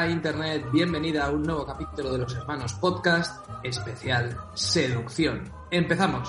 Hola 0.00 0.12
Internet, 0.12 0.64
bienvenida 0.72 1.26
a 1.26 1.30
un 1.30 1.42
nuevo 1.42 1.66
capítulo 1.66 2.12
de 2.12 2.20
los 2.20 2.34
Hermanos 2.34 2.72
Podcast, 2.72 3.46
especial 3.62 4.34
Seducción. 4.54 5.52
Empezamos. 5.70 6.26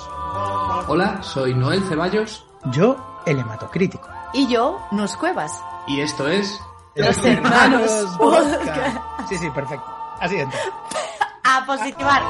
Hola, 0.90 1.24
soy 1.24 1.54
Noel 1.54 1.82
Ceballos. 1.86 2.46
Yo, 2.74 3.22
el 3.26 3.40
hematocrítico. 3.40 4.10
Y 4.34 4.52
yo, 4.52 4.86
Nos 4.92 5.16
Cuevas. 5.16 5.58
Y 5.88 6.02
esto 6.02 6.28
es... 6.28 6.60
Los 6.96 7.18
Hermanos 7.24 8.14
Podcast. 8.18 9.30
Sí, 9.30 9.38
sí, 9.38 9.50
perfecto. 9.52 9.88
Así 10.20 10.36
entra. 10.36 10.60
A 11.46 11.66
positivar. 11.66 12.22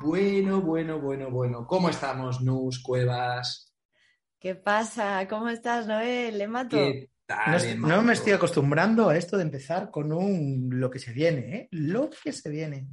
Bueno, 0.00 0.60
bueno, 0.60 0.98
bueno, 0.98 1.30
bueno. 1.30 1.64
¿Cómo 1.64 1.90
estamos, 1.90 2.40
Nus 2.40 2.82
Cuevas? 2.82 3.72
¿Qué 4.40 4.56
pasa? 4.56 5.28
¿Cómo 5.28 5.48
estás, 5.48 5.86
Noel? 5.86 6.36
Le 6.38 6.48
mato. 6.48 6.76
¿Qué 6.76 7.13
No, 7.78 8.02
me 8.02 8.12
estoy 8.12 8.32
acostumbrando 8.32 9.08
a 9.08 9.16
esto 9.16 9.36
de 9.36 9.44
empezar 9.44 9.90
con 9.90 10.12
un 10.12 10.68
lo 10.70 10.90
que 10.90 10.98
se 10.98 11.12
viene, 11.12 11.56
¿eh? 11.56 11.68
Lo 11.70 12.10
que 12.10 12.32
se 12.32 12.50
viene. 12.50 12.86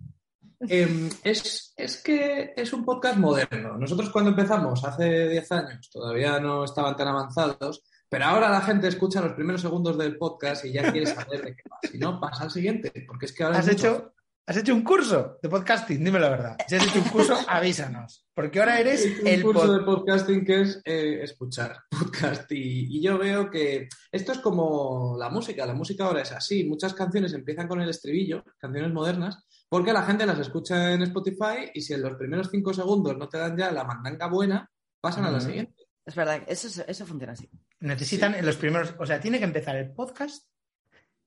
Em, 0.61 1.09
es, 1.23 1.73
es 1.75 2.01
que 2.01 2.53
es 2.55 2.71
un 2.71 2.85
podcast 2.85 3.17
moderno. 3.17 3.77
Nosotros 3.77 4.09
cuando 4.09 4.29
empezamos, 4.29 4.83
hace 4.85 5.27
10 5.27 5.51
años, 5.51 5.89
todavía 5.91 6.39
no 6.39 6.63
estaban 6.63 6.95
tan 6.95 7.07
avanzados, 7.07 7.83
pero 8.07 8.25
ahora 8.25 8.49
la 8.49 8.61
gente 8.61 8.87
escucha 8.87 9.21
los 9.21 9.33
primeros 9.33 9.61
segundos 9.61 9.97
del 9.97 10.17
podcast 10.17 10.65
y 10.65 10.73
ya 10.73 10.91
quiere 10.91 11.07
saber 11.07 11.41
de 11.43 11.55
qué 11.55 11.63
va. 11.69 11.77
Si 11.89 11.97
no, 11.97 12.19
pasa 12.19 12.43
al 12.43 12.51
siguiente, 12.51 12.91
porque 13.07 13.25
es 13.25 13.33
que 13.33 13.43
ahora 13.43 13.59
¿Has 13.59 13.67
hecho, 13.67 14.13
¿Has 14.47 14.57
hecho 14.57 14.73
un 14.73 14.83
curso 14.83 15.37
de 15.41 15.47
podcasting? 15.49 16.03
Dime 16.03 16.19
la 16.19 16.29
verdad. 16.29 16.57
Si 16.67 16.75
has 16.75 16.83
hecho 16.85 16.99
un 16.99 17.09
curso, 17.09 17.37
avísanos. 17.47 18.25
Porque 18.33 18.59
ahora 18.59 18.79
eres 18.79 19.05
un 19.21 19.27
el 19.27 19.43
curso 19.43 19.65
pod- 19.67 19.79
de 19.79 19.85
podcasting 19.85 20.43
que 20.45 20.61
es 20.61 20.81
eh, 20.83 21.19
escuchar 21.23 21.77
podcast 21.89 22.51
y, 22.51 22.97
y 22.97 23.01
yo 23.01 23.17
veo 23.17 23.49
que 23.49 23.87
esto 24.11 24.31
es 24.31 24.39
como 24.39 25.15
la 25.17 25.29
música, 25.29 25.65
la 25.65 25.73
música 25.75 26.05
ahora 26.05 26.21
es 26.23 26.31
así, 26.31 26.65
muchas 26.65 26.93
canciones 26.93 27.33
empiezan 27.33 27.67
con 27.67 27.81
el 27.81 27.89
estribillo, 27.89 28.43
canciones 28.57 28.91
modernas, 28.91 29.45
porque 29.69 29.93
la 29.93 30.03
gente 30.03 30.25
las 30.25 30.39
escucha 30.39 30.91
en 30.91 31.03
Spotify 31.03 31.69
y 31.73 31.81
si 31.81 31.93
en 31.93 32.01
los 32.01 32.15
primeros 32.15 32.49
cinco 32.51 32.73
segundos 32.73 33.15
no 33.17 33.29
te 33.29 33.37
dan 33.37 33.55
ya 33.55 33.71
la 33.71 33.83
mandanga 33.85 34.27
buena, 34.27 34.69
pasan 34.99 35.23
a 35.25 35.31
la 35.31 35.39
siguiente. 35.39 35.85
Es 36.05 36.15
verdad, 36.15 36.41
eso, 36.47 36.67
es- 36.67 36.83
eso 36.87 37.05
funciona 37.05 37.33
así. 37.33 37.47
Necesitan 37.79 38.33
en 38.35 38.45
los 38.45 38.57
primeros. 38.57 38.95
O 38.99 39.05
sea, 39.05 39.19
tiene 39.21 39.37
que 39.37 39.45
empezar 39.45 39.75
el 39.77 39.91
podcast 39.93 40.45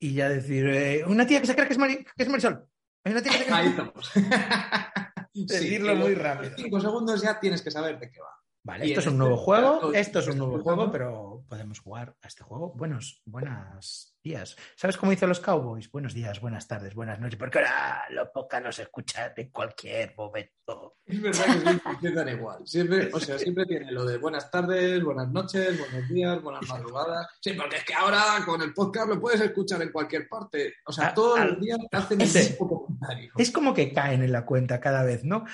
y 0.00 0.14
ya 0.14 0.28
decir. 0.28 0.66
eh, 0.66 1.04
una 1.06 1.26
tía 1.26 1.40
que 1.40 1.46
se 1.46 1.54
cree 1.54 1.66
que 1.68 1.72
es, 1.74 1.78
Mari- 1.78 2.04
que 2.16 2.22
es 2.24 2.28
Marisol. 2.28 2.66
Hay 3.04 3.12
una 3.12 3.22
tía 3.22 3.44
que 3.44 3.52
Ahí 3.52 3.68
estamos. 3.68 4.10
Decirlo 5.34 5.92
en 5.92 5.98
muy 5.98 6.14
rápido. 6.14 6.54
Cinco 6.56 6.80
segundos 6.80 7.20
ya 7.20 7.38
tienes 7.38 7.60
que 7.60 7.70
saber 7.70 7.98
de 7.98 8.10
qué 8.10 8.20
va. 8.20 8.43
Vale, 8.66 8.86
Y 8.86 8.92
esto 8.92 9.00
es 9.00 9.06
un 9.08 9.12
este 9.12 9.18
nuevo 9.18 9.36
juego, 9.36 9.92
esto 9.92 10.18
es 10.20 10.26
un 10.28 10.38
nuevo 10.38 10.58
juego, 10.62 10.90
pero 10.90 11.44
podemos 11.50 11.80
jugar 11.80 12.16
a 12.22 12.26
este 12.26 12.44
juego. 12.44 12.72
Buenos, 12.74 13.20
buenos 13.26 14.16
días. 14.22 14.56
¿Sabes 14.74 14.96
cómo 14.96 15.10
dicen 15.10 15.28
los 15.28 15.38
cowboys? 15.40 15.90
Buenos 15.90 16.14
días, 16.14 16.40
buenas 16.40 16.66
tardes, 16.66 16.94
buenas 16.94 17.20
noches, 17.20 17.38
porque 17.38 17.58
ahora 17.58 18.04
los 18.08 18.30
podcasts 18.30 18.64
nos 18.64 18.78
escuchan 18.78 19.34
en 19.36 19.50
cualquier 19.50 20.14
momento. 20.16 20.96
Es 21.04 21.20
verdad 21.20 21.44
que 21.44 21.60
siempre 21.60 21.92
empiezan 21.92 22.28
igual. 22.30 22.66
Siempre, 22.66 23.10
o 23.12 23.20
sea, 23.20 23.38
siempre 23.38 23.66
tiene 23.66 23.92
lo 23.92 24.06
de 24.06 24.16
buenas 24.16 24.50
tardes, 24.50 25.04
buenas 25.04 25.28
noches, 25.28 25.78
buenos 25.78 26.08
días, 26.08 26.42
buenas 26.42 26.66
madrugadas. 26.66 27.26
Sí, 27.42 27.52
porque 27.52 27.76
es 27.76 27.84
que 27.84 27.92
ahora 27.92 28.22
con 28.46 28.62
el 28.62 28.72
podcast 28.72 29.08
lo 29.10 29.20
puedes 29.20 29.42
escuchar 29.42 29.82
en 29.82 29.92
cualquier 29.92 30.26
parte. 30.26 30.76
O 30.86 30.92
sea, 30.92 31.08
Ah, 31.08 31.14
todos 31.14 31.38
ah, 31.38 31.44
los 31.44 31.60
días 31.60 31.78
hacen 31.92 32.18
ese- 32.22 32.56
comentario. 32.56 33.30
Es 33.36 33.50
como 33.50 33.74
que 33.74 33.92
caen 33.92 34.22
en 34.22 34.32
la 34.32 34.46
cuenta 34.46 34.80
cada 34.80 35.02
vez, 35.02 35.22
¿no? 35.22 35.44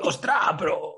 ¡Ostras! 0.00 0.56
Pero 0.58 0.93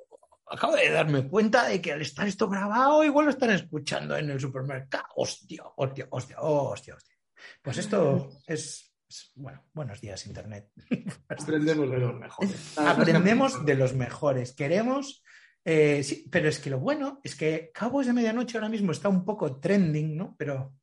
acabo 0.48 0.76
de 0.76 0.90
darme 0.90 1.28
cuenta 1.28 1.66
de 1.68 1.80
que 1.80 1.92
al 1.92 2.00
estar 2.02 2.26
esto 2.26 2.48
grabado, 2.48 3.04
igual 3.04 3.26
lo 3.26 3.30
están 3.30 3.50
escuchando 3.50 4.16
en 4.16 4.30
el 4.30 4.40
supermercado. 4.40 5.04
¡Hostia, 5.16 5.62
hostia, 5.76 6.06
hostia, 6.10 6.36
hostia, 6.40 6.94
hostia! 6.94 7.16
Pues 7.62 7.78
esto 7.78 8.30
es, 8.46 8.92
es- 9.08 9.32
bueno, 9.36 9.64
buenos 9.72 10.00
días, 10.00 10.26
Internet. 10.26 10.68
Aprendemos 11.28 11.90
de 11.90 11.98
los 11.98 12.14
mejores. 12.14 12.78
Aprendemos 12.78 13.64
de 13.64 13.74
los 13.74 13.94
mejores. 13.94 14.52
Queremos. 14.52 15.22
eh, 15.64 16.02
sí, 16.02 16.28
pero 16.30 16.48
es 16.48 16.58
que 16.58 16.70
lo 16.70 16.78
bueno 16.80 17.20
es 17.24 17.34
que 17.34 17.70
Cowboys 17.76 18.06
de 18.06 18.12
Medianoche 18.12 18.56
ahora 18.56 18.68
mismo 18.68 18.92
está 18.92 19.08
un 19.08 19.24
poco 19.24 19.58
trending, 19.60 20.16
¿no? 20.16 20.34
Pero 20.38 20.74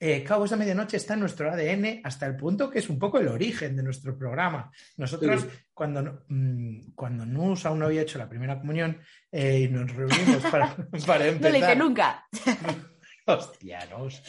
eh, 0.00 0.22
Cowboys 0.24 0.50
de 0.50 0.56
Medianoche 0.56 0.96
está 0.96 1.14
en 1.14 1.20
nuestro 1.20 1.50
ADN 1.50 2.00
hasta 2.04 2.26
el 2.26 2.36
punto 2.36 2.70
que 2.70 2.78
es 2.78 2.88
un 2.88 2.98
poco 2.98 3.18
el 3.18 3.28
origen 3.28 3.76
de 3.76 3.82
nuestro 3.82 4.16
programa. 4.16 4.70
Nosotros, 4.96 5.42
Sí. 5.42 5.48
cuando, 5.74 6.02
no- 6.02 6.22
mm, 6.28 6.92
cuando 6.94 7.26
Nus 7.26 7.66
aún 7.66 7.80
no 7.80 7.86
había 7.86 8.02
hecho 8.02 8.18
la 8.18 8.28
primera 8.28 8.58
comunión 8.60 9.00
eh, 9.32 9.60
y 9.60 9.68
nos 9.68 9.92
reunimos 9.94 10.42
para, 10.50 10.74
para 11.06 11.24
No 11.24 11.30
empezar. 11.32 11.52
le 11.52 11.58
hice 11.58 11.76
nunca. 11.76 12.24
Hostia, 13.26 13.80
Nus. 13.90 14.22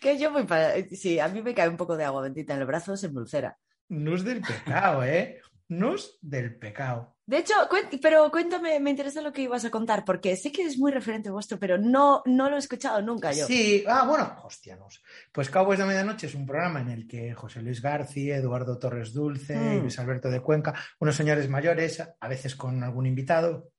Que 0.00 0.18
yo 0.18 0.30
voy 0.32 0.44
para. 0.44 0.74
Sí, 0.90 1.18
a 1.18 1.28
mí 1.28 1.42
me 1.42 1.54
cae 1.54 1.68
un 1.68 1.76
poco 1.76 1.96
de 1.96 2.04
agua 2.04 2.22
bendita 2.22 2.54
en 2.54 2.60
el 2.60 2.66
brazo, 2.66 2.96
se 2.96 3.06
emulcera. 3.06 3.58
Nus 3.88 4.24
del 4.24 4.40
pecado, 4.40 5.04
¿eh? 5.04 5.40
Nus 5.68 6.18
del 6.22 6.54
pecado. 6.56 7.13
De 7.26 7.38
hecho, 7.38 7.54
pero 8.02 8.30
cuéntame, 8.30 8.78
me 8.80 8.90
interesa 8.90 9.22
lo 9.22 9.32
que 9.32 9.42
ibas 9.42 9.64
a 9.64 9.70
contar, 9.70 10.04
porque 10.04 10.36
sé 10.36 10.52
que 10.52 10.62
es 10.62 10.76
muy 10.78 10.92
referente 10.92 11.30
vuestro, 11.30 11.58
pero 11.58 11.78
no, 11.78 12.22
no 12.26 12.50
lo 12.50 12.56
he 12.56 12.58
escuchado 12.58 13.00
nunca 13.00 13.32
yo. 13.32 13.46
Sí, 13.46 13.82
ah, 13.88 14.04
bueno, 14.06 14.36
hostianos. 14.44 15.02
Pues 15.32 15.48
Cowboys 15.48 15.78
de 15.78 15.86
Medianoche 15.86 16.26
es 16.26 16.34
un 16.34 16.44
programa 16.46 16.80
en 16.82 16.90
el 16.90 17.08
que 17.08 17.32
José 17.32 17.62
Luis 17.62 17.80
García, 17.80 18.36
Eduardo 18.36 18.78
Torres 18.78 19.14
Dulce, 19.14 19.56
Mm. 19.56 19.80
Luis 19.80 19.98
Alberto 19.98 20.28
de 20.30 20.40
Cuenca, 20.40 20.74
unos 21.00 21.16
señores 21.16 21.48
mayores, 21.48 22.02
a 22.20 22.28
veces 22.28 22.54
con 22.56 22.82
algún 22.82 23.06
invitado. 23.06 23.70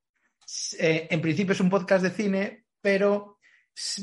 eh, 0.79 1.07
en 1.09 1.21
principio 1.21 1.53
es 1.53 1.59
un 1.59 1.69
podcast 1.69 2.03
de 2.03 2.09
cine, 2.11 2.65
pero 2.81 3.37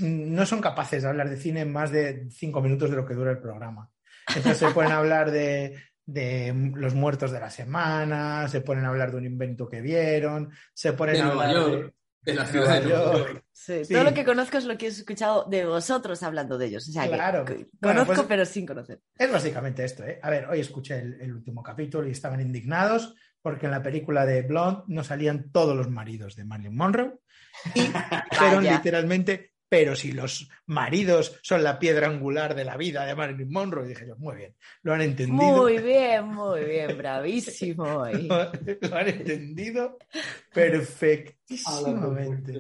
no 0.01 0.45
son 0.47 0.61
capaces 0.61 1.03
de 1.03 1.09
hablar 1.09 1.31
de 1.31 1.37
cine 1.37 1.63
en 1.63 1.73
más 1.73 1.91
de 1.91 2.29
cinco 2.31 2.61
minutos 2.61 2.91
de 2.91 2.97
lo 2.97 3.07
que 3.07 3.15
dura 3.15 3.31
el 3.33 3.41
programa. 3.41 3.91
Entonces 4.29 4.59
se 4.59 4.71
pueden 4.71 4.93
hablar 4.93 5.31
de, 5.31 5.81
de 6.07 6.53
los 6.75 6.95
muertos 6.95 7.31
de 7.31 7.41
la 7.41 7.51
semana, 7.51 8.49
se 8.49 8.61
ponen 8.61 8.85
a 8.85 8.89
hablar 8.89 9.11
de 9.13 9.19
un 9.19 9.25
invento 9.27 9.69
que 9.69 9.81
vieron, 9.81 10.51
se 10.75 10.93
ponen 10.95 11.15
De 11.17 11.21
a 11.23 11.27
hablar 11.29 11.49
de- 11.49 11.55
York, 11.55 11.95
de 12.23 12.35
la 12.35 12.47
ciudad 12.47 12.81
de 12.83 12.89
Nueva 12.89 13.19
York. 13.19 13.45
Sí, 13.51 13.85
Sí. 13.85 13.95
Todo 13.95 14.05
lo 14.05 14.15
que 14.15 14.25
conozco 14.25 14.57
es 14.59 14.65
lo 14.65 14.77
que 14.79 14.87
he 14.87 14.89
escuchado 14.89 15.45
de 15.49 15.65
vosotros 15.65 16.23
hablando 16.23 16.59
de 16.59 16.67
ellos. 16.67 16.89
O 16.89 16.93
sea, 16.93 17.05
que 17.05 17.11
Claro. 17.15 17.45
Bueno, 17.45 17.67
conozco, 17.81 18.15
pues- 18.15 18.27
pero 18.29 18.45
sin 18.45 18.67
conocer. 18.67 19.01
Es 19.17 19.31
básicamente 19.33 19.85
esto, 19.85 20.05
¿eh? 20.05 20.19
A 20.23 20.31
ver, 20.31 20.47
hoy 20.47 20.61
escuché 20.61 20.99
el, 21.01 21.21
el 21.21 21.33
último 21.35 21.63
capítulo 21.63 22.07
y 22.07 22.13
estaban 22.13 22.41
indignados 22.41 23.15
porque 23.41 23.67
en 23.67 23.73
la 23.73 23.83
película 23.83 24.25
de 24.27 24.43
Blonde 24.43 24.83
no 24.89 25.03
salían 25.05 25.51
todos 25.51 25.77
los 25.77 25.89
maridos 25.91 26.37
de 26.37 26.45
Marilyn 26.45 26.77
Monroe 26.77 27.19
y 27.75 27.81
Vaya. 28.41 28.73
literalmente, 28.77 29.52
pero 29.73 29.97
si 29.97 30.13
los 30.13 30.51
maridos 30.67 31.39
son 31.41 31.63
la 31.63 31.79
piedra 31.79 32.07
angular 32.07 32.55
de 32.55 32.63
la 32.63 32.77
vida 32.77 33.07
de 33.07 33.15
Marilyn 33.15 33.51
Monroe, 33.51 33.87
y 33.87 33.89
dije 33.89 34.07
yo, 34.07 34.17
muy 34.19 34.37
bien, 34.37 34.55
lo 34.83 34.93
han 34.93 35.01
entendido. 35.01 35.57
Muy 35.57 35.79
bien, 35.79 36.27
muy 36.27 36.63
bien, 36.63 36.99
bravísimo. 36.99 38.03
ahí. 38.03 38.29
lo 38.83 38.95
han 38.95 39.09
entendido 39.09 39.97
perfectísimamente. 40.53 42.53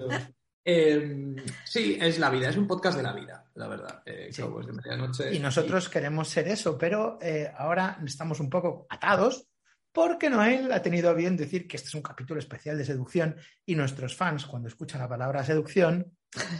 Eh, 0.64 1.36
sí, 1.66 1.98
es 2.00 2.18
la 2.18 2.30
vida, 2.30 2.48
es 2.48 2.56
un 2.56 2.66
podcast 2.66 2.96
de 2.96 3.02
la 3.02 3.12
vida, 3.12 3.44
la 3.56 3.68
verdad. 3.68 4.02
Eh, 4.06 4.30
Sí. 4.32 4.40
Cowboys 4.40 4.68
de 4.68 4.72
medianoche. 4.72 5.34
Y 5.34 5.38
nosotros 5.38 5.90
queremos 5.90 6.30
ser 6.30 6.48
eso, 6.48 6.78
pero 6.78 7.18
eh, 7.20 7.52
ahora 7.54 7.98
estamos 8.06 8.40
un 8.40 8.48
poco 8.48 8.86
atados 8.88 9.48
porque 9.92 10.30
Noel 10.30 10.72
ha 10.72 10.80
tenido 10.80 11.10
a 11.10 11.12
bien 11.12 11.36
decir 11.36 11.68
que 11.68 11.76
este 11.76 11.90
es 11.90 11.94
un 11.94 12.00
capítulo 12.00 12.40
especial 12.40 12.78
de 12.78 12.86
seducción 12.86 13.36
y 13.66 13.74
nuestros 13.74 14.16
fans, 14.16 14.46
cuando 14.46 14.69
escuchan 14.69 15.02
la 15.02 15.10
palabra 15.10 15.44
seducción, 15.44 16.16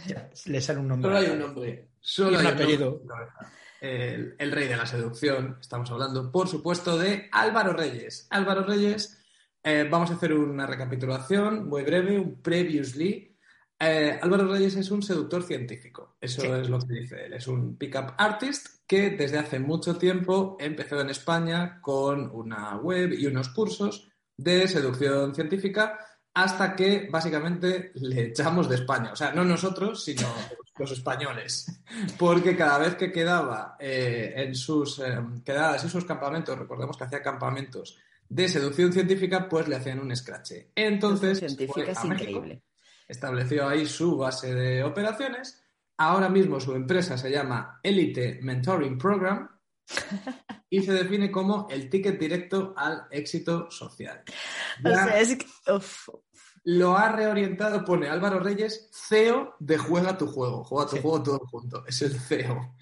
ya 0.07 0.29
les 0.45 0.65
sale 0.65 0.79
un 0.79 0.87
nombre. 0.87 1.09
Solo 1.11 1.17
hay 1.19 1.31
un 1.31 1.39
nombre. 1.39 1.87
Solo 1.99 2.29
un 2.29 2.35
hay 2.37 2.43
nombre 2.43 2.63
apellido. 2.63 3.01
El, 3.81 4.35
el 4.37 4.51
rey 4.51 4.67
de 4.67 4.77
la 4.77 4.85
seducción. 4.85 5.57
Estamos 5.59 5.91
hablando, 5.91 6.31
por 6.31 6.47
supuesto, 6.47 6.97
de 6.97 7.27
Álvaro 7.31 7.73
Reyes. 7.73 8.27
Álvaro 8.29 8.63
Reyes, 8.63 9.17
eh, 9.61 9.87
vamos 9.89 10.09
a 10.11 10.13
hacer 10.15 10.33
una 10.33 10.65
recapitulación 10.65 11.67
muy 11.67 11.83
breve, 11.83 12.17
un 12.17 12.41
previously. 12.41 13.29
Eh, 13.79 14.17
Álvaro 14.21 14.47
Reyes 14.47 14.75
es 14.77 14.89
un 14.91 15.01
seductor 15.03 15.43
científico. 15.43 16.15
Eso 16.21 16.41
Sí. 16.41 16.47
es 16.47 16.69
lo 16.69 16.79
que 16.79 16.93
dice 16.93 17.25
él. 17.25 17.33
Es 17.33 17.47
un 17.47 17.75
pick-up 17.77 18.13
artist 18.17 18.67
que 18.87 19.09
desde 19.09 19.37
hace 19.39 19.59
mucho 19.59 19.97
tiempo 19.97 20.55
empezó 20.61 21.01
en 21.01 21.09
España 21.09 21.81
con 21.81 22.29
una 22.31 22.77
web 22.77 23.11
y 23.11 23.25
unos 23.25 23.49
cursos 23.49 24.09
de 24.37 24.67
seducción 24.69 25.35
científica 25.35 25.99
hasta 26.33 26.75
que 26.75 27.07
básicamente 27.11 27.91
le 27.95 28.27
echamos 28.27 28.67
de 28.69 28.75
España. 28.75 29.11
O 29.11 29.15
sea, 29.15 29.31
no 29.33 29.43
nosotros, 29.43 30.03
sino 30.03 30.27
los 30.77 30.91
españoles. 30.91 31.67
Porque 32.17 32.55
cada 32.55 32.77
vez 32.79 32.95
que 32.95 33.11
quedaba 33.11 33.75
eh, 33.79 34.33
en 34.37 34.55
sus 34.55 34.99
eh, 34.99 35.19
quedadas 35.45 35.83
y 35.85 35.89
sus 35.89 36.05
campamentos, 36.05 36.57
recordemos 36.57 36.97
que 36.97 37.03
hacía 37.03 37.21
campamentos 37.21 37.97
de 38.27 38.49
seducción 38.49 38.91
científica, 38.91 39.47
pues 39.47 39.67
le 39.67 39.75
hacían 39.75 39.99
un 39.99 40.11
escrache. 40.11 40.71
Entonces, 40.75 41.37
científica 41.39 41.91
es 41.91 42.03
México, 42.05 42.31
increíble. 42.31 42.63
estableció 43.07 43.67
ahí 43.67 43.85
su 43.85 44.17
base 44.17 44.55
de 44.55 44.83
operaciones. 44.83 45.61
Ahora 45.97 46.29
mismo 46.29 46.59
su 46.59 46.73
empresa 46.73 47.15
se 47.17 47.29
llama 47.29 47.79
Elite 47.83 48.39
Mentoring 48.41 48.97
Program 48.97 49.47
y 50.67 50.81
se 50.81 50.93
define 50.93 51.29
como 51.29 51.67
el 51.69 51.87
ticket 51.89 52.19
directo 52.19 52.73
al 52.75 53.05
éxito 53.11 53.69
social. 53.69 54.23
O 54.83 54.89
sea, 54.89 55.19
es 55.19 55.35
que- 55.35 55.71
uf, 55.71 56.09
lo 56.65 56.97
ha 56.97 57.11
reorientado, 57.11 57.83
pone 57.83 58.07
Álvaro 58.07 58.39
Reyes, 58.39 58.89
CEO 58.91 59.55
de 59.59 59.77
Juega 59.77 60.17
tu 60.17 60.27
juego, 60.27 60.63
juega 60.63 60.89
tu 60.89 60.97
juego 61.01 61.21
todo 61.23 61.39
junto, 61.39 61.85
es 61.85 62.01
el 62.01 62.17
CEO. 62.17 62.75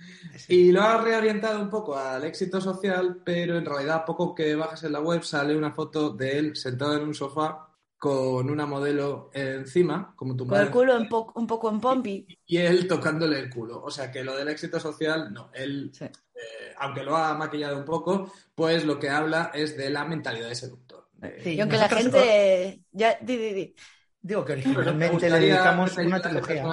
Y 0.47 0.71
lo 0.71 0.83
ha 0.83 1.01
reorientado 1.01 1.59
un 1.61 1.69
poco 1.69 1.97
al 1.97 2.23
éxito 2.23 2.61
social, 2.61 3.21
pero 3.25 3.57
en 3.57 3.65
realidad 3.65 4.05
poco 4.05 4.35
que 4.35 4.55
bajas 4.55 4.83
en 4.83 4.91
la 4.91 4.99
web 5.01 5.23
sale 5.23 5.55
una 5.57 5.71
foto 5.71 6.11
de 6.11 6.37
él 6.37 6.55
sentado 6.55 6.95
en 6.95 7.03
un 7.03 7.13
sofá 7.15 7.67
con 7.97 8.49
una 8.49 8.65
modelo 8.65 9.29
encima, 9.33 10.13
como 10.15 10.35
tu 10.35 10.47
Con 10.47 10.59
el 10.59 10.71
culo 10.71 10.97
un, 10.97 11.07
po 11.07 11.31
un 11.35 11.45
poco 11.45 11.69
en 11.69 11.79
pompi. 11.79 12.25
Y 12.47 12.57
él 12.57 12.87
tocándole 12.87 13.37
el 13.37 13.49
culo. 13.49 13.81
O 13.83 13.91
sea 13.91 14.11
que 14.11 14.23
lo 14.23 14.35
del 14.35 14.47
éxito 14.47 14.79
social, 14.79 15.31
no. 15.31 15.51
Él, 15.53 15.91
Sí. 15.93 16.05
eh, 16.05 16.73
aunque 16.79 17.03
lo 17.03 17.15
ha 17.15 17.35
maquillado 17.35 17.77
un 17.77 17.85
poco, 17.85 18.31
pues 18.55 18.85
lo 18.85 18.97
que 18.97 19.09
habla 19.11 19.51
es 19.53 19.77
de 19.77 19.91
la 19.91 20.03
mentalidad 20.05 20.49
de 20.49 20.55
seductor. 20.55 20.90
Eh, 21.21 21.41
Sí, 21.43 21.53
y 21.55 21.61
aunque 21.61 21.77
la 21.77 21.89
gente... 21.89 22.81
Ya, 22.91 23.17
di, 23.21 23.37
di, 23.37 23.53
di. 23.53 23.75
Digo 24.21 24.45
que 24.45 24.53
originalmente 24.53 25.29
le 25.29 25.39
dedicamos 25.39 25.97
una 25.97 26.21
trilogía. 26.21 26.63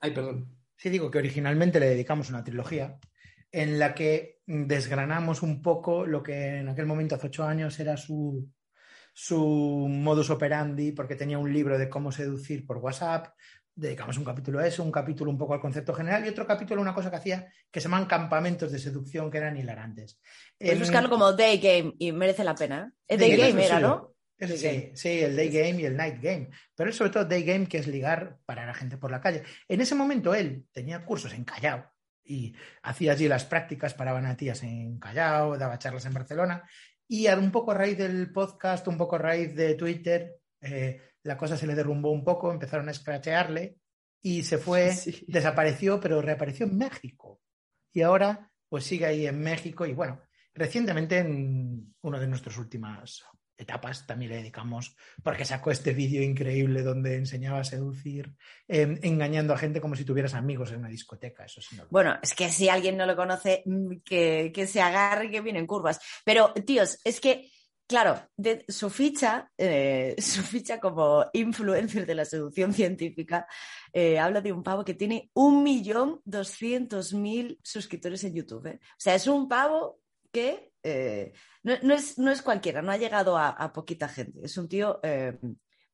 Ay, 0.00 0.10
perdón. 0.12 0.58
Sí, 0.76 0.90
digo 0.90 1.10
que 1.10 1.18
originalmente 1.18 1.80
le 1.80 1.86
dedicamos 1.86 2.28
una 2.30 2.44
trilogía 2.44 2.98
en 3.50 3.78
la 3.78 3.94
que 3.94 4.40
desgranamos 4.46 5.42
un 5.42 5.62
poco 5.62 6.06
lo 6.06 6.22
que 6.22 6.58
en 6.58 6.68
aquel 6.68 6.86
momento, 6.86 7.14
hace 7.14 7.28
ocho 7.28 7.44
años, 7.44 7.78
era 7.78 7.96
su, 7.96 8.50
su 9.12 9.86
modus 9.88 10.30
operandi, 10.30 10.92
porque 10.92 11.16
tenía 11.16 11.38
un 11.38 11.52
libro 11.52 11.78
de 11.78 11.88
cómo 11.88 12.12
seducir 12.12 12.66
por 12.66 12.78
WhatsApp. 12.78 13.28
Dedicamos 13.74 14.18
un 14.18 14.24
capítulo 14.24 14.58
a 14.58 14.66
eso, 14.66 14.82
un 14.82 14.92
capítulo 14.92 15.30
un 15.30 15.38
poco 15.38 15.54
al 15.54 15.60
concepto 15.60 15.94
general 15.94 16.24
y 16.24 16.28
otro 16.28 16.46
capítulo 16.46 16.80
a 16.80 16.82
una 16.82 16.94
cosa 16.94 17.08
que 17.10 17.16
hacía 17.16 17.50
que 17.70 17.80
se 17.80 17.84
llaman 17.84 18.04
campamentos 18.06 18.70
de 18.70 18.78
seducción 18.78 19.30
que 19.30 19.38
eran 19.38 19.56
hilarantes. 19.56 20.20
Puedes 20.58 20.74
En- 20.74 20.78
buscarlo 20.80 21.08
como 21.08 21.32
Day 21.32 21.58
Game 21.58 21.94
y 21.98 22.12
merece 22.12 22.44
la 22.44 22.54
pena. 22.54 22.92
¿eh? 23.08 23.16
Day 23.16 23.36
Day 23.36 23.50
Game, 23.52 23.64
era. 23.64 23.80
¿no? 23.80 24.12
Sí, 24.38 24.90
sí, 24.94 25.20
el 25.20 25.36
day 25.36 25.50
game 25.50 25.80
y 25.80 25.84
el 25.84 25.96
night 25.96 26.20
game. 26.20 26.50
Pero 26.74 26.90
él, 26.90 26.94
sobre 26.94 27.10
todo, 27.10 27.24
day 27.24 27.44
game, 27.44 27.66
que 27.68 27.78
es 27.78 27.86
ligar 27.86 28.38
para 28.44 28.66
la 28.66 28.74
gente 28.74 28.96
por 28.96 29.10
la 29.12 29.20
calle. 29.20 29.44
En 29.68 29.80
ese 29.80 29.94
momento 29.94 30.34
él 30.34 30.66
tenía 30.72 31.04
cursos 31.04 31.32
en 31.32 31.44
Callao 31.44 31.84
y 32.24 32.52
hacía 32.82 33.12
allí 33.12 33.28
las 33.28 33.44
prácticas 33.44 33.94
para 33.94 34.12
banatías 34.12 34.64
en 34.64 34.98
Callao, 34.98 35.56
daba 35.56 35.78
charlas 35.78 36.06
en 36.06 36.14
Barcelona. 36.14 36.68
Y 37.06 37.28
un 37.28 37.52
poco 37.52 37.70
a 37.70 37.74
raíz 37.74 37.96
del 37.96 38.32
podcast, 38.32 38.88
un 38.88 38.96
poco 38.98 39.14
a 39.14 39.20
raíz 39.20 39.54
de 39.54 39.74
Twitter, 39.76 40.36
eh, 40.60 41.00
la 41.24 41.36
cosa 41.36 41.56
se 41.56 41.66
le 41.66 41.74
derrumbó 41.74 42.10
un 42.10 42.24
poco, 42.24 42.52
empezaron 42.52 42.88
a 42.88 42.92
escrachearle 42.92 43.76
y 44.22 44.42
se 44.44 44.58
fue, 44.58 44.92
Sí. 44.92 45.24
desapareció, 45.28 46.00
pero 46.00 46.22
reapareció 46.22 46.66
en 46.66 46.76
México. 46.78 47.40
Y 47.92 48.02
ahora, 48.02 48.50
pues 48.68 48.84
sigue 48.84 49.06
ahí 49.06 49.26
en 49.26 49.40
México 49.40 49.84
y 49.86 49.92
bueno, 49.94 50.20
recientemente 50.54 51.18
en 51.18 51.94
una 52.02 52.18
de 52.18 52.26
nuestras 52.26 52.56
últimas 52.58 53.22
etapas 53.58 54.06
también 54.06 54.30
le 54.32 54.38
dedicamos, 54.38 54.96
porque 55.22 55.44
sacó 55.44 55.70
este 55.70 55.92
vídeo 55.92 56.20
increíble 56.22 56.82
donde 56.82 57.14
enseñaba 57.16 57.60
a 57.60 57.64
seducir, 57.64 58.34
eh, 58.66 58.98
engañando 59.02 59.54
a 59.54 59.58
gente 59.58 59.80
como 59.80 59.94
si 59.94 60.04
tuvieras 60.04 60.34
amigos 60.34 60.72
en 60.72 60.78
una 60.80 60.88
discoteca. 60.88 61.44
Eso 61.44 61.60
sí, 61.60 61.76
no 61.76 61.84
lo- 61.84 61.90
Bueno, 61.90 62.16
es 62.22 62.34
que 62.34 62.48
si 62.50 62.68
alguien 62.68 62.96
no 62.96 63.06
lo 63.06 63.14
conoce, 63.14 63.62
mm, 63.66 63.98
que, 64.04 64.50
que 64.52 64.66
se 64.66 64.80
agarre 64.80 65.30
que 65.30 65.42
viene 65.42 65.60
en 65.60 65.66
curvas. 65.68 66.00
Pero, 66.24 66.52
tíos, 66.66 66.98
es 67.04 67.20
que, 67.20 67.50
claro, 67.86 68.20
de, 68.36 68.64
su 68.68 68.90
ficha, 68.90 69.50
eh, 69.58 70.14
su 70.20 70.42
ficha 70.42 70.80
como 70.80 71.24
influencer 71.32 72.06
de 72.06 72.14
la 72.14 72.24
seducción 72.24 72.72
científica, 72.72 73.46
eh, 73.92 74.18
habla 74.18 74.40
de 74.40 74.52
un 74.52 74.62
pavo 74.62 74.84
que 74.84 74.94
tiene 74.94 75.30
un 75.34 75.62
millón 75.62 76.20
doscientos 76.24 77.12
mil 77.12 77.58
suscriptores 77.62 78.24
en 78.24 78.34
YouTube. 78.34 78.66
¿eh? 78.66 78.80
O 78.82 78.98
sea, 78.98 79.14
es 79.14 79.26
un 79.26 79.48
pavo 79.48 80.00
que 80.32 80.72
eh, 80.82 81.32
no, 81.62 81.74
no 81.82 81.94
es, 81.94 82.18
no 82.18 82.30
es 82.30 82.42
cualquiera, 82.42 82.82
no 82.82 82.90
ha 82.90 82.96
llegado 82.96 83.36
a, 83.36 83.50
a 83.50 83.72
poquita 83.72 84.08
gente. 84.08 84.40
Es 84.44 84.56
un 84.56 84.68
tío 84.68 84.98
eh, 85.02 85.38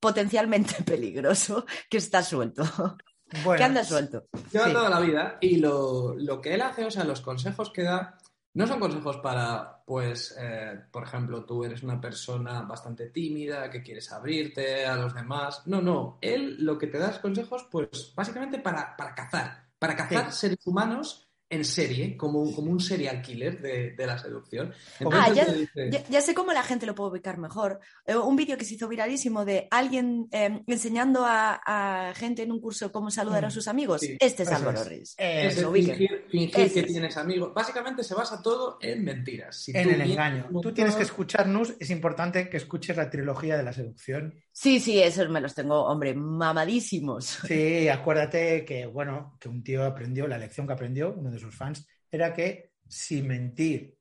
potencialmente 0.00 0.76
peligroso 0.84 1.66
que 1.90 1.98
está 1.98 2.22
suelto, 2.22 2.62
Bueno, 3.44 3.58
que 3.58 3.64
anda 3.64 3.84
suelto. 3.84 4.26
Lleva 4.50 4.66
Sí. 4.68 4.72
toda 4.72 4.88
la 4.88 5.00
vida 5.00 5.36
y 5.42 5.56
lo, 5.56 6.14
lo 6.16 6.40
que 6.40 6.54
él 6.54 6.62
hace, 6.62 6.86
o 6.86 6.90
sea, 6.90 7.04
los 7.04 7.20
consejos 7.20 7.70
que 7.70 7.82
da, 7.82 8.16
no 8.54 8.66
son 8.66 8.80
consejos 8.80 9.18
para, 9.18 9.82
pues, 9.84 10.36
eh, 10.38 10.80
por 10.90 11.04
ejemplo, 11.04 11.44
tú 11.44 11.64
eres 11.64 11.82
una 11.82 12.00
persona 12.00 12.62
bastante 12.62 13.10
tímida, 13.10 13.70
que 13.70 13.82
quieres 13.82 14.10
abrirte 14.12 14.86
a 14.86 14.96
los 14.96 15.14
demás. 15.14 15.62
No, 15.66 15.80
no. 15.80 16.18
Él 16.20 16.56
lo 16.64 16.78
que 16.78 16.88
te 16.88 16.98
da 16.98 17.10
es 17.10 17.18
consejos, 17.18 17.68
pues, 17.70 18.12
básicamente 18.16 18.58
para, 18.58 18.96
para 18.96 19.14
cazar, 19.14 19.68
para 19.78 19.94
cazar 19.94 20.32
seres 20.32 20.66
humanos 20.66 21.27
en 21.50 21.64
serie, 21.64 22.16
como, 22.16 22.40
un- 22.42 22.52
como 22.54 22.70
un 22.70 22.78
serial 22.80 23.22
killer 23.22 23.60
de, 23.62 23.92
de 23.92 24.06
la 24.06 24.18
seducción. 24.18 24.72
Ah, 25.10 25.32
ya, 25.32 25.46
dice- 25.46 25.90
ya- 25.90 26.04
ya 26.08 26.20
sé 26.20 26.34
cómo 26.34 26.52
la 26.52 26.62
gente 26.62 26.84
lo 26.84 26.94
puede 26.94 27.10
ubicar 27.12 27.38
mejor. 27.38 27.80
Eh, 28.06 28.16
un 28.16 28.36
vídeo 28.36 28.58
que 28.58 28.66
se 28.66 28.74
hizo 28.74 28.86
viralísimo 28.86 29.44
de 29.46 29.66
alguien 29.70 30.28
eh, 30.30 30.62
enseñando 30.66 31.24
a, 31.24 31.58
a 31.64 32.14
gente 32.14 32.42
en 32.42 32.52
un 32.52 32.60
curso 32.60 32.92
cómo 32.92 33.10
saludar 33.10 33.44
a 33.44 33.48
Mm, 33.48 33.52
sus 33.52 33.66
amigos. 33.68 34.00
sí, 34.02 34.16
este 34.20 34.42
es 34.42 34.52
Álvaro 34.52 34.80
es. 34.82 34.86
Reyes. 34.88 35.14
Eh, 35.16 35.46
Es 35.46 35.64
ubiquen. 35.64 35.96
fingir, 35.96 36.24
fingir 36.30 36.72
que 36.72 36.80
es. 36.80 36.86
tienes 36.86 37.16
amigos. 37.16 37.52
Básicamente 37.54 38.04
se 38.04 38.14
basa 38.14 38.42
todo 38.42 38.76
en 38.82 39.02
mentiras. 39.04 39.56
Si 39.56 39.72
en 39.74 39.84
tú 39.84 39.90
el 39.94 40.00
engaño. 40.02 40.48
Tú 40.60 40.72
tienes 40.74 40.94
que 40.96 41.02
escucharnos, 41.04 41.74
es 41.80 41.88
importante 41.90 42.50
que 42.50 42.58
escuches 42.58 42.96
la 42.96 43.08
trilogía 43.08 43.56
de 43.56 43.62
la 43.62 43.72
seducción. 43.72 44.34
Sí, 44.60 44.80
sí, 44.80 45.00
esos 45.00 45.28
me 45.28 45.40
los 45.40 45.54
tengo, 45.54 45.84
hombre, 45.84 46.14
mamadísimos. 46.14 47.26
Sí, 47.26 47.88
acuérdate 47.88 48.64
que, 48.64 48.86
bueno, 48.86 49.36
que 49.38 49.48
un 49.48 49.62
tío 49.62 49.84
aprendió, 49.84 50.26
la 50.26 50.36
lección 50.36 50.66
que 50.66 50.72
aprendió, 50.72 51.14
uno 51.16 51.30
de 51.30 51.38
sus 51.38 51.54
fans, 51.54 51.86
era 52.10 52.34
que 52.34 52.72
si 52.88 53.22
mentir, 53.22 53.96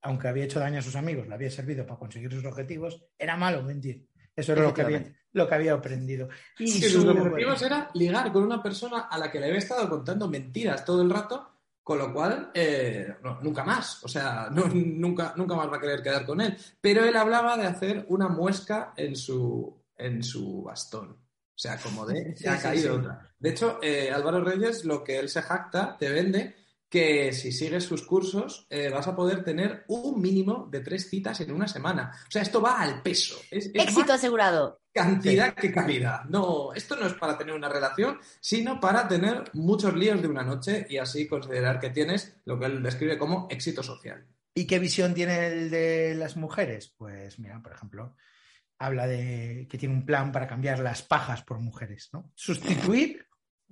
aunque 0.00 0.28
había 0.28 0.44
hecho 0.44 0.60
daño 0.60 0.78
a 0.78 0.82
sus 0.82 0.96
amigos, 0.96 1.28
le 1.28 1.34
había 1.34 1.50
servido 1.50 1.84
para 1.84 1.98
conseguir 1.98 2.32
sus 2.32 2.42
objetivos, 2.46 3.04
era 3.18 3.36
malo 3.36 3.62
mentir. 3.62 4.08
Eso 4.34 4.52
era 4.52 4.62
lo 4.62 4.72
que 4.72 4.80
había, 4.80 5.04
lo 5.32 5.46
que 5.46 5.54
había 5.54 5.74
aprendido. 5.74 6.30
Y 6.58 6.80
que 6.80 6.88
su- 6.88 7.02
sus 7.02 7.08
objetivos 7.10 7.60
era 7.60 7.90
ligar 7.92 8.32
con 8.32 8.44
una 8.44 8.62
persona 8.62 9.00
a 9.10 9.18
la 9.18 9.30
que 9.30 9.40
le 9.40 9.48
había 9.48 9.58
estado 9.58 9.90
contando 9.90 10.26
mentiras 10.26 10.86
todo 10.86 11.02
el 11.02 11.10
rato, 11.10 11.50
con 11.82 11.98
lo 11.98 12.14
cual 12.14 12.50
eh, 12.54 13.14
no, 13.22 13.40
nunca 13.42 13.62
más, 13.62 14.02
o 14.04 14.08
sea, 14.08 14.48
no- 14.52 14.68
nunca, 14.68 15.34
nunca 15.36 15.54
más 15.54 15.70
va 15.70 15.76
a 15.76 15.80
querer 15.80 16.02
quedar 16.02 16.24
con 16.24 16.40
él. 16.40 16.56
Pero 16.80 17.04
él 17.04 17.14
hablaba 17.14 17.58
de 17.58 17.66
hacer 17.66 18.06
una 18.08 18.28
muesca 18.28 18.94
en 18.96 19.14
su, 19.14 19.77
en 19.98 20.22
su 20.22 20.62
bastón. 20.62 21.10
O 21.10 21.60
sea, 21.60 21.76
como 21.76 22.06
de, 22.06 22.36
se 22.36 22.48
ha 22.48 22.56
sí, 22.56 22.62
caído 22.62 22.94
sí. 22.94 23.00
otra. 23.00 23.34
De 23.38 23.50
hecho, 23.50 23.78
eh, 23.82 24.10
Álvaro 24.10 24.42
Reyes, 24.42 24.84
lo 24.84 25.02
que 25.04 25.18
él 25.18 25.28
se 25.28 25.42
jacta, 25.42 25.96
te 25.98 26.08
vende, 26.08 26.54
que 26.88 27.32
si 27.32 27.52
sigues 27.52 27.84
sus 27.84 28.02
cursos 28.02 28.66
eh, 28.70 28.88
vas 28.88 29.06
a 29.06 29.14
poder 29.14 29.44
tener 29.44 29.84
un 29.88 30.20
mínimo 30.22 30.68
de 30.70 30.80
tres 30.80 31.10
citas 31.10 31.38
en 31.40 31.52
una 31.52 31.68
semana. 31.68 32.12
O 32.26 32.30
sea, 32.30 32.42
esto 32.42 32.62
va 32.62 32.80
al 32.80 33.02
peso. 33.02 33.36
Es, 33.50 33.66
es 33.66 33.74
Éxito 33.74 34.14
asegurado. 34.14 34.80
cantidad 34.92 35.54
que 35.54 35.70
calidad. 35.70 36.24
No, 36.24 36.72
esto 36.72 36.96
no 36.96 37.06
es 37.06 37.12
para 37.14 37.36
tener 37.36 37.54
una 37.54 37.68
relación, 37.68 38.18
sino 38.40 38.80
para 38.80 39.06
tener 39.06 39.44
muchos 39.52 39.94
líos 39.94 40.22
de 40.22 40.28
una 40.28 40.44
noche 40.44 40.86
y 40.88 40.96
así 40.96 41.28
considerar 41.28 41.78
que 41.78 41.90
tienes 41.90 42.36
lo 42.46 42.58
que 42.58 42.66
él 42.66 42.82
describe 42.82 43.18
como 43.18 43.46
éxito 43.50 43.82
social. 43.82 44.26
¿Y 44.54 44.66
qué 44.66 44.78
visión 44.78 45.12
tiene 45.12 45.46
el 45.46 45.70
de 45.70 46.14
las 46.14 46.36
mujeres? 46.36 46.88
Pues 46.96 47.38
mira, 47.38 47.60
por 47.62 47.72
ejemplo, 47.72 48.16
habla 48.78 49.06
de 49.06 49.66
que 49.70 49.78
tiene 49.78 49.94
un 49.94 50.04
plan 50.06 50.30
para 50.32 50.46
cambiar 50.46 50.78
las 50.80 51.02
pajas 51.02 51.42
por 51.42 51.58
mujeres, 51.60 52.10
¿no? 52.12 52.30
Sustituir 52.34 53.26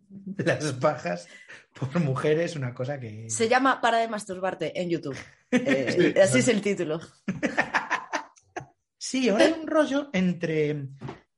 las 0.38 0.72
pajas 0.74 1.28
por 1.72 1.98
mujeres, 2.00 2.56
una 2.56 2.74
cosa 2.74 2.98
que... 2.98 3.28
Se 3.30 3.48
llama 3.48 3.80
Para 3.80 3.98
de 3.98 4.08
masturbarte 4.08 4.80
en 4.80 4.90
YouTube. 4.90 5.16
Eh, 5.50 6.12
Sí. 6.14 6.20
así 6.20 6.38
es 6.40 6.48
el 6.48 6.60
título. 6.60 7.00
Sí, 8.98 9.28
ahora 9.28 9.44
hay 9.44 9.52
un 9.52 9.66
rollo 9.68 10.10
entre 10.12 10.88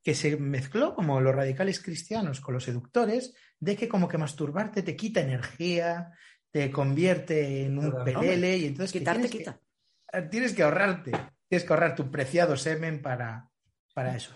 que 0.03 0.15
se 0.15 0.37
mezcló 0.39 0.95
como 0.95 1.21
los 1.21 1.35
radicales 1.35 1.83
cristianos 1.83 2.41
con 2.41 2.55
los 2.55 2.65
seductores, 2.65 3.35
de 3.61 3.77
que 3.77 3.89
como 3.89 4.09
que 4.09 4.17
masturbarte 4.17 4.83
te 4.83 4.97
quita 4.97 5.21
energía, 5.21 6.13
te 6.51 6.71
convierte 6.71 7.65
en 7.65 7.79
un 7.79 8.05
pelele 8.05 8.57
y 8.57 8.67
entonces 8.67 8.93
que 8.93 9.01
Quitarte, 9.01 9.29
tienes 9.29 9.33
que- 9.33 9.39
quita. 10.15 10.31
tienes 10.31 10.55
que 10.55 10.63
ahorrarte, 10.63 11.11
tienes 11.47 11.67
que 11.67 11.73
ahorrar 11.73 11.95
tu 11.95 12.11
preciado 12.11 12.57
semen 12.57 13.03
para, 13.03 13.48
para 13.99 14.15
eso. 14.15 14.31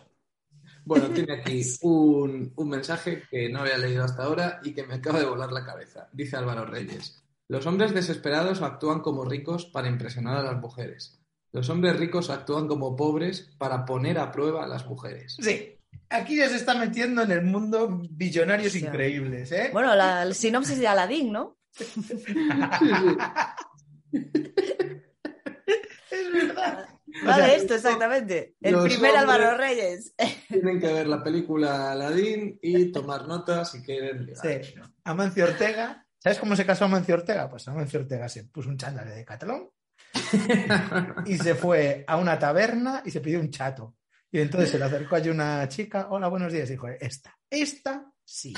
Bueno, 0.84 1.08
tiene 1.10 1.34
aquí 1.34 1.62
un, 1.82 2.52
un 2.56 2.68
mensaje 2.68 3.22
que 3.30 3.48
no 3.48 3.60
había 3.60 3.78
leído 3.78 4.02
hasta 4.02 4.24
ahora 4.24 4.58
y 4.64 4.74
que 4.74 4.84
me 4.84 4.94
acaba 4.94 5.20
de 5.20 5.24
volar 5.24 5.52
la 5.52 5.64
cabeza. 5.64 6.08
Dice 6.12 6.36
Álvaro 6.36 6.66
Reyes. 6.66 7.22
Los 7.46 7.64
hombres 7.66 7.94
desesperados 7.94 8.60
actúan 8.60 9.02
como 9.02 9.24
ricos 9.24 9.66
para 9.66 9.86
impresionar 9.86 10.38
a 10.38 10.42
las 10.42 10.60
mujeres. 10.60 11.22
Los 11.52 11.68
hombres 11.68 11.96
ricos 11.96 12.28
actúan 12.28 12.66
como 12.66 12.96
pobres 12.96 13.54
para 13.56 13.84
poner 13.84 14.18
a 14.18 14.32
prueba 14.32 14.64
a 14.64 14.66
las 14.66 14.84
mujeres. 14.84 15.36
Sí, 15.40 15.78
aquí 16.10 16.38
ya 16.38 16.48
se 16.48 16.56
está 16.56 16.74
metiendo 16.74 17.22
en 17.22 17.30
el 17.30 17.42
mundo 17.42 18.02
billonarios 18.10 18.74
increíbles, 18.74 19.52
¿eh? 19.52 19.70
Bueno, 19.72 19.94
la, 19.94 20.24
el 20.24 20.34
sinopsis 20.34 20.80
de 20.80 20.88
Aladdin, 20.88 21.30
¿no? 21.30 21.56
es 26.10 26.32
verdad. 26.32 26.91
Vale, 27.24 27.44
sea, 27.44 27.54
esto 27.54 27.74
exactamente. 27.74 28.54
El 28.60 28.78
primer 28.82 29.16
Álvaro 29.16 29.56
Reyes. 29.56 30.14
Tienen 30.48 30.80
que 30.80 30.92
ver 30.92 31.06
la 31.06 31.22
película 31.22 31.92
Aladdin 31.92 32.58
y 32.62 32.90
tomar 32.92 33.26
notas 33.26 33.72
si 33.72 33.82
quieren 33.82 34.26
ligar. 34.26 34.64
Sí. 34.64 34.74
Amancio 35.04 35.44
Ortega. 35.44 36.06
¿Sabes 36.18 36.38
cómo 36.38 36.54
se 36.56 36.64
casó 36.64 36.84
Amancio 36.84 37.14
Ortega? 37.14 37.48
Pues 37.50 37.66
Amancio 37.68 38.00
Ortega 38.00 38.28
se 38.28 38.44
puso 38.44 38.68
un 38.68 38.78
chándal 38.78 39.08
de 39.08 39.24
catalón 39.24 39.70
y 41.26 41.36
se 41.36 41.54
fue 41.54 42.04
a 42.06 42.16
una 42.16 42.38
taberna 42.38 43.02
y 43.04 43.10
se 43.10 43.20
pidió 43.20 43.40
un 43.40 43.50
chato. 43.50 43.96
Y 44.30 44.40
entonces 44.40 44.70
se 44.70 44.78
le 44.78 44.84
acercó 44.84 45.16
allí 45.16 45.28
una 45.28 45.68
chica, 45.68 46.06
hola, 46.10 46.28
buenos 46.28 46.52
días, 46.52 46.68
y 46.70 46.72
dijo, 46.72 46.88
esta, 46.88 47.36
esta 47.50 48.10
sí. 48.24 48.54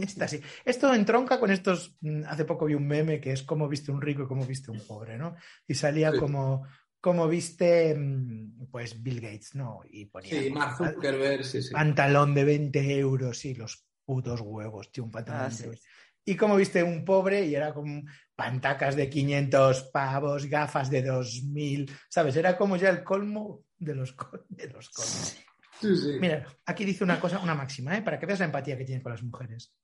Esta 0.00 0.28
sí. 0.28 0.40
Esto 0.64 0.94
entronca 0.94 1.40
con 1.40 1.50
estos, 1.50 1.96
mm, 2.02 2.22
hace 2.28 2.44
poco 2.44 2.66
vi 2.66 2.74
un 2.74 2.86
meme 2.86 3.20
que 3.20 3.32
es 3.32 3.42
cómo 3.42 3.68
viste 3.68 3.90
un 3.90 4.00
rico 4.00 4.22
y 4.22 4.26
cómo 4.28 4.46
viste 4.46 4.70
un 4.70 4.80
pobre, 4.86 5.18
¿no? 5.18 5.34
Y 5.66 5.74
salía 5.74 6.12
Sí. 6.12 6.18
como, 6.18 6.64
como 7.02 7.28
viste, 7.28 7.94
mm, 7.94 8.68
pues 8.70 9.02
Bill 9.02 9.20
Gates, 9.20 9.54
¿no? 9.56 9.80
Y 9.90 10.06
ponía 10.06 10.40
Sí, 10.40 10.50
Mark 10.50 10.76
Zuckerberg, 10.78 11.44
sí, 11.44 11.60
sí. 11.60 11.74
pantalón 11.74 12.32
de 12.34 12.44
20 12.44 12.98
euros 12.98 13.44
y 13.44 13.54
los 13.54 13.86
putos 14.06 14.40
huevos, 14.40 14.90
tío, 14.90 15.04
un 15.04 15.10
pantalón 15.10 15.42
Ah, 15.42 15.44
de 15.48 15.50
sí. 15.50 15.62
20 15.64 15.66
euros. 15.66 15.84
Y 16.24 16.36
como 16.36 16.54
viste 16.56 16.82
un 16.84 17.04
pobre 17.04 17.44
y 17.44 17.54
era 17.56 17.74
como 17.74 18.02
pantacas 18.36 18.94
de 18.94 19.10
500 19.10 19.90
pavos, 19.92 20.46
gafas 20.46 20.88
de 20.88 21.02
2000, 21.02 21.90
¿sabes? 22.08 22.36
Era 22.36 22.56
como 22.56 22.76
ya 22.76 22.88
el 22.90 23.02
colmo 23.02 23.64
de 23.76 23.94
los, 23.96 24.12
col- 24.12 24.46
de 24.48 24.68
los 24.68 24.88
colmos. 24.90 25.36
Sí, 25.80 25.96
sí. 25.96 26.12
Mira, 26.20 26.46
aquí 26.64 26.84
dice 26.84 27.02
una 27.02 27.18
cosa, 27.18 27.40
una 27.40 27.56
máxima, 27.56 27.96
¿eh? 27.98 28.02
para 28.02 28.20
que 28.20 28.26
veas 28.26 28.38
la 28.38 28.44
empatía 28.46 28.78
que 28.78 28.84
tienen 28.84 29.02
con 29.02 29.10
las 29.10 29.24
mujeres. 29.24 29.74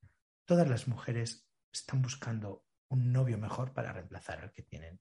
Todas 0.44 0.68
las 0.70 0.86
mujeres 0.86 1.48
están 1.72 2.00
buscando 2.00 2.64
un 2.88 3.12
novio 3.12 3.36
mejor 3.36 3.72
para 3.74 3.92
reemplazar 3.92 4.38
al 4.40 4.52
que 4.52 4.62
tienen. 4.62 5.00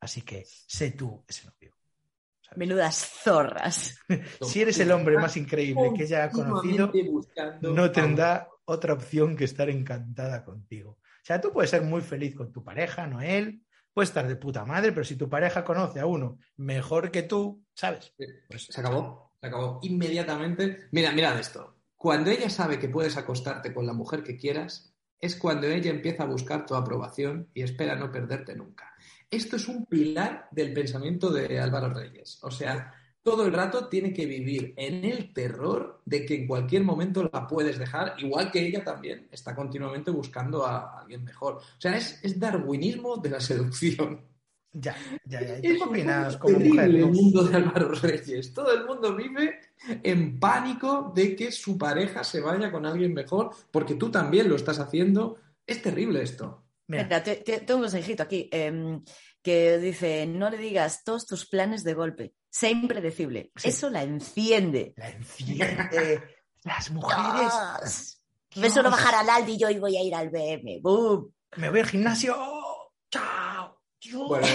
Así 0.00 0.22
que 0.22 0.44
sé 0.46 0.92
tú 0.92 1.24
ese 1.26 1.46
novio. 1.46 1.74
¿sabes? 2.40 2.58
Menudas 2.58 2.96
zorras. 3.22 3.98
Si 4.42 4.62
eres 4.62 4.78
el 4.78 4.92
hombre 4.92 5.16
más 5.16 5.36
increíble 5.36 5.92
que 5.96 6.04
ella 6.04 6.24
ha 6.24 6.30
conocido, 6.30 6.92
no 7.60 7.90
tendrá 7.90 8.48
otra 8.66 8.94
opción 8.94 9.36
que 9.36 9.44
estar 9.44 9.68
encantada 9.70 10.44
contigo. 10.44 10.98
O 11.24 11.26
sea, 11.26 11.40
tú 11.40 11.52
puedes 11.52 11.70
ser 11.70 11.82
muy 11.82 12.02
feliz 12.02 12.34
con 12.34 12.52
tu 12.52 12.62
pareja, 12.62 13.06
no 13.06 13.20
él. 13.22 13.62
Puedes 13.94 14.10
estar 14.10 14.26
de 14.26 14.36
puta 14.36 14.64
madre, 14.64 14.92
pero 14.92 15.04
si 15.04 15.16
tu 15.16 15.28
pareja 15.28 15.64
conoce 15.64 16.00
a 16.00 16.06
uno 16.06 16.38
mejor 16.56 17.10
que 17.10 17.22
tú, 17.22 17.64
¿sabes? 17.72 18.12
Sí, 18.18 18.26
Pues 18.48 18.64
Se 18.64 18.80
acabó, 18.80 19.32
se 19.40 19.46
acabó 19.46 19.78
inmediatamente. 19.82 20.88
Mira, 20.90 21.12
mirad 21.12 21.38
esto. 21.38 21.76
Cuando 21.96 22.30
ella 22.30 22.50
sabe 22.50 22.78
que 22.78 22.88
puedes 22.88 23.16
acostarte 23.16 23.72
con 23.72 23.86
la 23.86 23.92
mujer 23.92 24.22
que 24.22 24.36
quieras, 24.36 24.94
es 25.18 25.36
cuando 25.36 25.68
ella 25.68 25.90
empieza 25.90 26.24
a 26.24 26.26
buscar 26.26 26.66
tu 26.66 26.74
aprobación 26.74 27.48
y 27.54 27.62
espera 27.62 27.96
no 27.96 28.12
perderte 28.12 28.54
nunca. 28.54 28.93
Esto 29.34 29.56
es 29.56 29.66
un 29.68 29.84
pilar 29.86 30.48
del 30.52 30.72
pensamiento 30.72 31.30
de 31.30 31.58
Álvaro 31.58 31.92
Reyes. 31.92 32.38
O 32.42 32.50
sea, 32.50 32.92
todo 33.22 33.46
el 33.46 33.52
rato 33.52 33.88
tiene 33.88 34.12
que 34.12 34.26
vivir 34.26 34.74
en 34.76 35.04
el 35.04 35.32
terror 35.32 36.02
de 36.04 36.24
que 36.24 36.34
en 36.36 36.46
cualquier 36.46 36.84
momento 36.84 37.28
la 37.32 37.46
puedes 37.46 37.78
dejar, 37.78 38.14
igual 38.18 38.50
que 38.50 38.66
ella 38.66 38.84
también 38.84 39.28
está 39.32 39.54
continuamente 39.54 40.10
buscando 40.10 40.64
a 40.66 41.00
alguien 41.00 41.24
mejor. 41.24 41.54
O 41.56 41.80
sea, 41.80 41.96
es, 41.96 42.20
es 42.22 42.38
darwinismo 42.38 43.16
de 43.16 43.30
la 43.30 43.40
seducción. 43.40 44.20
Ya, 44.72 44.96
ya, 45.24 45.40
ya. 45.40 45.58
¿Y 45.58 45.62
tú 45.62 45.72
Es 45.72 45.82
opinas 45.82 46.36
como 46.36 46.58
mujer? 46.58 46.90
el 46.90 47.06
mundo 47.06 47.44
de 47.44 47.56
Álvaro 47.56 47.92
Reyes. 47.92 48.52
Todo 48.52 48.72
el 48.72 48.84
mundo 48.84 49.14
vive 49.14 49.60
en 50.02 50.38
pánico 50.40 51.12
de 51.14 51.36
que 51.36 51.52
su 51.52 51.78
pareja 51.78 52.24
se 52.24 52.40
vaya 52.40 52.72
con 52.72 52.84
alguien 52.84 53.14
mejor, 53.14 53.50
porque 53.70 53.94
tú 53.94 54.10
también 54.10 54.48
lo 54.48 54.56
estás 54.56 54.80
haciendo. 54.80 55.38
Es 55.66 55.80
terrible 55.80 56.22
esto. 56.22 56.63
Mira, 56.86 57.22
te- 57.22 57.36
te- 57.36 57.60
tengo 57.60 57.76
un 57.78 57.84
consejito 57.84 58.22
aquí 58.22 58.48
em, 58.52 59.02
que 59.42 59.78
dice, 59.78 60.26
no 60.26 60.50
le 60.50 60.58
digas 60.58 61.02
todos 61.04 61.26
tus 61.26 61.46
planes 61.48 61.82
de 61.84 61.94
golpe, 61.94 62.34
sé 62.50 62.70
impredecible. 62.70 63.50
Sí. 63.56 63.68
Eso 63.68 63.88
la 63.90 64.02
enciende. 64.02 64.92
la 64.96 65.10
enciende. 65.10 66.22
Las 66.64 66.90
mujeres. 66.90 68.20
Ve 68.56 68.70
solo 68.70 68.90
bajar 68.90 69.14
al 69.16 69.28
Aldi 69.28 69.52
y 69.52 69.58
yo 69.58 69.66
hoy 69.68 69.78
voy 69.78 69.96
a 69.96 70.02
ir 70.02 70.14
al 70.14 70.30
BM. 70.30 70.80
¡Bum! 70.82 71.30
Me 71.56 71.70
voy 71.70 71.80
al 71.80 71.86
gimnasio. 71.86 72.36
Chao. 73.10 73.80
Dios. 74.00 74.28
Bueno, 74.28 74.46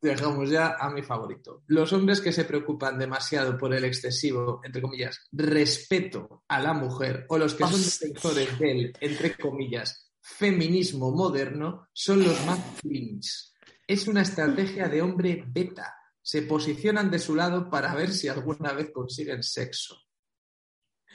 dejamos 0.00 0.50
ya 0.50 0.76
a 0.78 0.88
mi 0.90 1.02
favorito. 1.02 1.62
Los 1.66 1.92
hombres 1.92 2.20
que 2.20 2.32
se 2.32 2.44
preocupan 2.44 2.98
demasiado 2.98 3.58
por 3.58 3.74
el 3.74 3.84
excesivo, 3.84 4.60
entre 4.64 4.80
comillas, 4.82 5.26
respeto 5.32 6.44
a 6.48 6.60
la 6.60 6.72
mujer, 6.72 7.26
o 7.28 7.38
los 7.38 7.54
que 7.54 7.64
son 7.64 7.72
defensores 7.82 8.58
del, 8.58 8.92
entre 9.00 9.36
comillas, 9.36 10.07
feminismo 10.36 11.10
moderno, 11.10 11.88
son 11.92 12.22
los 12.22 12.44
más 12.46 12.58
cringe. 12.80 13.52
Es 13.86 14.06
una 14.06 14.22
estrategia 14.22 14.88
de 14.88 15.00
hombre 15.02 15.44
beta. 15.48 15.94
Se 16.20 16.42
posicionan 16.42 17.10
de 17.10 17.18
su 17.18 17.34
lado 17.34 17.70
para 17.70 17.94
ver 17.94 18.10
si 18.12 18.28
alguna 18.28 18.72
vez 18.72 18.90
consiguen 18.92 19.42
sexo. 19.42 19.96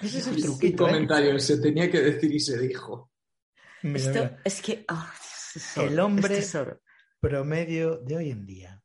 Ese 0.02 0.20
es 0.20 0.28
el 0.28 0.36
Un 0.38 0.42
truquito. 0.42 0.88
¿eh? 0.88 0.92
comentario, 0.92 1.40
se 1.40 1.60
tenía 1.62 1.90
que 1.92 2.02
decir 2.02 2.34
y 2.34 2.40
se 2.40 2.58
dijo. 2.60 3.12
Mira, 3.84 3.98
Esto 3.98 4.12
mira. 4.24 4.42
es 4.44 4.62
que... 4.62 4.86
ah, 4.88 5.14
es 5.56 5.78
El 5.78 6.00
hombre- 6.00 6.34
es 6.40 6.46
tesoro. 6.52 6.82
promedio 7.20 7.98
de 7.98 8.18
hoy 8.18 8.32
en 8.32 8.46
día 8.46 8.84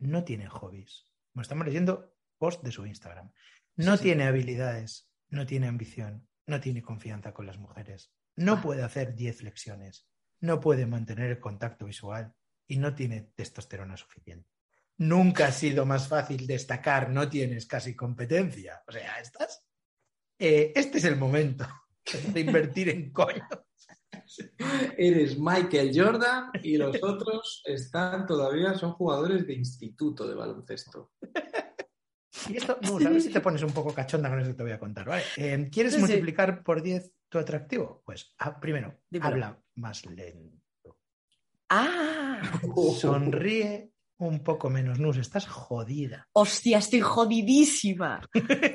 no 0.00 0.22
tiene 0.24 0.46
hobbies. 0.48 1.06
Como 1.32 1.42
estamos 1.42 1.66
leyendo 1.66 2.14
post 2.36 2.62
de 2.62 2.70
su 2.70 2.84
Instagram. 2.84 3.32
No 3.76 3.92
Sí, 3.92 3.98
sí. 3.98 4.04
tiene 4.04 4.24
habilidades, 4.26 5.08
no 5.30 5.46
tiene 5.46 5.66
ambición, 5.68 6.28
no 6.46 6.60
tiene 6.60 6.82
confianza 6.82 7.32
con 7.32 7.46
las 7.46 7.58
mujeres, 7.58 8.12
no 8.38 8.60
puede 8.60 8.82
hacer 8.82 9.14
10 9.14 9.38
flexiones, 9.38 10.06
no 10.40 10.60
puede 10.60 10.86
mantener 10.86 11.30
el 11.30 11.40
contacto 11.40 11.86
visual 11.86 12.32
y 12.66 12.76
no 12.78 12.94
tiene 12.94 13.32
testosterona 13.34 13.96
suficiente. 13.96 14.48
Nunca 14.98 15.46
ha 15.46 15.52
sido 15.52 15.86
más 15.86 16.08
fácil 16.08 16.46
destacar, 16.46 17.10
no 17.10 17.28
tienes 17.28 17.66
casi 17.66 17.94
competencia. 17.94 18.82
O 18.86 18.92
sea, 18.92 19.18
estás. 19.20 19.64
eh, 20.38 20.72
este 20.74 20.98
es 20.98 21.04
el 21.04 21.16
momento 21.16 21.66
de 22.32 22.40
invertir 22.40 22.88
en 22.88 23.12
coño. 23.12 23.46
Eres 24.96 25.38
Michael 25.38 25.90
Jordan 25.94 26.50
y 26.62 26.76
los 26.76 26.96
otros 27.02 27.62
están 27.64 28.26
todavía, 28.26 28.74
son 28.74 28.92
jugadores 28.92 29.46
de 29.46 29.54
instituto 29.54 30.26
de 30.28 30.34
baloncesto. 30.34 31.12
Y 32.48 32.56
esto, 32.56 32.78
no, 32.82 32.96
a 32.96 33.10
ver 33.10 33.20
si 33.20 33.30
te 33.30 33.40
pones 33.40 33.62
un 33.62 33.72
poco 33.72 33.92
cachonda 33.92 34.28
con 34.28 34.38
eso 34.40 34.50
que 34.50 34.56
te 34.56 34.62
voy 34.62 34.72
a 34.72 34.78
contar, 34.78 35.06
¿vale? 35.06 35.22
Eh, 35.36 35.68
¿Quieres 35.72 35.92
Sí, 35.94 35.98
sí. 35.98 36.06
multiplicar 36.06 36.62
por 36.62 36.82
10 36.82 37.12
tu 37.28 37.38
atractivo? 37.38 38.02
Pues 38.04 38.34
ah, 38.38 38.58
primero, 38.58 39.02
Dímelo. 39.10 39.30
habla 39.30 39.62
más 39.76 40.06
lento. 40.06 40.98
¡Ah! 41.68 42.40
Sonríe 42.98 43.92
un 44.18 44.42
poco 44.42 44.70
menos. 44.70 44.98
Nus, 44.98 45.16
estás 45.16 45.46
jodida. 45.46 46.28
¡Hostia, 46.32 46.78
estoy 46.78 47.00
jodidísima! 47.00 48.20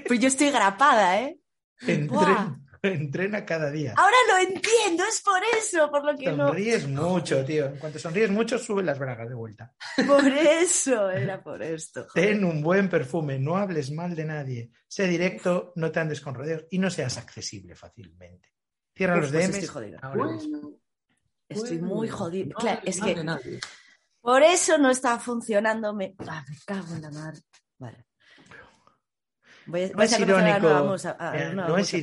Pues 0.07 0.19
yo 0.19 0.27
estoy 0.27 0.51
grapada, 0.51 1.21
¿eh? 1.21 1.37
Entrena, 1.81 2.61
entrena 2.87 3.45
cada 3.45 3.71
día. 3.71 3.93
Ahora 3.95 4.15
lo 4.29 4.37
entiendo, 4.39 5.03
es 5.07 5.21
por 5.21 5.41
eso, 5.57 5.89
por 5.89 6.03
lo 6.05 6.17
que 6.17 6.31
no... 6.31 6.47
Sonríes 6.47 6.87
mucho, 6.87 7.43
tío. 7.45 7.65
En 7.67 7.77
cuanto 7.77 7.97
sonríes 7.97 8.29
mucho, 8.29 8.59
suben 8.59 8.85
las 8.85 8.99
bragas 8.99 9.29
de 9.29 9.35
vuelta. 9.35 9.73
Por 10.05 10.27
eso, 10.27 11.09
era 11.09 11.41
por 11.41 11.63
esto. 11.63 12.05
joder. 12.09 12.27
Ten 12.29 12.43
un 12.43 12.61
buen 12.61 12.89
perfume, 12.89 13.39
no 13.39 13.55
hables 13.57 13.91
mal 13.91 14.13
de 14.15 14.25
nadie. 14.25 14.71
Sé 14.87 15.07
directo, 15.07 15.71
no 15.77 15.91
te 15.91 15.99
andes 16.01 16.19
con 16.21 16.35
rodeos 16.35 16.65
y 16.69 16.77
no 16.77 16.89
seas 16.89 17.17
accesible 17.17 17.73
fácililmente. 17.75 18.49
Cierra 18.95 19.15
Uf, 19.15 19.21
los 19.21 19.31
pues 19.31 19.43
DMs. 19.45 19.57
estoy 19.57 19.67
jodida. 19.69 19.99
ahora. 20.01 20.23
Bueno, 20.25 20.39
Estoy 21.49 21.77
bueno, 21.77 21.95
muy 21.95 22.09
jodida. 22.09 22.45
no 22.49 22.55
Claro, 22.55 22.81
es 22.83 22.99
que 23.01 23.23
nadie. 23.23 23.59
por 24.21 24.43
eso 24.43 24.77
no 24.77 24.89
está 24.89 25.19
funcionando. 25.19 25.93
Me, 25.93 26.15
ah, 26.27 26.43
me 26.49 26.57
cago 26.65 26.95
en 26.95 27.01
la 27.01 27.11
mar. 27.11 27.33
Vale. 27.79 28.05
Voy 29.65 29.83
a, 29.83 29.87
No 29.87 29.93
voy 29.93 30.01
a 30.01 30.05
es 30.05 30.19
irónico, 30.19 30.59
nueva 30.59 30.79
a- 31.19 31.53
no 31.53 31.77
es 31.77 31.93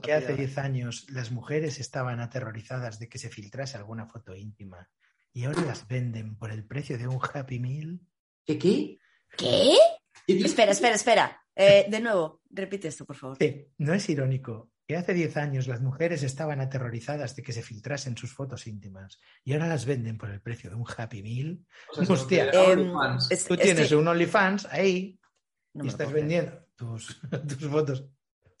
que 0.00 0.12
hace 0.12 0.26
partida. 0.26 0.36
10 0.36 0.58
años 0.58 1.06
las 1.10 1.30
mujeres 1.30 1.80
estaban 1.80 2.20
aterrorizadas 2.20 2.98
de 2.98 3.08
que 3.08 3.18
se 3.18 3.28
filtrase 3.30 3.76
alguna 3.76 4.06
foto 4.06 4.34
íntima 4.36 4.88
y 5.32 5.44
ahora 5.44 5.62
las 5.62 5.86
venden 5.88 6.36
por 6.36 6.50
el 6.52 6.64
precio 6.64 6.98
de 6.98 7.06
un 7.08 7.18
Happy 7.22 7.58
Meal. 7.58 8.00
¿Qué 8.44 8.58
qué? 8.58 8.98
¿Qué? 9.36 9.74
Espera, 10.26 10.72
espera, 10.72 10.94
espera. 10.94 11.42
Eh, 11.54 11.86
de 11.88 12.00
nuevo, 12.00 12.42
repite 12.50 12.88
esto, 12.88 13.04
por 13.04 13.16
favor. 13.16 13.36
Sí, 13.40 13.66
no 13.78 13.92
es 13.94 14.08
irónico 14.08 14.70
que 14.86 14.96
hace 14.96 15.14
10 15.14 15.36
años 15.36 15.68
las 15.68 15.80
mujeres 15.80 16.22
estaban 16.24 16.60
aterrorizadas 16.60 17.36
de 17.36 17.42
que 17.42 17.52
se 17.52 17.62
filtrasen 17.62 18.16
sus 18.16 18.32
fotos 18.32 18.66
íntimas 18.66 19.20
y 19.44 19.52
ahora 19.52 19.68
las 19.68 19.84
venden 19.86 20.18
por 20.18 20.30
el 20.30 20.40
precio 20.40 20.68
de 20.70 20.76
un 20.76 20.84
Happy 20.96 21.22
Meal. 21.22 21.60
O 21.90 21.94
sea, 21.94 22.04
se 22.06 22.12
Hostia. 22.12 22.50
Em, 22.50 22.92
es- 23.30 23.44
Tú 23.46 23.54
estoy- 23.54 23.58
tienes 23.58 23.92
un 23.92 24.08
OnlyFans 24.08 24.66
ahí 24.66 25.18
no 25.74 25.84
y 25.84 25.88
estás 25.88 26.12
vendiendo 26.12 26.66
tus, 26.80 27.20
tus 27.58 27.68
fotos 27.68 28.04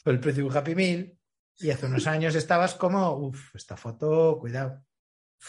por 0.04 0.12
el 0.14 0.20
precio 0.20 0.42
de 0.44 0.50
un 0.50 0.56
Happy 0.56 0.74
Meal 0.74 1.18
y 1.58 1.70
hace 1.70 1.86
unos 1.86 2.06
años 2.06 2.34
estabas 2.34 2.74
como, 2.74 3.12
uff, 3.16 3.54
esta 3.54 3.76
foto, 3.76 4.38
cuidado. 4.38 4.82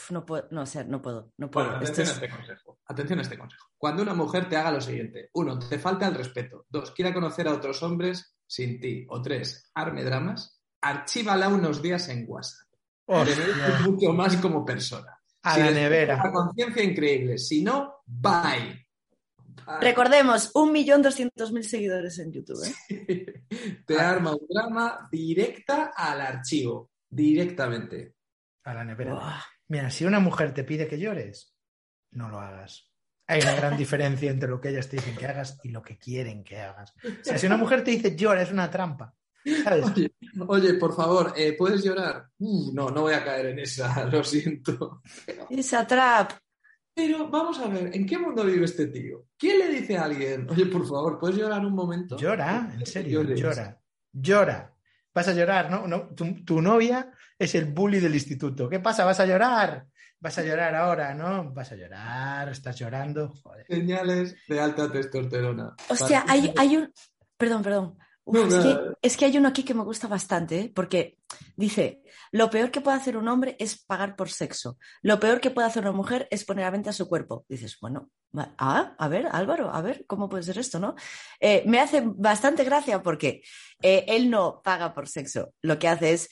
No 0.09 0.25
puedo, 0.25 0.47
no, 0.51 0.61
o 0.61 0.65
sea, 0.65 0.85
no 0.85 1.01
puedo, 1.01 1.33
no 1.37 1.51
puedo. 1.51 1.67
Bueno, 1.67 1.81
Esto 1.83 2.01
atención 2.01 2.07
a 2.07 2.11
es- 2.11 2.23
este 2.23 2.29
consejo. 2.37 2.79
Atención 2.87 3.19
a 3.19 3.21
este 3.23 3.37
consejo. 3.37 3.67
Cuando 3.77 4.03
una 4.03 4.13
mujer 4.13 4.47
te 4.47 4.55
haga 4.55 4.71
lo 4.71 4.79
siguiente: 4.81 5.29
uno, 5.33 5.59
te 5.59 5.77
falta 5.79 6.07
el 6.07 6.15
respeto. 6.15 6.65
Dos, 6.69 6.91
quiera 6.91 7.13
conocer 7.13 7.47
a 7.49 7.53
otros 7.53 7.83
hombres 7.83 8.37
sin 8.47 8.79
ti. 8.79 9.05
O 9.09 9.21
tres, 9.21 9.69
arme 9.73 10.03
dramas. 10.05 10.61
Archívala 10.81 11.49
unos 11.49 11.81
días 11.81 12.07
en 12.09 12.25
WhatsApp. 12.27 12.67
Mucho 13.83 14.13
más 14.13 14.37
como 14.37 14.65
persona. 14.65 15.17
a 15.43 15.53
Si 15.55 15.59
la 15.59 15.71
nevera. 15.71 16.21
La 16.23 16.31
conciencia 16.31 16.83
increíble. 16.83 17.37
Si 17.37 17.61
no, 17.63 17.95
bye. 18.05 18.87
Bye. 19.65 19.79
Recordemos, 19.81 20.51
un 20.55 20.71
millón 20.71 21.01
doscientos 21.01 21.51
mil 21.51 21.63
seguidores 21.63 22.19
en 22.19 22.31
YouTube. 22.31 22.63
¿eh? 22.89 23.43
Te 23.85 23.99
arma 23.99 24.31
un 24.31 24.47
drama 24.49 25.07
directa 25.11 25.91
al 25.95 26.21
archivo. 26.21 26.91
Directamente. 27.09 28.15
A 28.63 28.73
la 28.73 28.83
nevera. 28.83 29.43
Mira, 29.67 29.89
si 29.89 30.05
una 30.05 30.19
mujer 30.19 30.53
te 30.53 30.63
pide 30.63 30.87
que 30.87 30.99
llores, 30.99 31.53
no 32.11 32.29
lo 32.29 32.39
hagas. 32.39 32.89
Hay 33.27 33.41
una 33.41 33.55
gran 33.55 33.77
diferencia 33.77 34.29
entre 34.29 34.49
lo 34.49 34.59
que 34.59 34.69
ellas 34.69 34.89
te 34.89 34.97
dicen 34.97 35.15
que 35.15 35.25
hagas 35.25 35.59
y 35.63 35.69
lo 35.69 35.81
que 35.81 35.97
quieren 35.97 36.43
que 36.43 36.59
hagas. 36.59 36.93
O 37.03 37.23
sea, 37.23 37.37
si 37.37 37.47
una 37.47 37.57
mujer 37.57 37.83
te 37.83 37.91
dice 37.91 38.15
llora, 38.15 38.41
es 38.41 38.51
una 38.51 38.69
trampa. 38.69 39.15
¿sabes? 39.63 39.85
Oye, 39.85 40.13
oye, 40.47 40.73
por 40.75 40.95
favor, 40.95 41.33
eh, 41.35 41.55
¿puedes 41.57 41.83
llorar? 41.83 42.27
Uh, 42.39 42.71
no, 42.73 42.89
no 42.89 43.01
voy 43.01 43.13
a 43.13 43.23
caer 43.23 43.47
en 43.47 43.59
esa, 43.59 44.05
lo 44.11 44.23
siento. 44.23 45.01
Esa 45.49 45.85
trap. 45.85 46.33
Pero 46.93 47.29
vamos 47.29 47.59
a 47.59 47.67
ver, 47.67 47.95
¿en 47.95 48.05
qué 48.05 48.17
mundo 48.17 48.43
vive 48.43 48.65
este 48.65 48.87
tío? 48.87 49.25
¿Quién 49.37 49.59
le 49.59 49.69
dice 49.69 49.97
a 49.97 50.03
alguien, 50.05 50.47
oye, 50.49 50.65
por 50.65 50.85
favor, 50.85 51.17
¿puedes 51.19 51.37
llorar 51.37 51.65
un 51.65 51.73
momento? 51.73 52.17
Llora, 52.17 52.71
en 52.73 52.85
serio, 52.85 53.23
llora. 53.23 53.79
Llora. 54.11 54.75
Vas 55.13 55.27
a 55.27 55.33
llorar, 55.33 55.69
¿no? 55.69 55.87
no 55.87 56.09
tu, 56.15 56.43
tu 56.45 56.61
novia 56.61 57.11
es 57.37 57.55
el 57.55 57.65
bully 57.65 57.99
del 57.99 58.13
instituto. 58.13 58.69
¿Qué 58.69 58.79
pasa? 58.79 59.03
¿Vas 59.05 59.19
a 59.19 59.25
llorar? 59.25 59.85
Vas 60.19 60.37
a 60.37 60.43
llorar 60.43 60.75
ahora, 60.75 61.13
¿no? 61.15 61.51
Vas 61.51 61.71
a 61.71 61.75
llorar, 61.75 62.49
estás 62.49 62.77
llorando. 62.77 63.29
Joder. 63.29 63.65
Señales 63.67 64.35
de 64.47 64.59
alta 64.59 64.91
testosterona. 64.91 65.75
Hostia, 65.89 66.21
Para- 66.21 66.33
hay, 66.33 66.53
hay 66.57 66.77
un. 66.77 66.93
Perdón, 67.37 67.63
perdón. 67.63 67.97
Uf, 68.23 68.35
No, 68.35 68.45
es, 68.45 68.55
que, 68.63 68.79
es 69.01 69.17
que 69.17 69.25
hay 69.25 69.37
uno 69.37 69.47
aquí 69.49 69.63
que 69.63 69.73
me 69.73 69.83
gusta 69.83 70.07
bastante, 70.07 70.59
¿eh? 70.59 70.71
porque 70.73 71.17
dice: 71.55 72.01
Lo 72.31 72.49
peor 72.49 72.69
que 72.71 72.81
puede 72.81 72.97
hacer 72.97 73.17
un 73.17 73.27
hombre 73.27 73.55
es 73.59 73.83
pagar 73.83 74.15
por 74.15 74.29
sexo. 74.29 74.77
Lo 75.01 75.19
peor 75.19 75.41
que 75.41 75.49
puede 75.51 75.67
hacer 75.67 75.83
una 75.83 75.91
mujer 75.91 76.27
es 76.29 76.45
poner 76.45 76.65
a 76.65 76.69
venta 76.71 76.93
su 76.93 77.07
cuerpo. 77.09 77.45
Dices, 77.49 77.77
bueno, 77.81 78.09
ah, 78.57 78.95
a 78.97 79.07
ver, 79.07 79.27
Álvaro, 79.31 79.73
a 79.73 79.81
ver, 79.81 80.05
¿cómo 80.07 80.29
puede 80.29 80.43
ser 80.43 80.57
esto, 80.59 80.79
no? 80.79 80.95
Eh, 81.39 81.63
me 81.65 81.79
hace 81.79 82.03
bastante 82.05 82.63
gracia 82.63 83.01
porque 83.01 83.41
eh, 83.81 84.05
él 84.07 84.29
no 84.29 84.61
paga 84.63 84.93
por 84.93 85.07
sexo. 85.07 85.53
Lo 85.61 85.79
que 85.79 85.87
hace 85.87 86.13
es 86.13 86.29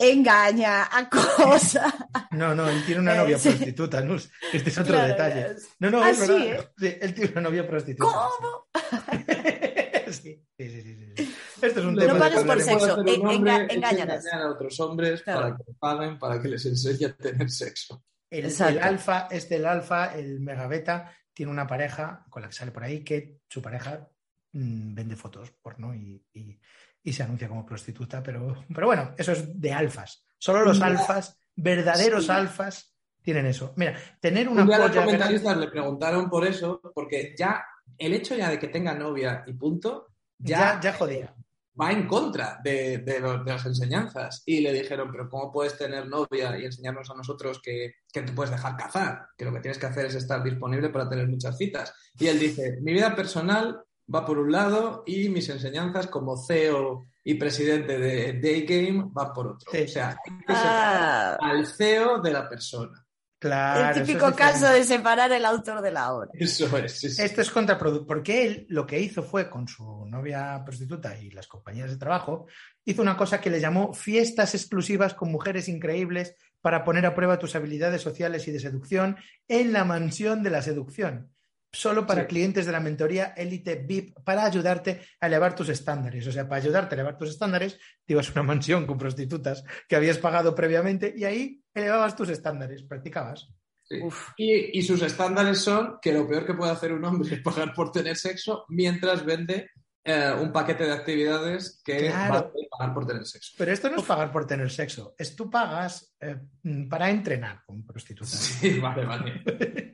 engaña, 0.00 0.84
acosa. 0.96 1.92
No, 2.32 2.54
no, 2.54 2.68
él 2.68 2.84
tiene 2.84 3.00
una 3.00 3.14
novia 3.14 3.38
sí. 3.38 3.48
prostituta, 3.50 4.00
Nus. 4.00 4.30
Este 4.52 4.70
es 4.70 4.78
otro 4.78 4.94
Claro, 4.94 5.08
detalle. 5.08 5.56
No, 5.80 5.90
no, 5.90 6.02
Ah, 6.02 6.10
es 6.10 6.20
verdad. 6.20 6.70
Sí, 6.78 6.96
él 7.00 7.14
tiene 7.14 7.30
una 7.32 7.40
novia 7.42 7.66
prostituta. 7.66 8.12
¿Cómo? 8.12 8.68
Sí, 10.22 10.44
sí, 10.58 10.70
sí, 10.70 10.82
sí, 10.82 11.12
sí. 11.16 11.34
Esto 11.62 11.80
es 11.80 11.86
un 11.86 11.94
Lo 11.96 12.00
tema 12.02 12.12
No 12.14 12.18
pagues 12.20 12.44
por 12.44 12.60
sexo, 12.60 13.04
enga- 13.04 13.66
engañar 13.72 14.10
a 14.10 14.50
otros 14.50 14.78
hombres 14.80 15.22
Claro. 15.22 15.40
para 15.40 15.56
que 15.56 15.72
paguen, 15.78 16.18
para 16.18 16.42
que 16.42 16.48
les 16.48 16.64
enseñe 16.66 17.06
a 17.06 17.16
tener 17.16 17.50
sexo. 17.50 18.04
El, 18.30 18.44
el 18.46 18.78
alfa, 18.80 19.28
este 19.30 19.56
el 19.56 19.66
alfa, 19.66 20.14
el 20.14 20.40
megabeta, 20.40 21.12
tiene 21.32 21.50
una 21.52 21.66
pareja 21.66 22.24
con 22.28 22.42
la 22.42 22.48
que 22.48 22.54
sale 22.54 22.70
por 22.72 22.84
ahí 22.84 23.02
que 23.02 23.40
su 23.48 23.62
pareja 23.62 24.08
mm, 24.52 24.94
vende 24.94 25.16
fotos 25.16 25.50
porno 25.62 25.94
y, 25.94 26.22
y- 26.34 26.60
y 27.02 27.12
se 27.12 27.22
anuncia 27.22 27.48
como 27.48 27.64
prostituta, 27.64 28.22
pero, 28.22 28.64
pero 28.74 28.86
bueno, 28.88 29.14
eso 29.16 29.32
es 29.32 29.58
de 29.58 29.72
alfas. 29.72 30.26
Solo 30.36 30.62
los 30.64 30.80
alfas, 30.82 31.40
verdaderos 31.56 32.26
Sí. 32.26 32.30
alfas, 32.30 32.94
tienen 33.22 33.46
eso. 33.46 33.72
Mira, 33.76 33.96
tener 34.20 34.48
una 34.48 34.62
Un 34.62 34.68
día 34.68 34.78
los 34.78 34.90
comentaristas 34.90 35.56
le 35.56 35.68
preguntaron 35.68 36.28
por 36.28 36.46
eso, 36.46 36.80
porque 36.94 37.34
ya 37.38 37.64
el 37.96 38.12
hecho 38.14 38.34
ya 38.36 38.50
de 38.50 38.58
que 38.58 38.68
tenga 38.68 38.94
novia 38.94 39.44
y 39.46 39.52
punto, 39.54 40.08
ya, 40.38 40.74
ya, 40.74 40.80
ya 40.80 40.92
jodía. 40.92 41.34
va 41.80 41.92
en 41.92 42.06
contra 42.08 42.60
de, 42.62 42.98
de 42.98 43.20
los- 43.20 43.44
de 43.44 43.52
las 43.52 43.64
enseñanzas. 43.66 44.42
Y 44.46 44.60
le 44.60 44.72
dijeron, 44.72 45.08
pero 45.12 45.28
¿cómo 45.28 45.50
puedes 45.52 45.78
tener 45.78 46.06
novia 46.08 46.58
y 46.58 46.64
enseñarnos 46.64 47.08
a 47.10 47.14
nosotros 47.14 47.60
que, 47.62 47.94
que 48.12 48.22
te 48.22 48.32
puedes 48.32 48.50
dejar 48.50 48.76
cazar? 48.76 49.26
Que 49.36 49.44
lo 49.44 49.52
que 49.52 49.60
tienes 49.60 49.78
que 49.78 49.86
hacer 49.86 50.06
es 50.06 50.14
estar 50.16 50.42
disponible 50.42 50.88
para 50.90 51.08
tener 51.08 51.28
muchas 51.28 51.56
citas. 51.56 51.94
Y 52.18 52.26
él 52.26 52.38
dice, 52.38 52.78
mi 52.82 52.92
vida 52.92 53.14
personal 53.14 53.80
va 54.12 54.24
por 54.26 54.38
un 54.38 54.50
lado 54.50 55.04
y 55.06 55.28
mis 55.28 55.48
enseñanzas 55.50 56.06
como 56.08 56.36
CEO 56.36 57.04
y 57.24 57.34
presidente 57.34 57.98
de 57.98 58.32
Day 58.40 58.62
Game 58.64 59.10
van 59.12 59.32
por 59.32 59.46
otro. 59.48 59.70
Sí. 59.70 59.82
O 59.82 59.88
sea, 59.88 60.08
hay 60.24 60.32
que 60.38 60.54
separar 60.54 61.38
Ah, 61.40 61.50
al 61.50 61.66
CEO 61.66 62.20
de 62.20 62.30
la 62.32 62.48
persona. 62.48 63.04
Claro, 63.38 63.90
el 63.90 64.02
es 64.02 64.06
típico 64.06 64.34
caso 64.34 64.68
de 64.68 64.82
separar 64.82 65.30
el 65.30 65.44
autor 65.44 65.80
de 65.80 65.92
la 65.92 66.12
obra. 66.12 66.28
Eso 66.34 66.76
es. 66.76 67.04
Esto 67.04 67.40
es 67.40 67.50
contraproducente, 67.50 68.08
porque 68.08 68.46
él 68.46 68.66
lo 68.68 68.84
que 68.84 69.00
hizo 69.00 69.22
fue 69.22 69.48
con 69.48 69.68
su 69.68 70.04
novia 70.06 70.60
prostituta 70.64 71.16
y 71.16 71.30
las 71.30 71.46
compañías 71.46 71.90
de 71.90 71.98
trabajo, 71.98 72.46
hizo 72.84 73.00
una 73.00 73.16
cosa 73.16 73.40
que 73.40 73.50
le 73.50 73.60
llamó 73.60 73.94
fiestas 73.94 74.54
exclusivas 74.54 75.14
con 75.14 75.30
mujeres 75.30 75.68
increíbles 75.68 76.34
para 76.60 76.82
poner 76.82 77.06
a 77.06 77.14
prueba 77.14 77.38
tus 77.38 77.54
habilidades 77.54 78.02
sociales 78.02 78.48
y 78.48 78.50
de 78.50 78.58
seducción 78.58 79.16
en 79.46 79.72
la 79.72 79.84
mansión 79.84 80.42
de 80.42 80.50
la 80.50 80.62
seducción. 80.62 81.30
Solo 81.70 82.06
para 82.06 82.22
Sí. 82.22 82.28
clientes 82.28 82.64
de 82.66 82.72
la 82.72 82.80
mentoría 82.80 83.34
Elite 83.36 83.76
VIP 83.86 84.14
para 84.24 84.44
ayudarte 84.46 85.00
a 85.20 85.26
elevar 85.26 85.54
tus 85.54 85.68
estándares. 85.68 86.26
O 86.26 86.32
sea, 86.32 86.48
para 86.48 86.62
ayudarte 86.62 86.94
a 86.94 86.96
elevar 86.96 87.18
tus 87.18 87.28
estándares, 87.30 87.78
te 88.06 88.14
ibas 88.14 88.28
a 88.28 88.32
una 88.32 88.42
mansión 88.42 88.86
con 88.86 88.96
prostitutas 88.96 89.62
que 89.86 89.94
habías 89.96 90.16
pagado 90.18 90.54
previamente 90.54 91.12
y 91.16 91.24
ahí 91.24 91.62
elevabas 91.74 92.16
tus 92.16 92.30
estándares, 92.30 92.82
practicabas. 92.84 93.50
Sí. 93.84 94.00
Y, 94.38 94.78
y 94.78 94.82
sus 94.82 95.02
estándares 95.02 95.58
son 95.58 95.98
que 96.00 96.12
lo 96.12 96.26
peor 96.26 96.44
que 96.46 96.54
puede 96.54 96.72
hacer 96.72 96.92
un 96.92 97.04
hombre 97.04 97.34
es 97.34 97.40
pagar 97.42 97.72
por 97.74 97.92
tener 97.92 98.16
sexo 98.16 98.64
mientras 98.68 99.24
vende 99.24 99.70
eh, 100.04 100.32
un 100.40 100.50
paquete 100.52 100.84
de 100.84 100.92
actividades 100.92 101.82
que 101.84 102.06
Claro. 102.08 102.32
va 102.32 102.38
a 102.38 102.40
hacer 102.40 102.68
pagar 102.70 102.94
por 102.94 103.06
tener 103.06 103.26
sexo. 103.26 103.52
Pero 103.58 103.72
esto 103.72 103.90
no 103.90 103.96
es 103.96 104.04
pagar 104.04 104.32
por 104.32 104.46
tener 104.46 104.70
sexo, 104.70 105.14
es 105.18 105.34
tú 105.36 105.50
pagas 105.50 106.14
eh, 106.20 106.36
para 106.88 107.10
entrenar 107.10 107.62
con 107.66 107.84
prostitutas. 107.84 108.30
Sí, 108.30 108.78
vale, 108.78 109.04
vale. 109.04 109.42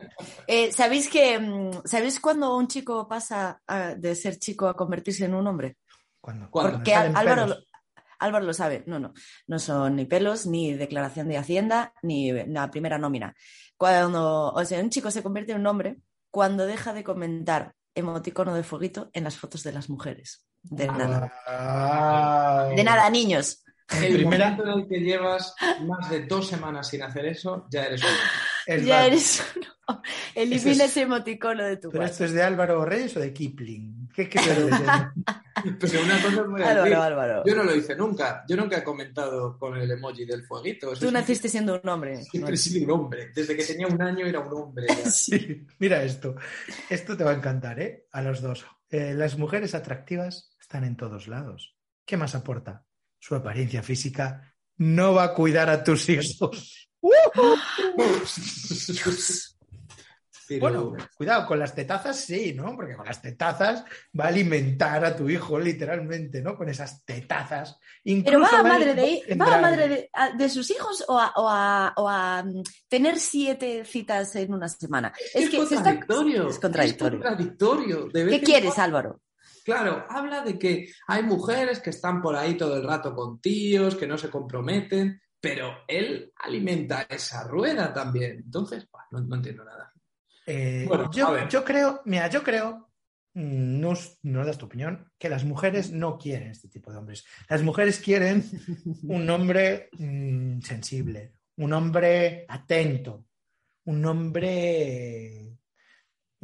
Eh, 0.47 0.73
¿Sabéis 0.73 1.09
que 1.09 1.39
mm, 1.39 1.83
sabéis 1.85 2.21
cuando 2.21 2.57
un 2.57 2.67
chico 2.69 3.07
pasa 3.09 3.61
a- 3.67 3.95
de 3.95 4.15
ser 4.15 4.39
chico 4.39 4.67
a 4.69 4.77
convertirse 4.77 5.25
en 5.25 5.35
un 5.35 5.47
hombre? 5.47 5.77
Cuando 6.21 6.49
Porque 6.51 6.93
salen 6.93 7.17
Álvaro, 7.17 7.43
pelos. 7.45 7.59
lo- 7.59 7.65
Álvaro 8.21 8.45
lo 8.47 8.55
sabe. 8.55 8.85
No, 8.87 8.99
no. 8.99 9.13
No 9.47 9.59
son 9.59 9.97
ni 9.97 10.05
pelos, 10.07 10.47
ni 10.47 10.73
declaración 10.73 11.29
de 11.29 11.37
Hacienda, 11.37 11.93
ni 12.03 12.33
la 12.47 12.71
primera 12.71 12.97
nómina. 12.99 13.35
Cuando, 13.77 14.51
o 14.53 14.65
sea, 14.65 14.81
un 14.81 14.91
chico 14.91 15.11
se 15.11 15.23
convierte 15.23 15.53
en 15.53 15.61
un 15.61 15.67
hombre 15.67 15.99
cuando 16.31 16.65
deja 16.67 16.93
de 16.95 17.05
comentar 17.05 17.75
emoticono 17.95 18.55
de 18.55 18.63
fueguito 18.63 19.11
en 19.13 19.25
las 19.25 19.37
fotos 19.37 19.63
de 19.63 19.73
las 19.73 19.89
mujeres. 19.91 20.47
De 20.63 20.87
nada. 20.87 21.33
Guau. 21.47 22.75
De 22.77 22.83
nada, 22.85 23.11
niños. 23.11 23.63
El 24.01 24.15
Primera- 24.17 24.51
momento 24.53 24.73
en 24.73 24.81
el 24.81 24.89
que 24.89 25.01
llevas 25.01 25.55
más 25.83 26.09
de 26.09 26.25
dos 26.25 26.49
semanas 26.49 26.89
sin 26.89 27.03
hacer 27.03 27.27
eso, 27.27 27.67
ya 27.71 27.85
eres 27.85 28.03
hombre. 28.03 28.19
Ya 28.67 28.75
verdad. 28.75 29.07
eres 29.07 29.45
uno. 29.57 29.67
Elimina 30.35 30.85
es- 30.85 30.91
ese 30.91 31.03
emoticono 31.03 31.65
de 31.65 31.77
tu 31.77 31.91
Pero 31.91 32.05
esto 32.05 32.25
es 32.25 32.33
de 32.33 32.43
Álvaro 32.43 32.85
Reyes 32.85 33.17
o 33.17 33.21
de 33.21 33.33
Kipling. 33.33 34.09
¿Qué, 34.15 34.27
te 34.27 34.39
dice? 34.39 34.85
Pero 35.81 36.03
una 36.03 36.23
cosa 36.23 36.41
es 36.41 36.47
muy 36.47 36.63
Álvaro, 36.63 37.03
Álvaro. 37.03 37.43
Yo 37.45 37.55
no 37.57 37.65
lo 37.65 37.75
hice 37.75 37.97
nunca. 37.97 38.45
Yo 38.49 38.57
nunca 38.57 38.79
he 38.79 38.85
comentado 38.85 39.59
con 39.59 39.77
el 39.77 39.91
emoji 39.91 40.25
del 40.25 40.45
fueguito. 40.45 40.93
Eso 40.93 41.07
Tú 41.07 41.13
naciste 41.13 41.49
siendo 41.49 41.81
un 41.81 41.89
hombre. 41.89 42.23
Siempre 42.23 42.55
he 42.55 42.57
sido 42.57 42.85
un 42.85 43.01
hombre. 43.01 43.33
Desde 43.35 43.57
que 43.57 43.65
tenía 43.65 43.89
un 43.89 44.01
año 44.01 44.25
era 44.27 44.41
un 44.41 44.53
hombre. 44.53 44.87
Sí, 45.11 45.67
mira 45.79 46.03
esto. 46.03 46.37
Esto 46.89 47.17
te 47.17 47.25
va 47.25 47.33
a 47.33 47.35
encantar, 47.35 47.81
¿eh? 47.81 48.07
A 48.13 48.23
los 48.23 48.41
dos. 48.41 48.65
Eh, 48.91 49.15
las 49.15 49.37
mujeres 49.37 49.75
atractivas 49.75 50.57
están 50.61 50.85
en 50.85 50.97
todos 50.97 51.27
lados. 51.27 51.77
¿Qué 52.05 52.17
más 52.17 52.35
aporta? 52.35 52.85
Su 53.19 53.35
apariencia 53.35 53.83
física 53.83 54.55
no 54.77 55.15
va 55.15 55.25
a 55.25 55.35
cuidar 55.35 55.71
a 55.71 55.83
tus 55.83 56.09
hijos. 56.09 56.89
Pero- 60.47 60.61
Bueno, 60.61 60.95
cuidado, 61.17 61.47
con 61.47 61.59
las 61.59 61.75
tetazas 61.75 62.17
sí, 62.21 62.53
¿no? 62.55 62.77
Porque 62.77 62.95
con 62.95 63.07
las 63.07 63.23
tetazas 63.23 63.83
va 64.19 64.25
a 64.25 64.29
alimentar 64.29 65.03
a 65.03 65.17
tu 65.17 65.27
hijo 65.31 65.59
literalmente, 65.59 66.43
¿no? 66.43 66.55
Con 66.55 66.69
esas 66.69 67.03
tetazas. 67.07 67.79
Pero 68.05 68.19
Incluso 68.19 68.53
va 68.53 68.59
a 68.61 68.63
madre 68.63 68.95
de, 68.95 69.37
va 69.37 69.57
a 69.57 69.61
madre 69.63 69.89
de, 69.89 70.11
a- 70.13 70.33
de 70.33 70.49
sus 70.51 70.71
hijos 70.71 71.03
o 71.09 71.19
a, 71.19 71.33
o 71.37 71.49
a- 71.49 71.95
o 71.97 72.07
a, 72.09 72.43
mm, 72.43 72.63
tener 72.89 73.19
siete 73.19 73.87
citas 73.87 74.37
en 74.37 74.53
una 74.53 74.69
semana. 74.69 75.15
Es, 75.33 75.49
que 75.49 75.57
es 75.57 75.63
está- 75.63 75.77
contradictorio. 75.77 76.49
es 76.49 76.59
contradictorio. 76.59 77.19
Es 77.21 77.25
contradictorio. 77.25 78.09
De 78.13 78.25
vez 78.25 78.39
¿Qué 78.41 78.45
quieres, 78.45 78.75
cuando- 78.75 78.83
Álvaro? 78.99 79.21
Claro, 79.65 80.05
habla 80.11 80.43
de 80.43 80.59
que 80.59 80.93
hay 81.07 81.23
mujeres 81.23 81.81
que 81.81 81.89
están 81.89 82.21
por 82.21 82.37
ahí 82.37 82.55
todo 82.55 82.77
el 82.77 82.85
rato 82.87 83.15
con 83.15 83.41
tíos, 83.41 83.95
que 83.97 84.07
no 84.07 84.19
se 84.19 84.29
comprometen, 84.29 85.23
pero 85.45 85.85
él 85.87 86.33
alimenta 86.37 87.03
esa 87.03 87.45
rueda 87.45 87.93
también. 87.93 88.39
Entonces, 88.45 88.89
bah, 88.91 89.07
no, 89.11 89.21
no 89.21 89.37
entiendo 89.37 89.65
nada. 89.65 89.93
Eh, 90.47 90.85
Bueno, 90.89 91.11
yo, 91.13 91.49
yo 91.49 91.65
creo, 91.65 92.01
mira, 92.07 92.29
yo 92.29 92.43
creo, 92.43 92.91
mm, 93.35 93.81
no, 93.81 93.93
no 94.23 94.45
das 94.45 94.59
tu 94.59 94.67
opinión, 94.67 95.13
que 95.19 95.29
las 95.29 95.45
mujeres 95.45 95.93
no 95.93 96.19
quieren 96.19 96.51
este 96.51 96.69
tipo 96.69 96.91
de 96.91 96.99
hombres. 96.99 97.25
Las 97.49 97.63
mujeres 97.63 98.01
quieren 98.01 98.43
un 99.03 99.29
hombre 99.29 99.91
mm, 99.99 100.61
sensible, 100.61 101.35
un 101.57 101.73
hombre 101.73 102.47
atento, 102.49 103.27
un 103.85 104.05
hombre... 104.07 105.59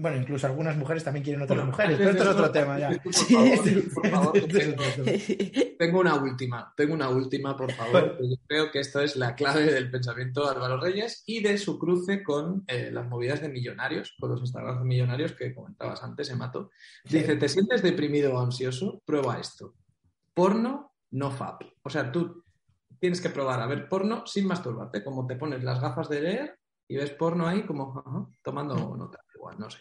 Bueno, 0.00 0.16
incluso 0.16 0.46
algunas 0.46 0.76
mujeres 0.76 1.04
también 1.04 1.22
quieren 1.22 1.42
otras 1.42 1.58
Bueno, 1.58 1.72
mujeres, 1.72 1.98
pero 1.98 2.10
esto 2.10 2.22
es 2.22 2.28
otro 2.30 2.50
tema 2.50 2.78
ya. 2.78 2.90
Por 3.02 3.12
favor, 3.14 3.94
por 3.94 4.08
favor. 4.08 4.32
Tengo 5.78 6.00
una 6.00 6.14
última, 6.14 6.72
tengo 6.76 6.94
una 6.94 7.08
última, 7.08 7.56
por 7.56 7.72
favor. 7.72 8.18
Yo 8.20 8.36
creo 8.46 8.70
que 8.70 8.80
esto 8.80 9.00
es 9.00 9.16
la 9.16 9.34
clave 9.34 9.72
del 9.72 9.90
pensamiento 9.90 10.44
de 10.44 10.50
Álvaro 10.50 10.80
Reyes 10.80 11.22
y 11.26 11.42
de 11.42 11.58
su 11.58 11.78
cruce 11.78 12.22
con 12.22 12.64
eh, 12.66 12.90
las 12.92 13.06
movidas 13.08 13.40
de 13.40 13.48
millonarios, 13.48 14.14
con 14.18 14.30
los 14.30 14.40
Instagram 14.40 14.78
de 14.78 14.84
millonarios 14.84 15.32
que 15.32 15.54
comentabas 15.54 16.02
antes, 16.02 16.30
Emato. 16.30 16.70
Dice, 17.04 17.36
¿te 17.36 17.48
sientes 17.48 17.82
deprimido 17.82 18.34
o 18.34 18.40
ansioso? 18.40 19.02
Prueba 19.04 19.38
esto. 19.38 19.74
Porno, 20.34 20.94
no 21.12 21.30
fap. 21.30 21.62
O 21.82 21.90
sea, 21.90 22.10
tú 22.10 22.44
tienes 22.98 23.20
que 23.20 23.30
probar 23.30 23.60
a 23.60 23.66
ver 23.66 23.88
porno 23.88 24.26
sin 24.26 24.46
masturbarte, 24.46 25.02
como 25.02 25.26
te 25.26 25.36
pones 25.36 25.64
las 25.64 25.80
gafas 25.80 26.08
de 26.08 26.20
leer 26.20 26.58
y 26.88 26.96
ves 26.96 27.10
porno 27.10 27.46
ahí 27.46 27.64
como 27.64 28.34
tomando 28.42 28.96
nota. 28.96 29.20
Igual, 29.34 29.58
no 29.58 29.70
sé. 29.70 29.78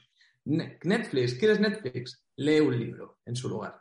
Ne- 0.50 0.80
Netflix, 0.84 1.36
¿quieres 1.36 1.60
Netflix? 1.60 2.24
Lee 2.38 2.60
un 2.60 2.78
libro 2.78 3.20
en 3.26 3.36
su 3.36 3.50
lugar. 3.50 3.80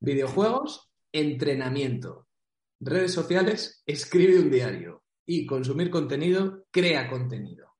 Videojuegos, 0.00 0.92
entrenamiento. 1.12 2.28
Redes 2.80 3.12
sociales, 3.12 3.82
escribe 3.86 4.38
un 4.38 4.50
diario. 4.50 5.02
Y 5.26 5.46
consumir 5.46 5.88
contenido, 5.90 6.66
crea 6.70 7.08
contenido. 7.08 7.76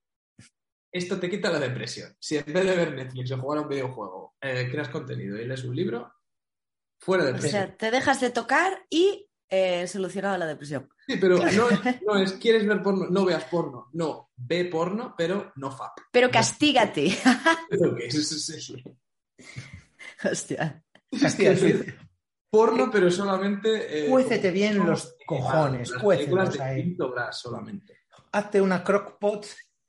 Esto 0.92 1.18
te 1.18 1.28
quita 1.30 1.50
la 1.50 1.58
depresión. 1.58 2.14
Si 2.20 2.36
en 2.36 2.44
vez 2.52 2.64
de 2.64 2.76
ver 2.76 2.94
Netflix 2.94 3.32
o 3.32 3.38
jugar 3.38 3.58
a 3.58 3.62
un 3.62 3.68
videojuego, 3.68 4.34
eh, 4.40 4.68
creas 4.70 4.88
contenido 4.88 5.36
y 5.40 5.46
lees 5.46 5.64
un 5.64 5.74
libro, 5.74 6.12
fuera 7.00 7.24
de 7.24 7.30
O 7.30 7.34
depresión. 7.34 7.66
sea, 7.66 7.76
te 7.76 7.90
dejas 7.90 8.20
de 8.20 8.30
tocar 8.30 8.86
y 8.90 9.28
eh, 9.54 9.86
solucionado 9.86 10.38
la 10.38 10.46
depresión. 10.46 10.88
Sí, 11.06 11.16
pero 11.20 11.36
no, 11.36 11.46
es- 11.46 12.02
no 12.06 12.16
es, 12.18 12.32
¿quieres 12.32 12.66
ver 12.66 12.82
porno? 12.82 13.06
No 13.10 13.24
veas 13.26 13.44
porno. 13.44 13.88
No, 13.92 14.30
ve 14.36 14.64
porno, 14.64 15.14
pero 15.16 15.52
no 15.56 15.70
fap. 15.70 15.98
Pero 16.10 16.30
castígate. 16.30 17.14
Pero 17.68 17.94
que 17.94 18.06
es- 18.06 18.14
es- 18.32 18.48
es- 18.48 18.74
Hostia. 20.24 20.82
Porno, 22.50 22.90
pero 22.90 23.10
solamente... 23.10 24.06
eh, 24.06 24.08
Cuécete 24.10 24.50
bien 24.50 24.78
como- 24.78 24.90
los 24.90 25.16
cojones, 25.26 25.90
las 25.90 26.02
películas 26.02 26.52
de 26.54 26.62
ahí. 26.62 26.96
solamente. 27.32 27.98
Hazte 28.32 28.60
una 28.60 28.82
crockpot 28.82 29.46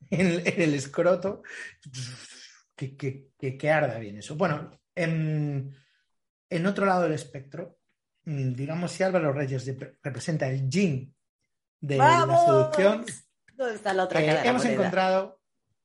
en, 0.09 0.45
en 0.45 0.61
el 0.61 0.73
escroto 0.73 1.43
que, 2.75 2.95
que- 2.97 3.29
que- 3.37 3.57
que 3.57 3.71
arda 3.71 3.97
bien 3.99 4.17
eso. 4.17 4.35
Bueno, 4.35 4.71
en, 4.95 5.73
en 6.49 6.65
otro 6.65 6.85
lado 6.85 7.03
del 7.03 7.13
espectro, 7.13 7.77
digamos, 8.25 8.91
si 8.91 9.03
Álvaro 9.03 9.33
Reyes 9.33 9.65
representa 10.01 10.47
el 10.49 10.69
yin 10.69 11.13
de 11.79 11.97
la 11.97 12.25
¡Vamos! 12.25 12.45
seducción, 12.45 13.05
¿Dónde 13.55 13.75
está 13.75 13.93
la 13.93 14.05
otra 14.05 14.21
eh, 14.21 14.25
cara 14.25 14.43
la 14.43 14.49
hemos 14.49 14.65
encontrado 14.65 15.41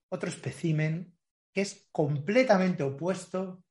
otro 0.08 0.28
espécimen 0.28 1.14
que 1.52 1.60
es 1.62 1.88
completamente 1.92 2.82
opuesto, 2.82 3.62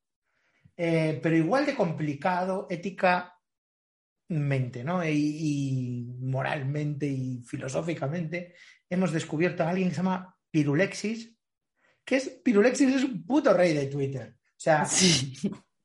eh, 0.75 1.19
pero 1.23 1.35
igual 1.35 1.65
de 1.65 1.75
complicado 1.75 2.67
éticamente, 2.69 3.33
¿no? 4.83 5.03
Y, 5.03 5.09
y 5.09 6.15
moralmente 6.19 7.07
y 7.07 7.41
filosóficamente. 7.43 8.55
Hemos 8.89 9.11
descubierto 9.11 9.63
a 9.63 9.69
alguien 9.69 9.89
que 9.89 9.95
se 9.95 10.01
llama 10.01 10.35
Pirulexis, 10.51 11.35
que 12.05 12.17
es 12.17 12.29
Pirulexis 12.43 12.95
es 12.95 13.03
un 13.03 13.25
puto 13.25 13.53
rey 13.53 13.73
de 13.73 13.87
Twitter. 13.87 14.35
O 14.39 14.59
sea, 14.59 14.85
Sí. 14.85 15.33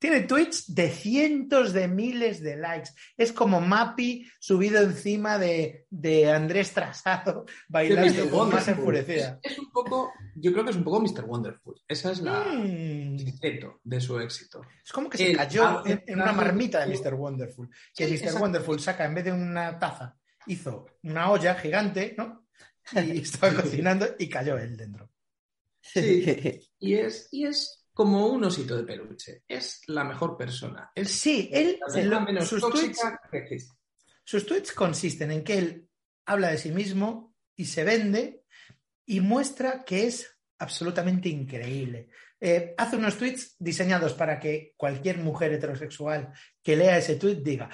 Tiene 0.02 0.22
tweets 0.22 0.74
de 0.74 0.90
cientos 0.90 1.72
de 1.72 1.86
miles 1.86 2.42
de 2.42 2.56
likes. 2.56 2.90
Es 3.16 3.32
como 3.32 3.60
Mappy 3.60 4.28
subido 4.40 4.82
encima 4.82 5.38
de, 5.38 5.86
de 5.90 6.28
Andrés 6.28 6.72
Trasado 6.72 7.46
bailando 7.68 8.28
con 8.28 8.50
más 8.50 8.66
enfurecida. 8.66 9.38
Es, 9.44 9.56
un 9.60 9.70
poco, 9.70 10.12
yo 10.34 10.52
creo 10.52 10.64
que 10.64 10.70
es 10.72 10.76
un 10.76 10.82
poco 10.82 11.00
Mr. 11.00 11.24
Wonderful. 11.24 11.80
Esa 11.86 12.10
es 12.10 12.20
la 12.20 12.42
Mm. 12.42 13.16
secreto 13.16 13.80
de 13.84 14.00
su 14.00 14.18
éxito. 14.18 14.62
Es 14.84 14.90
como 14.92 15.08
que 15.08 15.18
se 15.18 15.30
El 15.30 15.36
cayó 15.36 15.86
en, 15.86 16.02
en 16.04 16.20
una 16.20 16.32
marmita 16.32 16.84
de 16.84 16.92
Mr. 16.94 17.14
Wonderful. 17.14 17.68
Que 17.94 18.06
Sí, 18.06 18.12
Mr. 18.14 18.18
exacto. 18.18 18.40
Wonderful 18.40 18.80
saca, 18.80 19.04
en 19.04 19.14
vez 19.14 19.24
de 19.24 19.32
una 19.32 19.78
taza, 19.78 20.18
hizo 20.48 20.86
una 21.04 21.30
olla 21.30 21.54
gigante, 21.54 22.14
¿no? 22.18 22.48
Y 22.92 23.20
estaba 23.22 23.54
cocinando 23.54 24.06
y 24.18 24.28
cayó 24.28 24.58
él 24.58 24.76
dentro. 24.76 25.08
Sí. 25.80 26.60
Y 26.80 26.94
es, 26.94 27.28
y 27.30 27.46
es 27.46 27.81
como 27.92 28.26
un 28.26 28.44
osito 28.44 28.76
de 28.76 28.84
peluche. 28.84 29.42
Es 29.46 29.82
la 29.88 30.04
mejor 30.04 30.36
persona. 30.36 30.90
Es 30.94 31.10
Sí, 31.10 31.50
él, 31.52 31.78
la 31.80 31.86
persona 31.86 32.04
lo- 32.04 32.20
menos 32.26 32.48
sus, 32.48 32.60
tóxica 32.60 33.18
tweets, 33.20 33.30
que 33.30 33.38
existe. 33.38 33.74
sus 34.24 34.46
tweets 34.46 34.72
consisten 34.72 35.30
en 35.30 35.44
que 35.44 35.58
él 35.58 35.88
habla 36.26 36.50
de 36.50 36.58
sí 36.58 36.70
mismo 36.70 37.34
y 37.56 37.64
se 37.66 37.84
vende 37.84 38.44
y 39.06 39.20
muestra 39.20 39.84
que 39.84 40.06
es 40.06 40.38
absolutamente 40.58 41.28
increíble. 41.28 42.08
Eh, 42.40 42.74
hace 42.78 42.96
unos 42.96 43.18
tweets 43.18 43.56
diseñados 43.58 44.14
para 44.14 44.38
que 44.40 44.74
cualquier 44.76 45.18
mujer 45.18 45.52
heterosexual 45.52 46.32
que 46.62 46.76
lea 46.76 46.98
ese 46.98 47.16
tweet 47.16 47.36
diga, 47.36 47.68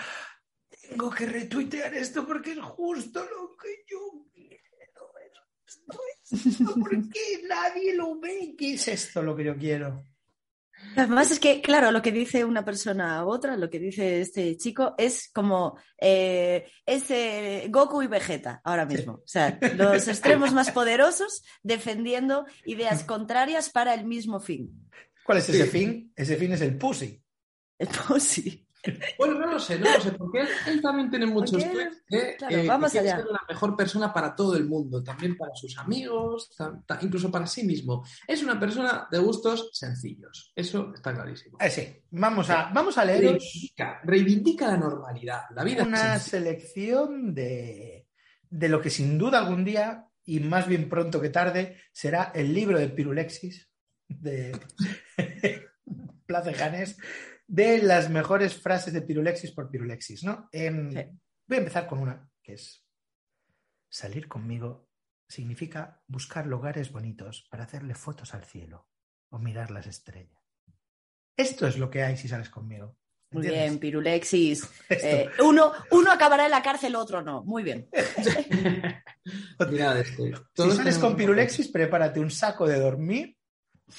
tengo 0.88 1.10
que 1.10 1.26
retuitear 1.26 1.94
esto 1.94 2.26
porque 2.26 2.52
es 2.52 2.58
justo 2.60 3.20
lo 3.24 3.56
que 3.56 3.84
yo 3.86 4.26
quiero. 4.32 4.62
Esto 4.80 5.10
es 5.24 5.32
esto, 5.76 5.98
¿Por 6.80 6.90
qué 7.10 7.42
nadie 7.48 7.94
lo 7.94 8.18
ve? 8.18 8.54
¿Qué 8.56 8.74
es 8.74 8.88
esto 8.88 9.22
lo 9.22 9.34
que 9.36 9.44
yo 9.44 9.56
quiero? 9.56 10.04
Además 10.96 11.32
es 11.32 11.40
que, 11.40 11.60
claro, 11.60 11.90
lo 11.90 12.02
que 12.02 12.12
dice 12.12 12.44
una 12.44 12.64
persona 12.64 13.24
u 13.24 13.30
otra, 13.30 13.56
lo 13.56 13.68
que 13.68 13.80
dice 13.80 14.20
este 14.20 14.56
chico, 14.56 14.94
es 14.96 15.28
como 15.32 15.76
eh, 16.00 16.66
es 16.86 17.10
eh, 17.10 17.66
Goku 17.68 18.00
y 18.02 18.06
Vegeta 18.06 18.60
ahora 18.62 18.86
mismo. 18.86 19.14
O 19.14 19.26
sea, 19.26 19.58
los 19.74 20.06
extremos 20.08 20.52
más 20.52 20.70
poderosos 20.70 21.42
defendiendo 21.64 22.46
ideas 22.64 23.02
contrarias 23.02 23.70
para 23.70 23.92
el 23.92 24.04
mismo 24.04 24.38
fin. 24.38 24.88
¿Cuál 25.24 25.38
es 25.38 25.48
ese 25.48 25.64
Sí. 25.64 25.70
fin? 25.70 26.12
Ese 26.14 26.36
fin 26.36 26.52
es 26.52 26.60
el 26.60 26.78
pussy. 26.78 27.22
Pues 28.06 28.22
sí. 28.22 28.67
Bueno, 29.18 29.34
no 29.38 29.46
lo 29.46 29.58
sé, 29.58 29.78
no 29.78 29.92
lo 29.92 30.00
sé, 30.00 30.12
porque 30.12 30.40
él, 30.40 30.48
él 30.66 30.80
también 30.82 31.10
tiene 31.10 31.26
muchos 31.26 31.62
tweets 31.70 32.04
de 32.08 32.36
claro, 32.36 32.56
eh, 32.56 32.62
que 32.62 32.68
vamos 32.68 32.92
quiere 32.92 33.10
allá. 33.10 33.22
ser 33.22 33.26
la 33.32 33.40
mejor 33.48 33.76
persona 33.76 34.12
para 34.12 34.34
todo 34.34 34.56
el 34.56 34.66
mundo, 34.66 35.02
también 35.02 35.36
para 35.36 35.54
sus 35.54 35.76
amigos, 35.78 36.50
incluso 37.02 37.30
para 37.30 37.46
sí 37.46 37.64
mismo. 37.64 38.04
Es 38.26 38.42
una 38.42 38.58
persona 38.58 39.08
de 39.10 39.18
gustos 39.18 39.70
sencillos, 39.72 40.52
eso 40.54 40.92
está 40.94 41.12
clarísimo. 41.12 41.58
Eh, 41.60 41.70
sí, 41.70 42.02
vamos 42.10 42.48
a, 42.50 42.70
vamos 42.72 42.96
a 42.98 43.04
leeros 43.04 43.32
Reivindica, 43.32 44.00
reivindica 44.04 44.66
la 44.68 44.76
normalidad, 44.76 45.42
la 45.54 45.64
vida 45.64 45.84
una 45.84 46.18
selección 46.18 47.34
de, 47.34 48.06
de 48.48 48.68
lo 48.68 48.80
que 48.80 48.90
sin 48.90 49.18
duda 49.18 49.38
algún 49.38 49.64
día, 49.64 50.06
y 50.24 50.40
más 50.40 50.66
bien 50.68 50.88
pronto 50.88 51.20
que 51.20 51.30
tarde, 51.30 51.78
será 51.92 52.32
el 52.34 52.52
libro 52.54 52.78
de 52.78 52.88
Pirulexis 52.88 53.68
de 54.08 54.58
Place 56.26 56.54
Janes, 56.54 56.96
de 57.48 57.82
las 57.82 58.10
mejores 58.10 58.54
frases 58.54 58.92
de 58.92 59.02
Pirulexis 59.02 59.52
por 59.52 59.70
Pirulexis, 59.70 60.22
¿no? 60.22 60.48
Em, 60.52 60.90
Sí. 60.92 61.00
Voy 61.48 61.56
a 61.56 61.60
empezar 61.60 61.86
con 61.86 61.98
una, 62.00 62.28
que 62.42 62.52
es 62.54 62.84
salir 63.88 64.28
conmigo 64.28 64.86
significa 65.26 66.02
buscar 66.06 66.46
lugares 66.46 66.92
bonitos 66.92 67.46
para 67.50 67.64
hacerle 67.64 67.94
fotos 67.94 68.34
al 68.34 68.44
cielo 68.44 68.86
o 69.30 69.38
mirar 69.38 69.70
las 69.70 69.86
estrellas. 69.86 70.38
Esto 71.36 71.66
es 71.66 71.78
lo 71.78 71.88
que 71.90 72.02
hay 72.02 72.16
si 72.18 72.28
sales 72.28 72.50
conmigo. 72.50 72.98
Muy 73.30 73.44
¿entiendes? 73.44 73.70
bien, 73.70 73.78
Pirulexis. 73.78 74.62
Esto. 74.88 75.06
Eh, 75.06 75.30
uno, 75.42 75.72
uno 75.90 76.12
acabará 76.12 76.44
en 76.46 76.50
la 76.50 76.62
cárcel, 76.62 76.96
otro 76.96 77.22
no. 77.22 77.42
Muy 77.44 77.62
bien. 77.62 77.88
Mirad 79.70 80.00
este. 80.00 80.34
Si 80.54 80.70
sales 80.70 80.98
con 80.98 81.16
Pirulexis, 81.16 81.68
prepárate 81.68 82.20
un 82.20 82.30
saco 82.30 82.66
de 82.66 82.78
dormir, 82.78 83.37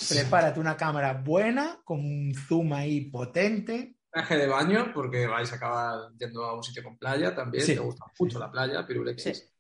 prepárate 0.10 0.60
una 0.60 0.78
cámara 0.78 1.14
buena, 1.14 1.80
con 1.84 2.00
un 2.00 2.34
zoom 2.34 2.74
ahí 2.74 3.10
potente. 3.10 3.96
traje 4.12 4.38
de 4.38 4.48
baño, 4.48 4.92
porque 4.94 5.28
vais 5.28 5.52
a 5.52 5.56
acabar 5.56 6.12
yendo 6.18 6.44
a 6.44 6.56
un 6.56 6.64
sitio 6.64 6.84
con 6.84 6.98
playa 6.98 7.36
también. 7.36 7.66
Sí. 7.66 7.74
Te 7.74 7.80
gusta 7.80 8.06
mucho 8.20 8.40
la 8.40 8.52
playa, 8.52 8.86
Pirulexis. 8.86 9.52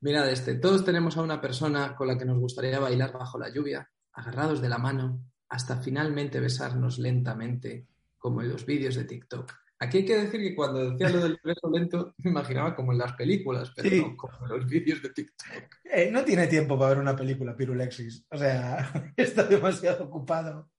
Mirad 0.00 0.30
este. 0.30 0.54
Todos 0.54 0.84
tenemos 0.84 1.16
a 1.16 1.22
una 1.22 1.40
persona 1.40 1.96
con 1.96 2.06
la 2.06 2.16
que 2.16 2.24
nos 2.24 2.38
gustaría 2.38 2.78
bailar 2.78 3.12
bajo 3.12 3.38
la 3.38 3.48
lluvia, 3.48 3.90
agarrados 4.12 4.60
de 4.60 4.68
la 4.68 4.78
mano, 4.78 5.20
hasta 5.48 5.76
finalmente 5.76 6.40
besarnos 6.40 6.98
lentamente, 6.98 7.86
como 8.18 8.42
en 8.42 8.48
los 8.48 8.64
vídeos 8.64 8.94
de 8.94 9.04
TikTok. 9.04 9.52
Aquí 9.80 9.98
hay 9.98 10.04
que 10.04 10.16
decir 10.16 10.40
que 10.40 10.54
cuando 10.56 10.90
decía 10.90 11.08
lo 11.08 11.20
del 11.22 11.38
beso 11.42 11.70
lento, 11.70 12.14
me 12.18 12.30
imaginaba 12.30 12.74
como 12.74 12.92
en 12.92 12.98
las 12.98 13.12
películas, 13.12 13.72
pero 13.76 13.88
Sí. 13.88 14.00
no 14.00 14.16
como 14.16 14.34
en 14.42 14.48
los 14.48 14.66
vídeos 14.66 15.00
de 15.02 15.10
TikTok. 15.10 15.48
Eh, 15.84 16.10
no 16.10 16.24
tiene 16.24 16.48
tiempo 16.48 16.76
para 16.76 16.90
ver 16.90 16.98
una 16.98 17.14
película, 17.14 17.56
Pirulexis. 17.56 18.26
O 18.30 18.36
sea, 18.36 18.78
está 19.16 19.44
demasiado 19.44 20.04
ocupado 20.04 20.70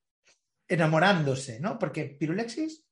enamorándose, 0.68 1.60
¿no? 1.60 1.78
Porque 1.78 2.04
Pirulexis 2.18 2.84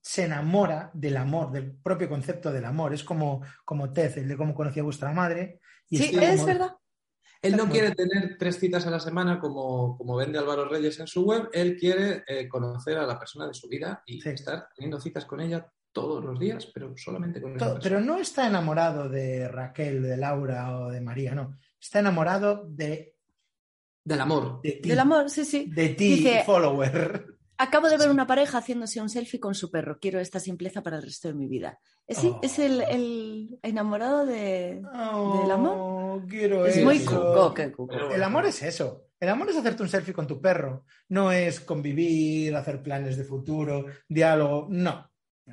se 0.00 0.24
enamora 0.24 0.90
del 0.94 1.16
amor, 1.16 1.52
del 1.52 1.72
propio 1.76 2.08
concepto 2.08 2.52
del 2.52 2.64
amor. 2.64 2.92
Es 2.92 3.04
como, 3.04 3.42
como 3.64 3.92
Ted, 3.92 4.18
el 4.18 4.28
de 4.28 4.36
cómo 4.36 4.54
conocía 4.54 4.82
vuestra 4.82 5.12
madre. 5.12 5.60
y 5.88 5.98
Sí, 5.98 6.04
es 6.16 6.36
como- 6.36 6.46
verdad. 6.46 6.76
Él 7.42 7.56
no 7.56 7.68
quiere 7.68 7.92
tener 7.94 8.36
tres 8.38 8.58
citas 8.60 8.86
a 8.86 8.90
la 8.90 9.00
semana 9.00 9.40
como, 9.40 9.98
como 9.98 10.16
vende 10.16 10.38
Álvaro 10.38 10.68
Reyes 10.68 10.98
en 11.00 11.08
su 11.08 11.24
web, 11.24 11.48
él 11.52 11.76
quiere 11.76 12.22
eh, 12.26 12.48
conocer 12.48 12.96
a 12.98 13.06
la 13.06 13.18
persona 13.18 13.48
de 13.48 13.54
su 13.54 13.68
vida 13.68 14.02
y 14.06 14.20
Sí. 14.20 14.28
estar 14.30 14.68
teniendo 14.76 15.00
citas 15.00 15.24
con 15.24 15.40
ella 15.40 15.68
todos 15.90 16.24
los 16.24 16.38
días, 16.38 16.66
pero 16.72 16.94
solamente 16.96 17.42
con 17.42 17.52
persona. 17.54 17.80
pero 17.82 18.00
no 18.00 18.16
está 18.18 18.46
enamorado 18.46 19.08
de 19.08 19.48
Raquel, 19.48 20.02
de 20.02 20.16
Laura 20.16 20.78
o 20.78 20.90
de 20.90 21.00
María, 21.00 21.34
no. 21.34 21.58
Está 21.80 21.98
enamorado 21.98 22.64
de, 22.68 23.16
Del 24.04 24.20
amor. 24.20 24.60
de 24.62 24.72
ti. 24.72 24.88
Del 24.88 25.00
amor, 25.00 25.28
sí, 25.28 25.44
sí. 25.44 25.66
De 25.74 25.90
ti, 25.90 26.14
Dice- 26.16 26.44
follower. 26.46 27.26
Acabo 27.62 27.88
de 27.88 27.96
ver 27.96 28.10
una 28.10 28.26
pareja 28.26 28.58
haciéndose 28.58 29.00
un 29.00 29.08
selfie 29.08 29.38
con 29.38 29.54
su 29.54 29.70
perro. 29.70 29.98
Quiero 30.00 30.18
esta 30.18 30.40
simpleza 30.40 30.82
para 30.82 30.96
el 30.96 31.02
resto 31.04 31.28
de 31.28 31.34
mi 31.34 31.46
vida. 31.46 31.78
Sí, 32.08 32.28
Oh. 32.34 32.40
es 32.42 32.58
el, 32.58 32.80
el 32.82 33.58
enamorado 33.62 34.26
de... 34.26 34.82
¿Del 35.42 35.50
amor? 35.50 35.76
Oh, 35.78 36.22
Quiero 36.28 36.66
Es 36.66 36.76
eso. 36.76 36.84
muy 36.84 36.98
cuco, 37.04 37.54
qué 37.54 37.70
cuco. 37.70 37.94
El 38.10 38.22
amor 38.22 38.46
es 38.46 38.62
eso. 38.62 39.06
El 39.20 39.28
amor 39.28 39.48
es 39.50 39.56
hacerte 39.56 39.82
un 39.84 39.88
selfie 39.88 40.12
con 40.12 40.26
tu 40.26 40.40
perro. 40.40 40.84
No 41.10 41.30
es 41.30 41.60
convivir, 41.60 42.54
hacer 42.56 42.82
planes 42.82 43.16
de 43.16 43.24
futuro, 43.24 43.86
diálogo. 44.08 44.66
No. 44.68 45.08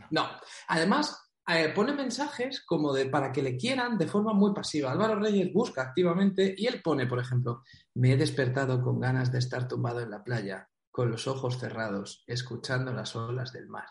No. 0.10 0.26
Además, 0.68 1.32
eh, 1.48 1.70
pone 1.76 1.94
mensajes 1.94 2.64
como 2.66 2.92
de 2.92 3.06
para 3.06 3.32
que 3.32 3.44
le 3.44 3.56
quieran 3.56 3.98
de 4.00 4.08
forma 4.08 4.34
muy 4.34 4.54
pasiva. 4.54 4.92
Álvaro 4.92 5.20
Reyes 5.20 5.54
busca 5.54 5.84
activamente 5.84 6.56
y 6.58 6.66
él 6.66 6.82
pone, 6.84 7.06
por 7.06 7.20
ejemplo, 7.20 7.62
me 7.96 8.14
he 8.14 8.18
despertado 8.18 8.82
con 8.82 9.00
ganas 9.00 9.32
de 9.32 9.38
estar 9.40 9.68
tumbado 9.68 10.00
en 10.02 10.10
la 10.10 10.24
playa, 10.24 10.68
con 10.92 11.12
los 11.12 11.28
ojos 11.28 11.60
cerrados, 11.60 12.24
escuchando 12.28 12.94
las 12.94 13.16
olas 13.16 13.54
del 13.54 13.68
mar. 13.68 13.86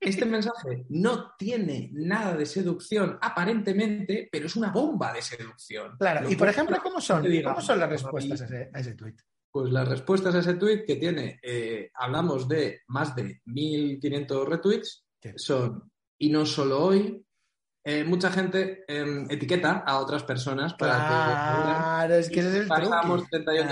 Este 0.00 0.24
mensaje 0.26 0.86
no 0.90 1.32
tiene 1.38 1.90
nada 1.92 2.36
de 2.36 2.46
seducción 2.46 3.18
aparentemente, 3.20 4.28
pero 4.30 4.46
es 4.46 4.56
una 4.56 4.70
bomba 4.70 5.12
de 5.12 5.22
seducción. 5.22 5.96
Claro, 5.98 6.22
Lo 6.22 6.30
y 6.30 6.36
por 6.36 6.48
ejemplo, 6.48 6.76
¿cómo 6.82 7.00
son, 7.00 7.24
¿cómo 7.44 7.60
son 7.60 7.78
las 7.80 7.88
"Ay, 7.88 7.92
respuestas 7.92 8.40
a 8.42 8.44
ese, 8.44 8.70
a 8.72 8.80
ese 8.80 8.94
tweet? 8.94 9.16
Pues 9.50 9.72
las 9.72 9.88
respuestas 9.88 10.34
a 10.34 10.38
ese 10.40 10.54
tweet 10.54 10.84
que 10.86 10.96
tiene, 10.96 11.40
eh, 11.42 11.90
hablamos 11.94 12.46
de 12.48 12.82
más 12.88 13.14
de 13.16 13.40
1.500 13.46 14.46
retweets, 14.46 15.04
Sí. 15.20 15.30
son, 15.36 15.90
y 16.16 16.30
no 16.30 16.46
solo 16.46 16.80
hoy, 16.84 17.24
eh, 17.90 18.04
mucha 18.04 18.30
gente 18.30 18.84
em, 18.86 19.24
etiqueta 19.30 19.82
a 19.86 19.98
otras 19.98 20.22
personas 20.22 20.74
para 20.74 20.94
Claro, 20.96 22.14
es 22.16 22.28
que 22.28 22.40
ese 22.40 22.48
es 22.50 22.54
el 22.56 22.62
que 22.64 22.68
pasamos 22.68 23.22
truque. 23.22 23.44
31 23.44 23.70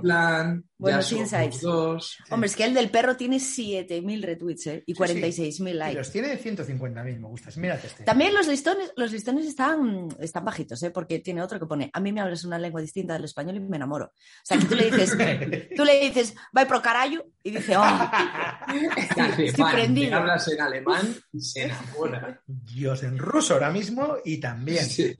Claro. 0.00 0.64
Amigo. 0.84 0.98
plan, 0.98 0.98
Bueno, 0.98 0.98
ya 0.98 1.02
sí, 1.02 1.14
somos 1.14 1.32
insights. 1.32 1.60
dos. 1.62 2.18
Hombre, 2.30 2.46
es 2.48 2.56
que 2.56 2.64
el 2.64 2.74
del 2.74 2.90
perro 2.90 3.16
tiene 3.16 3.36
7.000 3.38 4.22
retweets 4.22 4.66
¿eh? 4.68 4.84
y 4.86 4.94
Sí, 4.94 5.00
46.000 5.00 5.68
Y 5.70 5.74
likes. 5.74 5.98
los 5.98 6.10
tiene 6.12 6.38
150.000 6.38 7.04
me 7.20 7.28
gustas. 7.28 7.56
Mírate 7.56 7.86
este. 7.86 8.04
También 8.04 8.32
los 8.34 8.46
listones, 8.46 8.92
los 8.96 9.12
listones 9.12 9.46
están, 9.46 10.08
están 10.20 10.44
bajitos, 10.44 10.82
¿eh? 10.82 10.90
porque 10.90 11.18
tiene 11.20 11.42
otro 11.42 11.58
que 11.58 11.66
pone, 11.66 11.90
a 11.92 12.00
mí 12.00 12.12
me 12.12 12.20
hablas 12.20 12.44
una 12.44 12.58
lengua 12.58 12.80
distinta 12.80 13.14
del 13.14 13.24
español 13.24 13.56
y 13.56 13.60
me 13.60 13.76
enamoro. 13.76 14.06
O 14.06 14.10
sea, 14.44 14.58
que 14.58 14.66
tú 14.66 14.74
le 14.74 14.90
dices, 14.90 15.16
tú 15.76 15.84
le 15.84 16.00
dices, 16.00 16.34
vai 16.52 16.66
pro 16.66 16.80
carallo, 16.82 17.24
y 17.42 17.50
dice, 17.50 17.76
oh, 17.76 17.84
estoy 19.38 19.62
"Vale, 19.64 19.74
prendido". 19.76 20.10
me 20.10 20.16
hablas 20.16 20.48
en 20.48 20.60
alemán 20.60 21.14
y 21.32 21.40
se 21.40 21.64
enamora. 21.64 22.40
Dios, 22.46 23.02
en 23.02 23.18
ruso 23.18 23.54
ahora 23.54 23.70
mismo 23.70 24.16
y 24.24 24.38
también. 24.38 24.84
Sí. 24.84 25.14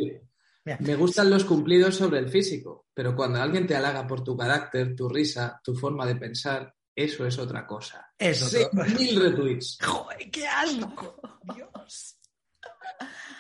Mira. 0.65 0.79
Me 0.81 0.95
gustan 0.97 1.29
los 1.29 1.45
cumplidos 1.45 1.95
sobre 1.95 2.19
el 2.19 2.29
físico, 2.29 2.87
pero 2.95 3.15
cuando 3.15 3.41
alguien 3.41 3.67
te 3.67 3.77
halaga 3.77 4.07
por 4.07 4.25
tu 4.25 4.37
carácter, 4.37 4.97
tu 4.97 5.09
risa, 5.09 5.61
tu 5.63 5.75
forma 5.75 6.07
de 6.07 6.17
pensar, 6.17 6.75
eso 6.95 7.27
es 7.27 7.39
otra 7.39 7.67
cosa. 7.67 8.13
Es 8.17 8.43
otro. 8.43 8.85
Seis 8.85 8.99
mil 8.99 9.21
retweets. 9.21 9.79
Joder, 9.83 10.31
qué 10.31 10.47
asco. 10.47 11.21
Dios. 11.55 12.19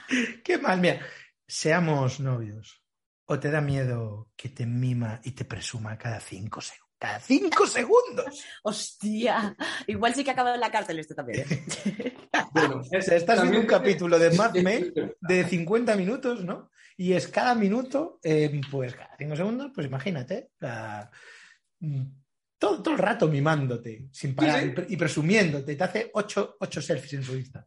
Qué 0.44 0.58
mal, 0.58 0.80
mira. 0.80 1.00
Seamos 1.46 2.20
novios. 2.20 2.82
¿O 3.26 3.38
te 3.38 3.50
da 3.50 3.60
miedo 3.60 4.30
que 4.36 4.50
te 4.50 4.66
mima 4.66 5.20
y 5.24 5.32
te 5.32 5.46
presuma 5.46 5.96
cada 5.96 6.20
cinco 6.20 6.60
segundos? 6.60 6.83
Cada 7.04 7.20
cinco 7.20 7.66
segundos. 7.66 8.42
hostia, 8.62 9.56
igual 9.86 10.14
sí 10.14 10.24
que 10.24 10.30
ha 10.30 10.32
acabado 10.32 10.54
en 10.54 10.60
la 10.60 10.70
cárcel 10.70 10.98
esto 10.98 11.14
también. 11.14 11.44
¿eh? 11.50 12.14
Bueno, 12.52 12.76
O 12.80 13.00
sea, 13.02 13.16
estás 13.16 13.42
viendo 13.42 13.60
un 13.60 13.66
capítulo 13.66 14.18
de 14.18 14.30
Mad 14.36 14.54
Men 14.56 14.92
de 15.20 15.44
50 15.44 15.96
minutos, 15.96 16.44
¿no? 16.44 16.70
Y 16.96 17.12
es 17.12 17.26
cada 17.28 17.54
minuto, 17.54 18.18
eh, 18.22 18.60
pues 18.70 18.94
cada 18.94 19.16
cinco 19.18 19.34
segundos, 19.36 19.70
pues 19.74 19.86
imagínate, 19.86 20.50
la- 20.60 21.10
mm, 21.80 22.02
todo, 22.58 22.82
todo 22.82 22.94
el 22.94 23.00
rato 23.00 23.28
mimándote, 23.28 24.08
sin 24.12 24.34
parar 24.34 24.60
Sí, 24.60 24.64
sí. 24.64 24.70
y 24.70 24.72
pre- 24.74 24.86
y 24.90 24.96
presumiéndote. 24.96 25.76
Te 25.76 25.84
hace 25.84 26.10
ocho, 26.14 26.56
ocho 26.60 26.80
selfies 26.80 27.12
en 27.14 27.22
su 27.24 27.36
Insta. 27.36 27.66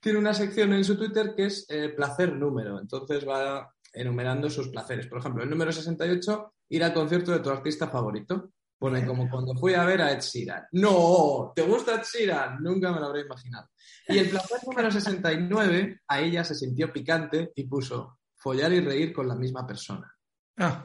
Tiene 0.00 0.18
una 0.18 0.34
sección 0.34 0.72
en 0.74 0.84
su 0.84 0.98
Twitter 0.98 1.32
que 1.36 1.46
es 1.46 1.64
eh, 1.70 1.90
placer 1.90 2.32
número. 2.34 2.78
Entonces 2.80 3.26
va 3.26 3.72
enumerando 3.92 4.50
sus 4.50 4.68
placeres. 4.68 5.06
Por 5.06 5.20
ejemplo, 5.20 5.42
el 5.44 5.48
número 5.50 5.72
68, 5.72 6.53
ir 6.68 6.84
al 6.84 6.94
concierto 6.94 7.32
de 7.32 7.40
tu 7.40 7.50
artista 7.50 7.88
favorito. 7.88 8.50
Pone 8.78 9.06
como 9.06 9.30
cuando 9.30 9.54
fui 9.54 9.72
a 9.74 9.84
ver 9.84 10.02
a 10.02 10.12
Ed 10.12 10.20
Sheeran. 10.20 10.64
¡No! 10.72 11.52
¿Te 11.54 11.62
gusta 11.62 11.94
Ed 11.94 12.02
Sheeran? 12.02 12.62
Nunca 12.62 12.92
me 12.92 13.00
lo 13.00 13.06
habría 13.06 13.24
imaginado. 13.24 13.68
Y 14.08 14.18
el 14.18 14.28
placer 14.28 14.58
número 14.66 14.90
69, 14.90 16.00
a 16.08 16.20
ella 16.20 16.44
se 16.44 16.54
sintió 16.54 16.92
picante 16.92 17.52
y 17.54 17.64
puso 17.64 18.18
follar 18.36 18.72
y 18.72 18.80
reír 18.80 19.12
con 19.12 19.26
la 19.26 19.36
misma 19.36 19.66
persona. 19.66 20.12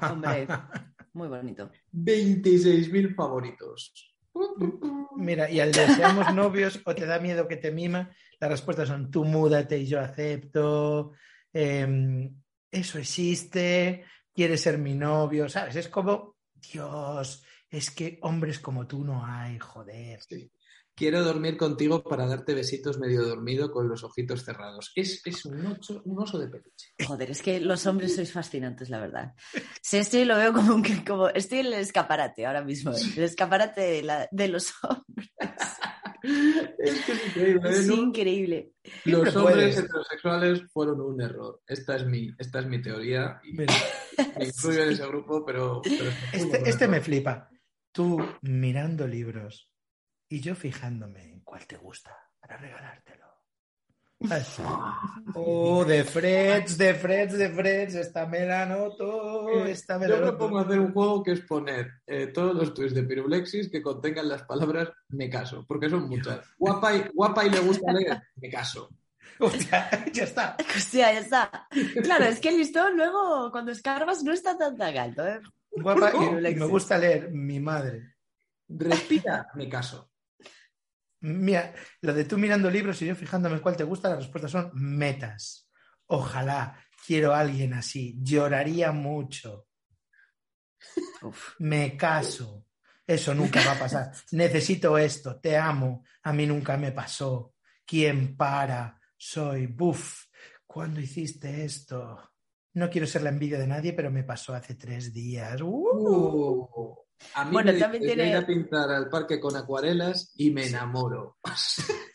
Hombre, 0.10 0.48
muy 1.14 1.28
bonito. 1.28 1.70
26.000 1.92 3.16
favoritos. 3.16 4.16
Mira, 5.18 5.50
y 5.50 5.60
al 5.60 5.72
de 5.72 5.88
seamos 5.88 6.34
novios 6.34 6.80
o 6.86 6.96
te 6.96 7.06
da 7.06 7.20
miedo 7.20 7.48
que 7.48 7.58
te 7.58 7.72
mima, 7.72 8.10
las 8.40 8.52
respuestas 8.52 8.88
son 8.88 9.12
tú 9.12 9.26
múdate 9.26 9.78
y 9.78 9.86
yo 9.86 10.00
acepto, 10.00 11.12
em, 11.52 12.34
eso 12.72 13.00
existe, 13.00 14.06
quieres 14.34 14.62
ser 14.62 14.78
mi 14.78 14.96
novio, 14.96 15.50
¿sabes? 15.50 15.76
Es 15.76 15.88
como, 15.90 16.38
Dios, 16.54 17.44
es 17.70 17.92
que 17.92 18.20
hombres 18.22 18.60
como 18.60 18.88
tú 18.88 19.04
no 19.04 19.26
hay, 19.26 19.58
joder. 19.60 20.20
Sí. 20.28 20.52
Quiero 20.96 21.24
dormir 21.24 21.56
contigo 21.56 22.04
para 22.04 22.26
darte 22.28 22.54
besitos 22.54 23.00
medio 23.00 23.24
dormido 23.24 23.72
con 23.72 23.88
los 23.88 24.04
ojitos 24.04 24.44
cerrados. 24.44 24.92
Es, 24.96 25.22
es 25.26 25.46
un, 25.46 25.66
ocho- 25.66 26.02
un 26.04 26.20
oso 26.22 26.38
de 26.38 26.50
peluche. 26.50 26.90
Joder, 27.08 27.32
es 27.32 27.42
que 27.42 27.62
los 27.62 27.86
hombres 27.88 28.16
sois 28.16 28.34
fascinantes, 28.34 28.90
la 28.90 29.00
verdad. 29.00 29.34
Sí, 29.82 29.96
estoy 29.98 30.26
lo 30.26 30.36
veo 30.36 30.52
como, 30.52 30.76
un, 30.76 30.84
como 31.08 31.30
estoy 31.30 31.60
en 31.60 31.68
el 31.68 31.74
escaparate 31.76 32.46
ahora 32.46 32.64
mismo, 32.66 32.92
¿eh? 32.92 33.00
el 33.16 33.24
escaparate 33.24 33.80
de, 33.80 34.02
la- 34.04 34.28
de 34.30 34.48
los 34.50 34.74
hombres. 34.84 35.30
Es 36.24 37.06
que 37.06 37.12
es 37.14 37.28
increíble. 37.28 37.70
¿eh? 37.70 37.72
Es 37.72 37.88
¿no? 37.88 37.94
increíble. 37.96 38.74
Los 38.84 38.94
Siempre 39.04 39.30
hombres 39.36 39.56
puedes. 39.56 39.78
heterosexuales 39.78 40.62
fueron 40.72 41.02
un 41.02 41.22
error. 41.22 41.62
Esta 41.68 41.96
es 41.96 42.06
mi, 42.06 42.32
esta 42.38 42.60
es 42.60 42.66
mi 42.66 42.82
teoría 42.82 43.40
y 43.44 43.54
Mira, 43.54 43.74
me 44.38 44.46
incluyo 44.46 44.84
en 44.84 44.90
ese 44.90 45.08
grupo, 45.08 45.46
pero... 45.46 45.82
pero 45.84 46.10
este, 46.34 46.70
este 46.70 46.88
me 46.88 47.02
flipa. 47.02 47.50
Tú 47.92 48.20
mirando 48.42 49.08
libros 49.08 49.72
y 50.30 50.42
yo 50.42 50.56
fijándome 50.56 51.24
en 51.24 51.42
cuál 51.42 51.66
te 51.66 51.78
gusta 51.78 52.16
para 52.40 52.58
regalártelo. 52.58 53.29
Oh, 55.36 55.86
de 55.86 56.04
Freds, 56.04 56.78
de 56.78 56.94
Freds, 56.96 57.38
de 57.38 57.50
Freds, 57.50 57.96
esta 57.96 58.26
me 58.26 58.46
la 58.46 58.66
noto, 58.66 59.64
esta 59.66 59.98
me 59.98 60.08
la 60.08 60.16
Yo 60.16 60.22
noto. 60.22 60.38
propongo 60.38 60.60
hacer 60.60 60.80
un 60.80 60.92
juego 60.92 61.24
que 61.24 61.32
es 61.34 61.42
poner 61.42 61.92
eh, 62.08 62.28
todos 62.28 62.56
los 62.56 62.74
tweets 62.74 62.94
de 62.96 63.04
Pirulexis 63.04 63.70
que 63.70 63.82
contengan 63.82 64.28
las 64.28 64.44
palabras 64.44 64.90
me 65.10 65.30
caso, 65.30 65.66
porque 65.68 65.90
son 65.90 66.10
muchas. 66.10 66.40
Guapa 66.58 66.96
y, 66.96 67.04
guapa 67.14 67.46
y 67.46 67.50
le 67.52 67.60
gusta 67.60 67.94
leer, 67.94 68.22
me 68.36 68.50
caso. 68.50 68.90
Hostia, 69.40 69.90
ya 70.12 70.24
está. 70.24 70.58
Hostia, 70.76 71.14
ya 71.14 71.20
está. 71.20 71.68
Claro, 72.04 72.26
es 72.26 72.40
que 72.40 72.50
el 72.50 72.58
listón 72.58 72.98
luego, 72.98 73.50
cuando 73.52 73.72
escarbas, 73.72 74.22
no 74.24 74.34
está 74.34 74.58
tan 74.58 74.76
tan 74.76 74.98
alto. 74.98 75.26
¿eh? 75.26 75.40
Guapa, 75.72 76.12
y- 76.16 76.56
me 76.56 76.66
gusta 76.66 76.98
leer 76.98 77.32
mi 77.32 77.60
madre. 77.60 78.16
Respira, 78.68 79.48
me 79.56 79.70
caso. 79.70 80.09
Mira, 81.22 81.74
lo 82.02 82.14
de 82.14 82.26
tú 82.26 82.38
mirando 82.38 82.70
libros 82.70 83.02
y 83.02 83.08
yo 83.08 83.16
fijándome 83.16 83.60
cuál 83.60 83.76
te 83.76 83.84
gusta, 83.84 84.10
las 84.10 84.20
respuestas 84.20 84.52
son 84.52 84.72
metas. 84.74 85.70
Ojalá, 86.08 86.80
quiero 87.06 87.34
a 87.34 87.40
alguien 87.40 87.74
así, 87.74 88.18
lloraría 88.22 88.92
mucho, 88.92 89.68
Uf. 91.22 91.56
me 91.60 91.98
caso, 91.98 92.66
eso 93.06 93.34
nunca 93.34 93.64
va 93.66 93.74
a 93.74 93.80
pasar. 93.80 94.12
Necesito 94.32 94.98
esto, 94.98 95.40
te 95.40 95.58
amo, 95.58 96.04
a 96.24 96.34
mí 96.34 96.46
nunca 96.46 96.78
me 96.78 96.92
pasó. 96.92 97.56
¿Quién 97.86 98.38
para? 98.38 99.00
Soy, 99.18 99.68
buf, 99.68 100.26
¿cuándo 100.66 101.02
hiciste 101.02 101.66
esto? 101.66 102.32
No 102.74 102.90
quiero 102.90 103.08
ser 103.08 103.24
la 103.24 103.30
envidia 103.30 103.58
de 103.58 103.68
nadie, 103.68 103.94
pero 103.94 104.12
me 104.12 104.24
pasó 104.24 104.54
hace 104.54 104.76
tres 104.76 105.12
días. 105.12 105.60
¡Uh! 105.62 106.70
Uh, 106.72 106.96
a 107.36 107.46
mí 107.46 107.52
Bueno, 107.52 107.74
me 107.74 107.80
también 107.80 108.04
tiene- 108.04 108.26
"Voy 108.28 108.34
a 108.44 108.46
pintar 108.48 108.90
al 108.92 109.10
parque 109.10 109.40
con 109.40 109.56
acuarelas 109.56 110.32
y 110.36 110.52
me 110.52 110.68
enamoro. 110.68 111.38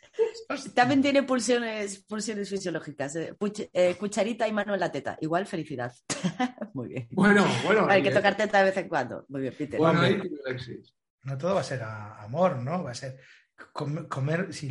También 0.74 1.02
tiene 1.02 1.22
pulsiones, 1.24 2.04
pulsiones 2.04 2.48
fisiológicas. 2.48 3.16
eh. 3.16 3.34
Puch- 3.38 3.68
eh, 3.72 3.96
cucharita 3.98 4.46
y 4.46 4.52
mano 4.52 4.74
en 4.74 4.80
la 4.80 4.92
teta. 4.92 5.16
Igual 5.20 5.46
felicidad. 5.46 5.92
Muy 6.74 6.88
bien. 6.88 7.08
Bueno, 7.12 7.44
bueno. 7.64 7.86
Hay 7.88 8.02
que 8.02 8.10
eh, 8.10 8.14
tocar 8.14 8.36
teta 8.36 8.58
de 8.58 8.64
vez 8.64 8.76
en 8.76 8.88
cuando. 8.88 9.24
Muy 9.28 9.40
bien, 9.42 9.54
Peter. 9.56 9.78
Bueno, 9.78 10.00
ahí. 10.00 10.20
No 11.22 11.38
todo 11.38 11.54
va 11.54 11.60
a 11.60 11.64
ser 11.64 11.82
a- 11.82 12.22
amor, 12.22 12.58
¿no? 12.58 12.84
Va 12.84 12.90
a 12.90 12.94
ser 12.94 13.18
com- 13.72 14.06
comer, 14.06 14.52
si, 14.52 14.70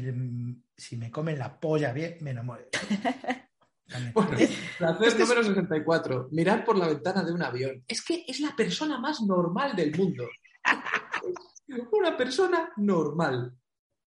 si 0.78 0.98
me 0.98 1.10
comen 1.12 1.40
la 1.40 1.60
polla 1.60 1.92
bien, 1.92 2.18
me 2.22 2.32
enamoro. 2.32 2.66
Bueno, 4.14 4.32
placer 4.78 5.08
Este 5.08 5.24
número 5.24 5.44
64. 5.44 6.30
Mirar 6.32 6.64
por 6.64 6.78
la 6.78 6.88
ventana 6.88 7.24
de 7.24 7.32
un 7.32 7.44
avión. 7.44 7.84
Es 7.88 8.04
que 8.04 8.24
es 8.28 8.40
la 8.40 8.56
persona 8.56 9.00
más 9.00 9.22
normal 9.22 9.76
del 9.76 9.96
mundo. 9.96 10.28
Una 11.92 12.16
persona 12.16 12.72
normal. 12.78 13.56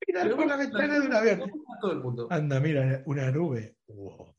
Mirar 0.08 0.36
por 0.36 0.48
la 0.48 0.58
ventana 0.58 1.00
de 1.00 1.08
un 1.08 1.14
avión. 1.14 1.52
Todo 1.82 1.92
el 1.92 2.00
mundo. 2.00 2.28
Anda, 2.30 2.60
mira, 2.60 3.04
una 3.06 3.32
nube. 3.32 3.78
Wow. 3.88 4.36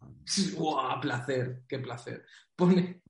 ¡Guau! 0.55 1.01
Placer, 1.01 1.62
qué 1.68 1.79
placer. 1.79 2.25
Pone, 2.55 3.03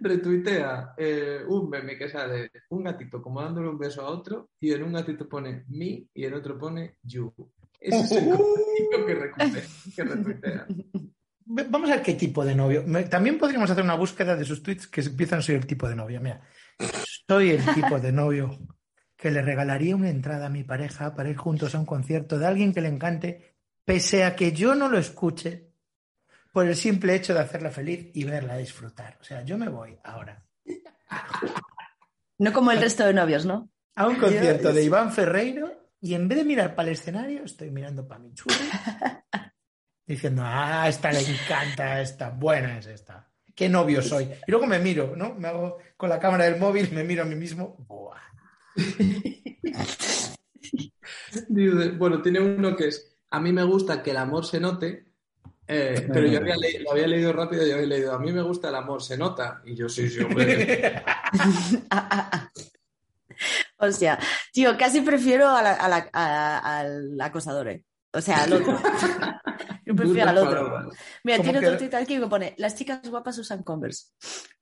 retuitea 0.00 0.94
eh, 0.96 1.42
un 1.46 1.68
meme 1.68 1.96
que 1.96 2.08
sale 2.08 2.50
un 2.70 2.84
gatito 2.84 3.22
como 3.22 3.42
dándole 3.42 3.68
un 3.68 3.78
beso 3.78 4.02
a 4.02 4.10
otro 4.10 4.50
y 4.60 4.72
en 4.72 4.82
un 4.82 4.92
gatito 4.92 5.28
pone 5.28 5.64
me 5.68 6.06
y 6.12 6.24
en 6.24 6.34
otro 6.34 6.58
pone 6.58 6.98
you. 7.02 7.32
Ese 7.80 8.00
es 8.00 8.12
el 8.12 8.28
contenido 8.30 9.34
que, 9.36 9.92
que 9.94 10.04
retuitea. 10.04 10.66
Vamos 11.50 11.90
a 11.90 11.94
ver 11.94 12.02
qué 12.02 12.14
tipo 12.14 12.44
de 12.44 12.54
novio. 12.54 12.84
También 13.08 13.38
podríamos 13.38 13.70
hacer 13.70 13.82
una 13.82 13.94
búsqueda 13.94 14.36
de 14.36 14.44
sus 14.44 14.62
tweets 14.62 14.86
que 14.86 15.00
empiezan 15.00 15.38
a 15.38 15.42
ser 15.42 15.56
el 15.56 15.66
tipo 15.66 15.88
de 15.88 15.96
novio. 15.96 16.20
Mira, 16.20 16.42
soy 17.26 17.50
el 17.50 17.64
tipo 17.74 17.98
de 17.98 18.12
novio 18.12 18.58
que 19.16 19.30
le 19.30 19.42
regalaría 19.42 19.96
una 19.96 20.10
entrada 20.10 20.46
a 20.46 20.50
mi 20.50 20.62
pareja 20.64 21.14
para 21.14 21.30
ir 21.30 21.36
juntos 21.36 21.74
a 21.74 21.78
un 21.80 21.86
concierto 21.86 22.38
de 22.38 22.46
alguien 22.46 22.72
que 22.72 22.82
le 22.82 22.88
encante, 22.88 23.56
pese 23.84 24.24
a 24.24 24.36
que 24.36 24.52
yo 24.52 24.74
no 24.74 24.88
lo 24.88 24.98
escuche, 24.98 25.72
por 26.52 26.66
el 26.66 26.76
simple 26.76 27.14
hecho 27.14 27.34
de 27.34 27.40
hacerla 27.40 27.70
feliz 27.70 28.10
y 28.14 28.24
verla 28.24 28.56
disfrutar. 28.56 29.16
O 29.20 29.24
sea, 29.24 29.42
yo 29.42 29.56
me 29.58 29.68
voy 29.68 29.98
ahora 30.04 30.44
No 32.38 32.52
como 32.52 32.72
el 32.72 32.80
resto 32.80 33.04
de 33.04 33.14
novios, 33.14 33.46
¿no? 33.46 33.70
a 33.98 34.06
un 34.06 34.14
concierto 34.14 34.72
de 34.72 34.84
Iván 34.84 35.12
Ferreiro 35.12 35.90
y 36.00 36.14
en 36.14 36.28
vez 36.28 36.38
de 36.38 36.44
mirar 36.44 36.76
para 36.76 36.88
el 36.88 36.94
escenario, 36.94 37.42
estoy 37.42 37.70
mirando 37.72 38.06
para 38.06 38.20
mi 38.20 38.32
churri, 38.32 38.54
diciendo, 40.08 40.42
ah, 40.44 40.88
esta 40.88 41.12
le 41.12 41.20
encanta, 41.20 42.00
esta, 42.00 42.30
buena 42.30 42.78
es 42.78 42.86
esta. 42.86 43.28
Qué 43.54 43.68
novio 43.68 44.02
soy. 44.02 44.24
Y 44.46 44.50
luego 44.50 44.66
me 44.66 44.78
miro, 44.78 45.14
¿no? 45.16 45.34
Me 45.34 45.48
hago 45.48 45.78
con 45.96 46.08
la 46.08 46.18
cámara 46.18 46.44
del 46.44 46.58
móvil, 46.58 46.90
me 46.92 47.04
miro 47.04 47.22
a 47.22 47.26
mí 47.26 47.34
mismo. 47.34 47.76
Buah. 47.86 48.16
Dice, 51.48 51.90
Bueno, 51.90 52.22
tiene 52.22 52.40
uno 52.40 52.74
que 52.76 52.88
es, 52.88 53.16
a 53.30 53.40
mí 53.40 53.52
me 53.52 53.62
gusta 53.64 54.02
que 54.02 54.10
el 54.12 54.16
amor 54.16 54.46
se 54.46 54.60
note, 54.60 55.04
eh, 55.66 56.08
pero 56.12 56.26
yo 56.26 56.38
había 56.38 56.54
lo 56.82 56.92
había 56.92 57.06
leído 57.06 57.32
rápido 57.32 57.66
y 57.66 57.70
había 57.72 57.86
leído, 57.86 58.12
a 58.14 58.18
mí 58.18 58.32
me 58.32 58.42
gusta 58.42 58.68
el 58.70 58.74
amor 58.76 59.02
se 59.02 59.18
nota. 59.18 59.60
Y 59.64 59.74
yo, 59.74 59.88
sí, 59.88 60.08
sí, 60.08 60.20
hombre. 60.20 61.02
O 63.80 63.92
sea, 63.92 64.18
tío, 64.52 64.76
casi 64.76 65.00
prefiero 65.02 65.48
a 65.48 65.62
la- 65.62 65.74
a 65.74 65.88
la- 65.88 66.10
a- 66.12 66.78
al 66.80 67.20
acosador, 67.20 67.68
¿eh? 67.68 67.84
O 68.12 68.20
sea, 68.20 68.42
al 68.42 68.52
otro. 68.54 68.76
Yo 69.88 69.96
prefiero 69.96 70.28
al 70.30 70.38
otro. 70.38 70.66
palabras. 70.66 70.94
Mira, 71.24 71.36
¿Cómo 71.38 71.50
tiene 71.50 71.66
otro 71.66 71.78
tuit 71.78 71.94
aquí 71.94 72.18
que 72.20 72.26
pone, 72.26 72.54
las 72.58 72.74
chicas 72.76 73.00
guapas 73.08 73.38
usan 73.38 73.62
Converse. 73.62 74.06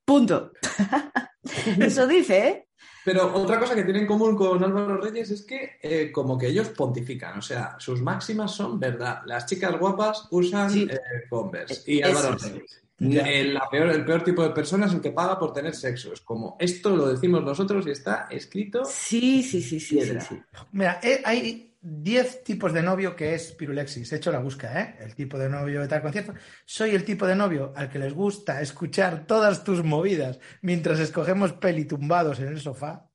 Punto. 0.05 0.53
Eso 1.81 2.07
dice, 2.07 2.49
¿eh? 2.49 2.69
Pero 3.05 3.33
otra 3.35 3.59
cosa 3.61 3.75
que 3.75 3.85
tiene 3.85 4.01
en 4.01 4.07
común 4.07 4.37
con 4.37 4.63
Álvaro 4.63 4.97
Reyes 5.01 5.31
es 5.31 5.43
que 5.45 5.79
eh, 5.83 6.11
como 6.11 6.37
que 6.37 6.49
ellos 6.49 6.69
pontifican, 6.71 7.39
o 7.39 7.43
sea, 7.43 7.77
sus 7.79 8.03
máximas 8.03 8.53
son 8.53 8.81
verdad. 8.81 9.21
Las 9.27 9.47
chicas 9.47 9.79
guapas 9.79 10.27
usan 10.31 10.71
Sí. 10.71 10.89
eh, 10.91 10.99
Converse 11.31 11.83
y 11.91 12.01
Eso 12.01 12.09
Álvaro 12.19 12.37
es. 12.37 12.43
Reyes. 12.53 12.83
El, 12.99 13.53
la 13.55 13.69
peor, 13.71 13.91
el 13.91 14.05
peor 14.07 14.25
tipo 14.25 14.43
de 14.43 14.51
persona 14.51 14.87
es 14.87 14.93
el 14.95 15.01
que 15.03 15.11
paga 15.13 15.39
por 15.39 15.53
tener 15.53 15.75
sexo. 15.75 16.13
Es 16.15 16.21
como, 16.23 16.57
esto 16.59 16.97
lo 16.97 17.07
decimos 17.09 17.45
nosotros 17.45 17.87
y 17.87 17.91
está 17.91 18.27
escrito. 18.31 18.85
Sí, 18.87 19.43
sí, 19.43 19.61
sí, 19.63 19.79
sí, 19.79 19.81
sí, 19.81 19.95
Piedra. 19.97 20.21
sí. 20.23 20.41
Mira, 20.73 20.99
eh, 21.03 21.21
hay 21.25 21.76
10 21.89 22.43
tipos 22.43 22.73
de 22.73 22.83
novio 22.83 23.15
que 23.15 23.35
es 23.35 23.53
pirulexis. 23.53 24.13
He 24.13 24.17
hecho 24.17 24.33
la 24.33 24.41
búsqueda, 24.41 24.81
¿eh? 24.81 24.97
El 25.01 25.15
tipo 25.15 25.39
de 25.39 25.49
novio 25.49 25.81
de 25.81 25.89
tal 25.89 26.03
concierto. 26.03 26.35
Soy 26.65 26.91
el 26.91 27.05
tipo 27.05 27.27
de 27.27 27.37
novio 27.37 27.73
al 27.77 27.89
que 27.89 28.01
les 28.01 28.13
gusta 28.13 28.61
escuchar 28.61 29.25
todas 29.27 29.63
tus 29.63 29.85
movidas 29.85 30.41
mientras 30.63 30.99
escogemos 30.99 31.53
peli 31.53 31.85
tumbados 31.85 32.41
en 32.41 32.49
el 32.49 32.61
sofá. 32.61 33.09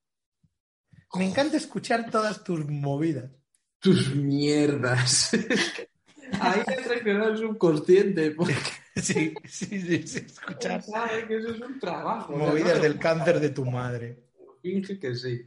Me 1.16 1.28
encanta 1.28 1.58
escuchar 1.58 2.10
todas 2.10 2.44
tus 2.44 2.66
movidas. 2.66 3.30
Tus 3.80 4.16
mierdas. 4.16 5.32
Ahí 6.40 6.62
he 6.66 6.82
traicionado 6.82 7.32
el 7.32 7.38
subconsciente 7.38 8.32
porque 8.32 8.56
Sí, 8.96 9.34
sí, 9.46 9.82
sí, 9.82 10.08
sí, 10.08 10.20
escuchar 10.26 10.82
sabe 10.84 11.26
que 11.26 11.38
eso 11.38 11.52
es 11.54 11.62
un 11.62 11.80
trabajo. 11.80 12.36
movidas 12.36 12.78
no 12.78 12.84
del 12.84 13.00
cáncer 13.00 13.40
de 13.40 13.50
tu 13.50 13.66
madre. 13.66 14.24
Finge 14.62 15.00
que 15.00 15.16
sí. 15.16 15.46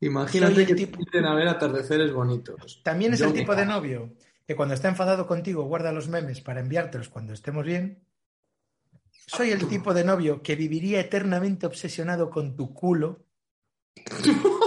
Imagínate 0.00 0.60
el 0.60 0.66
que 0.66 0.74
tipo- 0.74 0.98
te 1.10 1.18
a 1.18 1.34
ver 1.34 1.48
atardeceres 1.48 2.12
bonitos. 2.12 2.82
También 2.82 3.14
es 3.14 3.20
Yo 3.20 3.26
el 3.26 3.32
tipo 3.32 3.54
de 3.54 3.66
novio 3.66 4.14
que 4.46 4.56
cuando 4.56 4.74
está 4.74 4.88
enfadado 4.88 5.26
contigo 5.26 5.64
guarda 5.64 5.92
los 5.92 6.08
memes 6.08 6.40
para 6.40 6.60
enviártelos 6.60 7.08
cuando 7.08 7.32
estemos 7.32 7.64
bien. 7.64 8.04
Soy 9.26 9.50
el 9.50 9.66
tipo 9.68 9.94
de 9.94 10.04
novio 10.04 10.42
que 10.42 10.54
viviría 10.54 11.00
eternamente 11.00 11.66
obsesionado 11.66 12.28
con 12.30 12.54
tu 12.56 12.74
culo. 12.74 13.24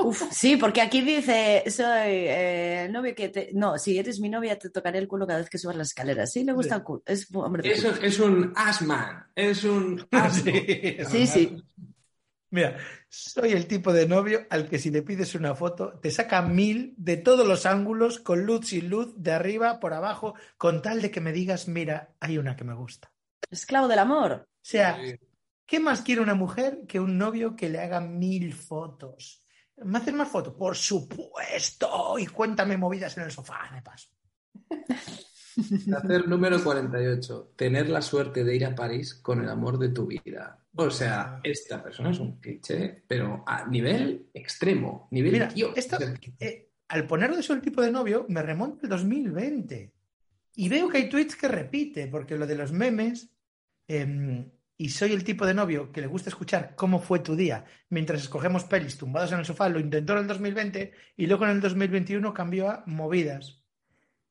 Uf, 0.00 0.22
sí, 0.30 0.56
porque 0.56 0.80
aquí 0.80 1.00
dice, 1.00 1.64
soy 1.68 1.84
eh, 1.84 2.88
novio 2.90 3.14
que 3.16 3.28
te... 3.30 3.50
No, 3.52 3.76
si 3.78 3.98
eres 3.98 4.20
mi 4.20 4.28
novia 4.28 4.56
te 4.56 4.70
tocaré 4.70 4.98
el 4.98 5.08
culo 5.08 5.26
cada 5.26 5.40
vez 5.40 5.50
que 5.50 5.58
subas 5.58 5.76
las 5.76 5.88
escaleras. 5.88 6.32
Sí, 6.32 6.44
le 6.44 6.52
gusta 6.52 6.76
el 6.76 6.82
culo. 6.84 7.02
Es 7.04 7.28
hombre 7.34 7.74
culo. 7.74 7.94
es 8.00 8.20
un 8.20 8.52
asman. 8.54 9.26
Es 9.34 9.64
un 9.64 10.06
asno. 10.12 10.52
Sí, 11.10 11.26
sí. 11.26 11.62
Mira, 12.50 12.78
soy 13.08 13.52
el 13.52 13.66
tipo 13.66 13.92
de 13.92 14.06
novio 14.06 14.46
al 14.50 14.68
que 14.68 14.78
si 14.78 14.90
le 14.90 15.02
pides 15.02 15.34
una 15.34 15.54
foto 15.54 15.98
te 16.00 16.10
saca 16.10 16.40
mil 16.42 16.94
de 16.96 17.16
todos 17.18 17.46
los 17.46 17.66
ángulos, 17.66 18.18
con 18.18 18.46
luz 18.46 18.68
sin 18.68 18.88
luz, 18.88 19.12
de 19.16 19.32
arriba, 19.32 19.80
por 19.80 19.92
abajo, 19.92 20.34
con 20.56 20.80
tal 20.80 21.02
de 21.02 21.10
que 21.10 21.20
me 21.20 21.32
digas, 21.32 21.68
mira, 21.68 22.14
hay 22.20 22.38
una 22.38 22.56
que 22.56 22.64
me 22.64 22.74
gusta. 22.74 23.12
Esclavo 23.50 23.88
del 23.88 23.98
amor. 23.98 24.32
O 24.32 24.46
sea. 24.62 24.98
¿qué 25.68 25.78
más 25.78 26.00
quiere 26.00 26.22
una 26.22 26.34
mujer 26.34 26.86
que 26.88 26.98
un 26.98 27.18
novio 27.18 27.54
que 27.54 27.68
le 27.68 27.78
haga 27.78 28.00
mil 28.00 28.54
fotos? 28.54 29.44
¿Me 29.76 29.98
haces 29.98 30.14
más 30.14 30.28
fotos? 30.28 30.54
Por 30.54 30.74
supuesto. 30.74 32.18
Y 32.18 32.26
cuéntame 32.26 32.76
movidas 32.76 33.16
en 33.18 33.24
el 33.24 33.30
sofá, 33.30 33.70
me 33.70 33.82
paso. 33.82 34.08
Hacer 35.96 36.28
número 36.28 36.62
48. 36.62 37.52
Tener 37.56 37.88
la 37.88 38.02
suerte 38.02 38.44
de 38.44 38.56
ir 38.56 38.64
a 38.64 38.74
París 38.74 39.14
con 39.14 39.42
el 39.42 39.48
amor 39.48 39.78
de 39.78 39.90
tu 39.90 40.06
vida. 40.06 40.64
O 40.74 40.90
sea, 40.90 41.40
esta 41.42 41.82
persona 41.82 42.10
es 42.10 42.20
un 42.20 42.38
cliché, 42.38 43.02
pero 43.06 43.42
a 43.46 43.66
nivel 43.66 44.28
extremo. 44.32 45.08
Nivel 45.10 45.32
Mira, 45.32 45.48
Dios. 45.48 45.72
esto, 45.74 45.98
eh, 46.38 46.70
al 46.88 47.06
ponerlo 47.06 47.34
de 47.34 47.40
eso 47.40 47.52
el 47.52 47.60
tipo 47.60 47.82
de 47.82 47.90
novio, 47.90 48.26
me 48.28 48.42
remonta 48.42 48.82
al 48.84 48.90
2020. 48.90 49.92
Y 50.54 50.68
veo 50.68 50.88
que 50.88 50.98
hay 50.98 51.08
tweets 51.08 51.36
que 51.36 51.48
repite, 51.48 52.06
porque 52.06 52.36
lo 52.36 52.46
de 52.46 52.56
los 52.56 52.72
memes, 52.72 53.30
em, 53.86 54.50
y 54.76 54.90
soy 54.90 55.12
el 55.12 55.24
tipo 55.24 55.44
de 55.44 55.54
novio 55.54 55.90
que 55.90 56.00
le 56.00 56.06
gusta 56.06 56.30
escuchar 56.30 56.74
cómo 56.76 57.00
fue 57.00 57.18
tu 57.18 57.34
día 57.34 57.64
mientras 57.90 58.22
escogemos 58.22 58.64
pelis 58.64 58.96
tumbados 58.96 59.32
en 59.32 59.40
el 59.40 59.44
sofá, 59.44 59.68
lo 59.68 59.80
intentó 59.80 60.12
en 60.12 60.20
el 60.20 60.26
2020 60.28 60.92
y 61.16 61.26
luego 61.26 61.44
en 61.44 61.50
el 61.50 61.60
2021 61.60 62.32
cambió 62.32 62.70
a 62.70 62.84
movidas. 62.86 63.62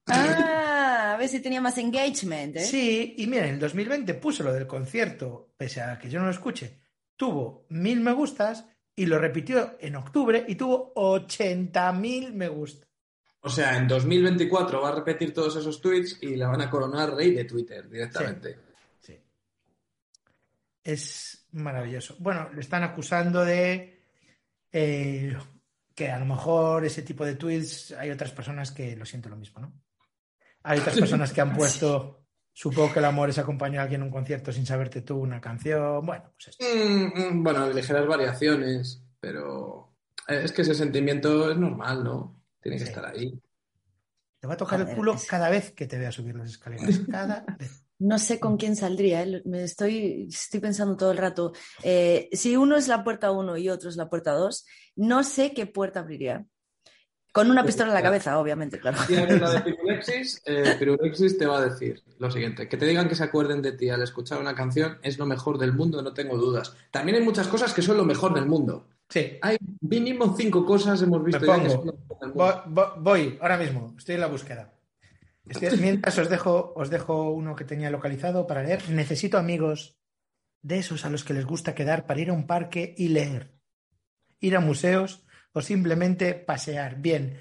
Ah, 0.09 0.76
a 1.13 1.17
ver 1.17 1.29
si 1.29 1.39
tenía 1.39 1.61
más 1.61 1.77
engagement, 1.77 2.57
¿eh? 2.57 2.65
Sí, 2.65 3.15
y 3.17 3.27
mira, 3.27 3.47
en 3.47 3.55
el 3.55 3.59
2020 3.59 4.13
puso 4.15 4.43
lo 4.43 4.53
del 4.53 4.67
concierto, 4.67 5.53
pese 5.57 5.81
a 5.81 5.97
que 5.97 6.09
yo 6.09 6.19
no 6.19 6.25
lo 6.25 6.31
escuche, 6.31 6.79
tuvo 7.15 7.65
mil 7.69 7.99
me 7.99 8.13
gustas 8.13 8.65
y 8.95 9.05
lo 9.05 9.19
repitió 9.19 9.77
en 9.79 9.95
octubre 9.95 10.43
y 10.47 10.55
tuvo 10.55 10.93
80.000 10.95 12.33
me 12.33 12.47
gusta. 12.47 12.87
O 13.41 13.49
sea, 13.49 13.77
en 13.77 13.87
2024 13.87 14.81
va 14.81 14.89
a 14.89 14.95
repetir 14.95 15.33
todos 15.33 15.55
esos 15.55 15.79
tweets 15.79 16.17
y 16.21 16.35
la 16.35 16.47
van 16.47 16.61
a 16.61 16.69
coronar 16.69 17.13
rey 17.13 17.31
de 17.31 17.45
Twitter 17.45 17.87
directamente. 17.87 18.57
Sí. 18.99 19.17
Es 20.83 21.45
maravilloso. 21.51 22.15
Bueno, 22.19 22.49
le 22.53 22.61
están 22.61 22.83
acusando 22.83 23.45
de 23.45 24.03
eh, 24.71 25.37
que 25.93 26.09
a 26.09 26.19
lo 26.19 26.25
mejor 26.25 26.83
ese 26.83 27.03
tipo 27.03 27.23
de 27.23 27.35
tweets 27.35 27.91
hay 27.91 28.09
otras 28.09 28.31
personas 28.31 28.71
que 28.71 28.95
lo 28.95 29.05
siento 29.05 29.29
lo 29.29 29.37
mismo, 29.37 29.61
¿no? 29.61 29.73
Hay 30.63 30.79
otras 30.79 30.97
personas 30.99 31.31
que 31.33 31.41
han 31.41 31.55
puesto, 31.55 32.25
supongo 32.51 32.91
que 32.93 32.99
el 32.99 33.05
amor 33.05 33.29
es 33.29 33.37
acompañar 33.37 33.79
a 33.79 33.83
alguien 33.83 34.01
en 34.01 34.07
un 34.07 34.11
concierto 34.13 34.51
sin 34.51 34.65
saberte 34.65 35.01
tú 35.01 35.17
una 35.17 35.39
canción. 35.39 36.05
Bueno, 36.05 36.31
pues 36.33 36.49
esto. 36.49 36.65
Mm, 36.65 37.37
mm, 37.39 37.43
bueno, 37.43 37.69
ligeras 37.71 38.05
variaciones, 38.07 39.03
pero 39.19 39.95
eh, 40.27 40.41
es 40.43 40.51
que 40.51 40.63
ese 40.63 40.75
sentimiento 40.75 41.49
es 41.51 41.57
normal, 41.57 42.03
¿no? 42.03 42.43
Tiene 42.61 42.77
que 42.77 42.83
Sí. 42.83 42.89
estar 42.89 43.05
ahí. 43.05 43.39
Te 44.39 44.47
va 44.47 44.53
a 44.53 44.57
tocar 44.57 44.81
el 44.81 44.95
culo 44.95 45.13
es- 45.15 45.25
cada 45.25 45.49
vez 45.49 45.71
que 45.71 45.87
te 45.87 45.97
vea 45.97 46.11
subir 46.11 46.35
las 46.35 46.49
escaleras. 46.49 46.85
Cada 47.09 47.45
vez. 47.57 47.83
No 47.99 48.19
sé 48.19 48.39
con 48.39 48.57
quién 48.57 48.75
saldría, 48.75 49.23
¿eh? 49.23 49.41
Me 49.45 49.63
estoy, 49.63 50.27
estoy 50.29 50.59
pensando 50.59 50.95
todo 50.95 51.11
el 51.11 51.17
rato. 51.17 51.53
Eh, 51.81 52.29
si 52.31 52.55
uno 52.55 52.75
es 52.77 52.87
la 52.87 53.03
puerta 53.03 53.31
1 53.31 53.57
y 53.57 53.69
otro 53.69 53.89
es 53.89 53.95
la 53.95 54.07
puerta 54.07 54.33
2, 54.33 54.67
no 54.97 55.23
sé 55.23 55.51
qué 55.53 55.65
puerta 55.65 56.01
abriría. 56.01 56.45
Con 57.37 57.51
una 57.51 57.63
pistola 57.63 57.89
en 57.89 57.93
la 57.95 58.01
cabeza, 58.09 58.39
obviamente, 58.39 58.79
claro. 58.79 58.97
Si 59.05 59.13
eres 59.13 59.39
la 59.39 59.51
de 59.51 59.61
Pirulexis, 59.71 60.41
eh, 60.45 60.75
Pirulexis 60.79 61.37
te 61.37 61.45
va 61.45 61.59
a 61.59 61.65
decir 61.69 62.01
lo 62.19 62.31
siguiente: 62.31 62.67
que 62.67 62.77
te 62.77 62.85
digan 62.85 63.07
que 63.07 63.15
se 63.15 63.23
acuerden 63.23 63.61
de 63.61 63.73
ti 63.73 63.89
al 63.89 64.01
escuchar 64.01 64.39
una 64.39 64.55
canción 64.55 64.97
es 65.03 65.17
lo 65.19 65.25
mejor 65.25 65.57
del 65.57 65.73
mundo, 65.73 66.01
no 66.01 66.13
tengo 66.13 66.37
dudas. 66.37 66.73
También 66.91 67.17
hay 67.17 67.23
muchas 67.23 67.47
cosas 67.47 67.73
que 67.73 67.81
son 67.81 67.97
lo 67.97 68.05
mejor 68.05 68.33
del 68.33 68.45
mundo. 68.45 68.87
Sí, 69.09 69.37
Hay 69.41 69.57
mínimo 69.81 70.35
cinco 70.37 70.65
cosas 70.65 71.01
hemos 71.01 71.23
visto 71.23 71.39
Me 71.41 71.47
ya 71.47 71.53
que 71.53 71.59
pongo. 71.69 71.75
son 71.75 71.85
lo 71.87 71.93
mejor 71.93 72.19
del 72.19 72.29
mundo. 72.33 72.93
voy, 72.99 73.37
ahora 73.41 73.57
mismo, 73.57 73.93
estoy 73.97 74.15
en 74.15 74.21
la 74.21 74.27
búsqueda. 74.27 74.73
Estoy- 75.47 75.77
mientras 75.81 76.17
os 76.17 76.29
dejo, 76.29 76.73
os 76.75 76.89
dejo 76.89 77.31
uno 77.31 77.55
que 77.55 77.63
tenía 77.65 77.89
localizado 77.89 78.47
para 78.47 78.63
leer. 78.63 78.89
Necesito 78.89 79.37
amigos 79.37 79.95
de 80.61 80.79
esos 80.79 81.05
a 81.05 81.09
los 81.09 81.23
que 81.23 81.33
les 81.33 81.45
gusta 81.45 81.73
quedar 81.75 82.05
para 82.05 82.19
ir 82.19 82.31
a 82.31 82.33
un 82.33 82.47
parque 82.47 82.95
y 82.97 83.09
leer. 83.09 83.53
Ir 84.41 84.55
a 84.57 84.59
museos 84.59 85.23
o 85.57 85.61
simplemente 85.61 86.35
pasear. 86.35 86.97
Bien, 86.97 87.39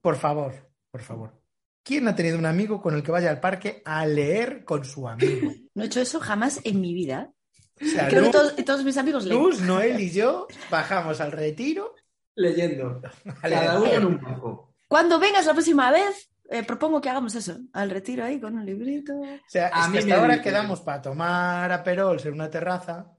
por 0.00 0.16
favor, 0.16 0.72
por 0.90 1.02
favor. 1.02 1.42
¿Quién 1.82 2.08
ha 2.08 2.14
tenido 2.14 2.38
un 2.38 2.46
amigo 2.46 2.80
con 2.80 2.94
el 2.94 3.02
que 3.02 3.12
vaya 3.12 3.28
al 3.30 3.40
parque 3.40 3.82
a 3.84 4.06
leer 4.06 4.64
con 4.64 4.84
su 4.84 5.06
amigo? 5.06 5.52
No 5.74 5.84
he 5.84 5.86
hecho 5.86 6.00
eso 6.00 6.20
jamás 6.20 6.60
en 6.64 6.80
mi 6.80 6.92
vida. 6.92 7.32
O 7.80 7.84
sea, 7.84 8.08
Creo 8.08 8.24
que 8.24 8.30
todos, 8.30 8.56
todos 8.56 8.84
mis 8.84 8.96
amigos 8.96 9.24
leen. 9.24 9.40
Luz, 9.40 9.60
Noel 9.60 10.00
y 10.00 10.10
yo 10.10 10.46
bajamos 10.70 11.20
al 11.20 11.32
retiro 11.32 11.94
Leyendo. 12.34 13.00
a. 13.42 13.48
Cada 13.48 13.80
uno 13.80 13.92
en 13.92 14.06
un 14.06 14.20
banco. 14.20 14.74
Cuando 14.88 15.18
vengas 15.18 15.46
la 15.46 15.52
próxima 15.52 15.90
vez, 15.90 16.30
eh, 16.50 16.64
propongo 16.64 17.00
que 17.00 17.10
hagamos 17.10 17.34
eso. 17.34 17.58
Al 17.72 17.90
retiro 17.90 18.24
ahí 18.24 18.40
con 18.40 18.56
un 18.56 18.64
librito. 18.66 19.14
O 19.14 19.38
sea, 19.46 19.70
A 19.72 19.82
es 19.82 19.88
mí 19.88 19.92
que 19.92 19.98
hasta 20.00 20.16
ahora 20.16 20.42
quedamos 20.42 20.80
para 20.80 21.02
tomar 21.02 21.70
aperols 21.70 22.24
en 22.26 22.34
una 22.34 22.50
terraza. 22.50 23.12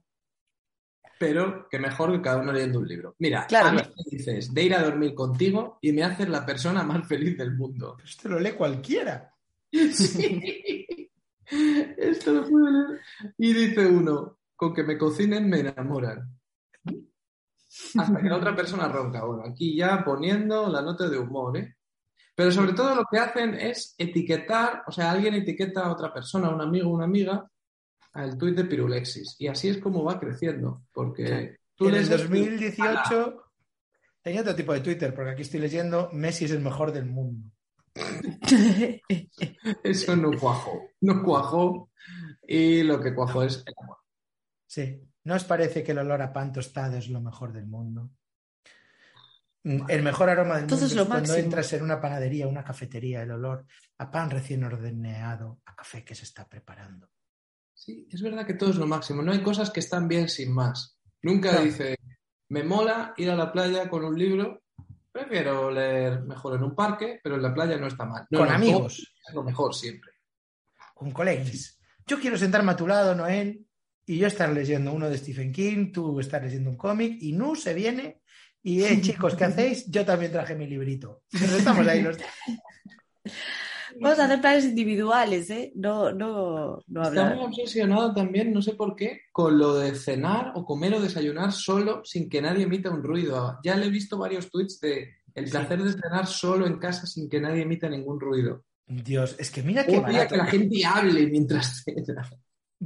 Pero 1.22 1.68
que 1.68 1.78
mejor 1.78 2.10
que 2.10 2.20
cada 2.20 2.38
uno 2.38 2.52
leyendo 2.52 2.80
un 2.80 2.88
libro. 2.88 3.14
Mira, 3.20 3.46
Claro, 3.46 3.68
a 3.68 3.72
mí 3.74 3.78
me 3.78 4.10
dices 4.10 4.52
de 4.52 4.62
ir 4.64 4.74
a 4.74 4.82
dormir 4.82 5.14
contigo 5.14 5.78
y 5.80 5.92
me 5.92 6.02
haces 6.02 6.28
la 6.28 6.44
persona 6.44 6.82
más 6.82 7.06
feliz 7.06 7.38
del 7.38 7.54
mundo. 7.54 7.96
Esto 8.04 8.28
lo 8.28 8.40
lee 8.40 8.52
cualquiera. 8.52 9.32
Sí. 9.92 11.08
Esto 11.96 12.32
lo 12.32 12.48
puedo 12.48 12.68
leer. 12.68 13.00
Y 13.38 13.52
dice 13.52 13.86
uno, 13.86 14.40
con 14.56 14.74
que 14.74 14.82
me 14.82 14.98
cocinen 14.98 15.48
me 15.48 15.60
enamoran. 15.60 16.28
Hasta 17.96 18.20
que 18.20 18.28
la 18.28 18.36
otra 18.36 18.56
persona 18.56 18.88
ronca. 18.88 19.24
Bueno, 19.24 19.44
aquí 19.46 19.76
ya 19.76 20.02
poniendo 20.04 20.68
la 20.68 20.82
nota 20.82 21.08
de 21.08 21.18
humor, 21.18 21.56
¿eh? 21.56 21.76
Pero 22.34 22.50
sobre 22.50 22.72
todo 22.72 22.96
lo 22.96 23.04
que 23.08 23.18
hacen 23.18 23.54
es 23.54 23.94
etiquetar, 23.96 24.82
o 24.88 24.90
sea, 24.90 25.12
alguien 25.12 25.34
etiqueta 25.34 25.84
a 25.84 25.92
otra 25.92 26.12
persona, 26.12 26.48
un 26.48 26.62
amigo, 26.62 26.90
una 26.90 27.04
amiga, 27.04 27.48
al 28.12 28.36
tuit 28.38 28.56
de 28.56 28.64
Pirulexis. 28.64 29.36
Y 29.38 29.48
así 29.48 29.68
es 29.68 29.78
como 29.78 30.04
va 30.04 30.18
creciendo, 30.20 30.84
porque 30.92 31.58
tú 31.74 31.88
en 31.88 31.94
el 31.96 32.04
lees- 32.08 32.18
2018 32.18 33.42
tenía 34.22 34.40
otro 34.42 34.54
tipo 34.54 34.72
de 34.72 34.80
Twitter, 34.80 35.14
porque 35.14 35.30
aquí 35.30 35.42
estoy 35.42 35.60
leyendo 35.60 36.08
Messi 36.12 36.44
es 36.44 36.50
el 36.52 36.60
mejor 36.60 36.92
del 36.92 37.06
mundo. 37.06 37.50
Eso 39.84 40.16
no 40.16 40.30
cuajó, 40.38 40.90
no 41.00 41.22
cuajó. 41.22 41.90
Y 42.46 42.82
lo 42.82 43.00
que 43.00 43.14
cuajó 43.14 43.42
es 43.44 43.62
el 43.66 43.74
amor. 43.80 43.98
Sí. 44.66 45.00
¿No 45.24 45.34
os 45.36 45.44
parece 45.44 45.84
que 45.84 45.92
el 45.92 45.98
olor 45.98 46.20
a 46.22 46.32
pan 46.32 46.52
tostado 46.52 46.96
es 46.96 47.08
lo 47.08 47.20
mejor 47.20 47.52
del 47.52 47.66
mundo? 47.66 48.10
Mm, 49.62 49.82
El 49.88 50.02
mejor 50.02 50.28
aroma 50.28 50.56
del 50.56 50.62
mundo 50.66 50.74
es 50.74 50.82
es, 50.90 50.96
lo 50.96 51.06
cuando 51.06 51.28
máximo. 51.28 51.44
entras 51.44 51.72
en 51.74 51.82
una 51.84 52.00
panadería, 52.00 52.48
una 52.48 52.64
cafetería, 52.64 53.22
el 53.22 53.30
olor 53.30 53.64
a 53.98 54.10
pan 54.10 54.30
recién 54.30 54.64
ordeneado, 54.64 55.60
a 55.66 55.76
café 55.76 56.04
que 56.04 56.16
se 56.16 56.24
está 56.24 56.48
preparando. 56.48 57.08
Sí, 57.84 58.06
es 58.10 58.22
verdad 58.22 58.46
que 58.46 58.54
todo 58.54 58.70
es 58.70 58.76
lo 58.76 58.86
máximo. 58.86 59.22
No 59.22 59.32
hay 59.32 59.42
cosas 59.42 59.70
que 59.70 59.80
están 59.80 60.06
bien 60.06 60.28
sin 60.28 60.52
más. 60.52 60.96
Nunca 61.22 61.50
No. 61.52 61.62
dice, 61.62 61.96
me 62.50 62.62
mola 62.62 63.12
ir 63.16 63.28
a 63.30 63.34
la 63.34 63.50
playa 63.50 63.88
con 63.88 64.04
un 64.04 64.16
libro. 64.16 64.62
Prefiero 65.10 65.68
leer 65.70 66.22
mejor 66.22 66.54
en 66.56 66.62
un 66.62 66.76
parque, 66.76 67.18
pero 67.22 67.34
en 67.34 67.42
la 67.42 67.52
playa 67.52 67.76
no 67.78 67.88
está 67.88 68.04
mal. 68.04 68.24
No, 68.30 68.38
Con 68.38 68.48
no, 68.48 68.54
amigos. 68.54 69.12
Es 69.28 69.34
lo 69.34 69.42
mejor 69.42 69.74
siempre. 69.74 70.12
con 70.94 71.10
colegas. 71.10 71.76
Yo 72.06 72.20
quiero 72.20 72.38
sentarme 72.38 72.70
a 72.72 72.76
tu 72.76 72.86
lado, 72.86 73.14
Noel, 73.16 73.66
y 74.06 74.16
yo 74.18 74.28
estar 74.28 74.48
leyendo 74.50 74.92
uno 74.92 75.10
de 75.10 75.18
Stephen 75.18 75.50
King, 75.52 75.90
tú 75.92 76.20
estar 76.20 76.40
leyendo 76.42 76.70
un 76.70 76.76
cómic, 76.76 77.16
y 77.20 77.32
Nu 77.32 77.56
se 77.56 77.74
viene, 77.74 78.22
y 78.62 78.82
eh, 78.84 79.00
chicos, 79.00 79.34
¿qué 79.34 79.44
hacéis? 79.46 79.90
Yo 79.90 80.04
también 80.04 80.30
traje 80.30 80.54
mi 80.54 80.68
librito. 80.68 81.24
Nos 81.32 81.50
estamos 81.52 81.84
ahí 81.88 82.00
los 82.02 82.16
Vamos 84.02 84.18
a 84.18 84.24
hacer 84.24 84.40
planes 84.40 84.64
individuales, 84.64 85.50
¿eh? 85.50 85.72
No, 85.74 86.12
no, 86.12 86.82
no 86.86 87.02
Está 87.02 87.08
hablar. 87.22 87.36
muy 87.36 87.46
obsesionado 87.46 88.12
también, 88.14 88.52
no 88.52 88.60
sé 88.60 88.74
por 88.74 88.94
qué, 88.96 89.20
con 89.32 89.58
lo 89.58 89.74
de 89.76 89.94
cenar 89.94 90.52
o 90.54 90.64
comer 90.64 90.94
o 90.94 91.00
desayunar 91.00 91.52
solo 91.52 92.02
sin 92.04 92.28
que 92.28 92.42
nadie 92.42 92.64
emita 92.64 92.90
un 92.90 93.02
ruido. 93.02 93.58
Ya 93.64 93.76
le 93.76 93.86
he 93.86 93.90
visto 93.90 94.18
varios 94.18 94.50
tweets 94.50 94.80
de 94.80 95.08
el 95.34 95.48
placer 95.48 95.82
de 95.82 95.92
cenar 95.92 96.26
solo 96.26 96.66
en 96.66 96.78
casa 96.78 97.06
sin 97.06 97.28
que 97.28 97.40
nadie 97.40 97.62
emita 97.62 97.88
ningún 97.88 98.20
ruido. 98.20 98.64
Dios, 98.86 99.36
es 99.38 99.50
que 99.50 99.62
mira 99.62 99.86
qué 99.86 99.98
barato. 100.00 100.30
que 100.30 100.36
la 100.36 100.46
gente 100.46 100.84
hable 100.84 101.26
mientras 101.28 101.82
cena. 101.84 102.28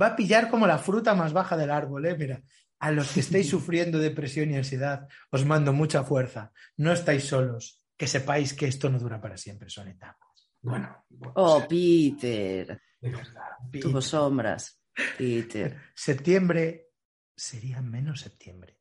Va 0.01 0.09
a 0.09 0.17
pillar 0.17 0.51
como 0.51 0.67
la 0.67 0.79
fruta 0.79 1.15
más 1.15 1.33
baja 1.33 1.57
del 1.57 1.71
árbol, 1.71 2.07
¿eh? 2.07 2.17
Mira, 2.17 2.43
a 2.79 2.91
los 2.93 3.11
que 3.13 3.21
estéis 3.21 3.49
sufriendo 3.51 3.99
depresión 3.99 4.51
y 4.51 4.57
ansiedad, 4.57 5.09
os 5.31 5.45
mando 5.45 5.73
mucha 5.73 6.05
fuerza. 6.05 6.53
No 6.77 6.93
estáis 6.93 7.25
solos. 7.25 7.83
Que 7.97 8.07
sepáis 8.07 8.53
que 8.53 8.67
esto 8.67 8.91
no 8.91 8.99
dura 8.99 9.23
para 9.23 9.39
siempre, 9.39 9.71
son 9.71 9.89
etapas. 9.89 10.26
Bueno, 10.67 11.05
bueno, 11.11 11.33
Oh, 11.37 11.65
Peter. 11.69 12.83
de 13.01 13.11
verdad. 13.11 13.51
Tuvo 13.81 14.01
sombras. 14.03 14.81
Peter. 15.17 15.81
Septiembre 15.95 16.89
sería 17.37 17.81
menos 17.83 18.21
septiembre 18.23 18.81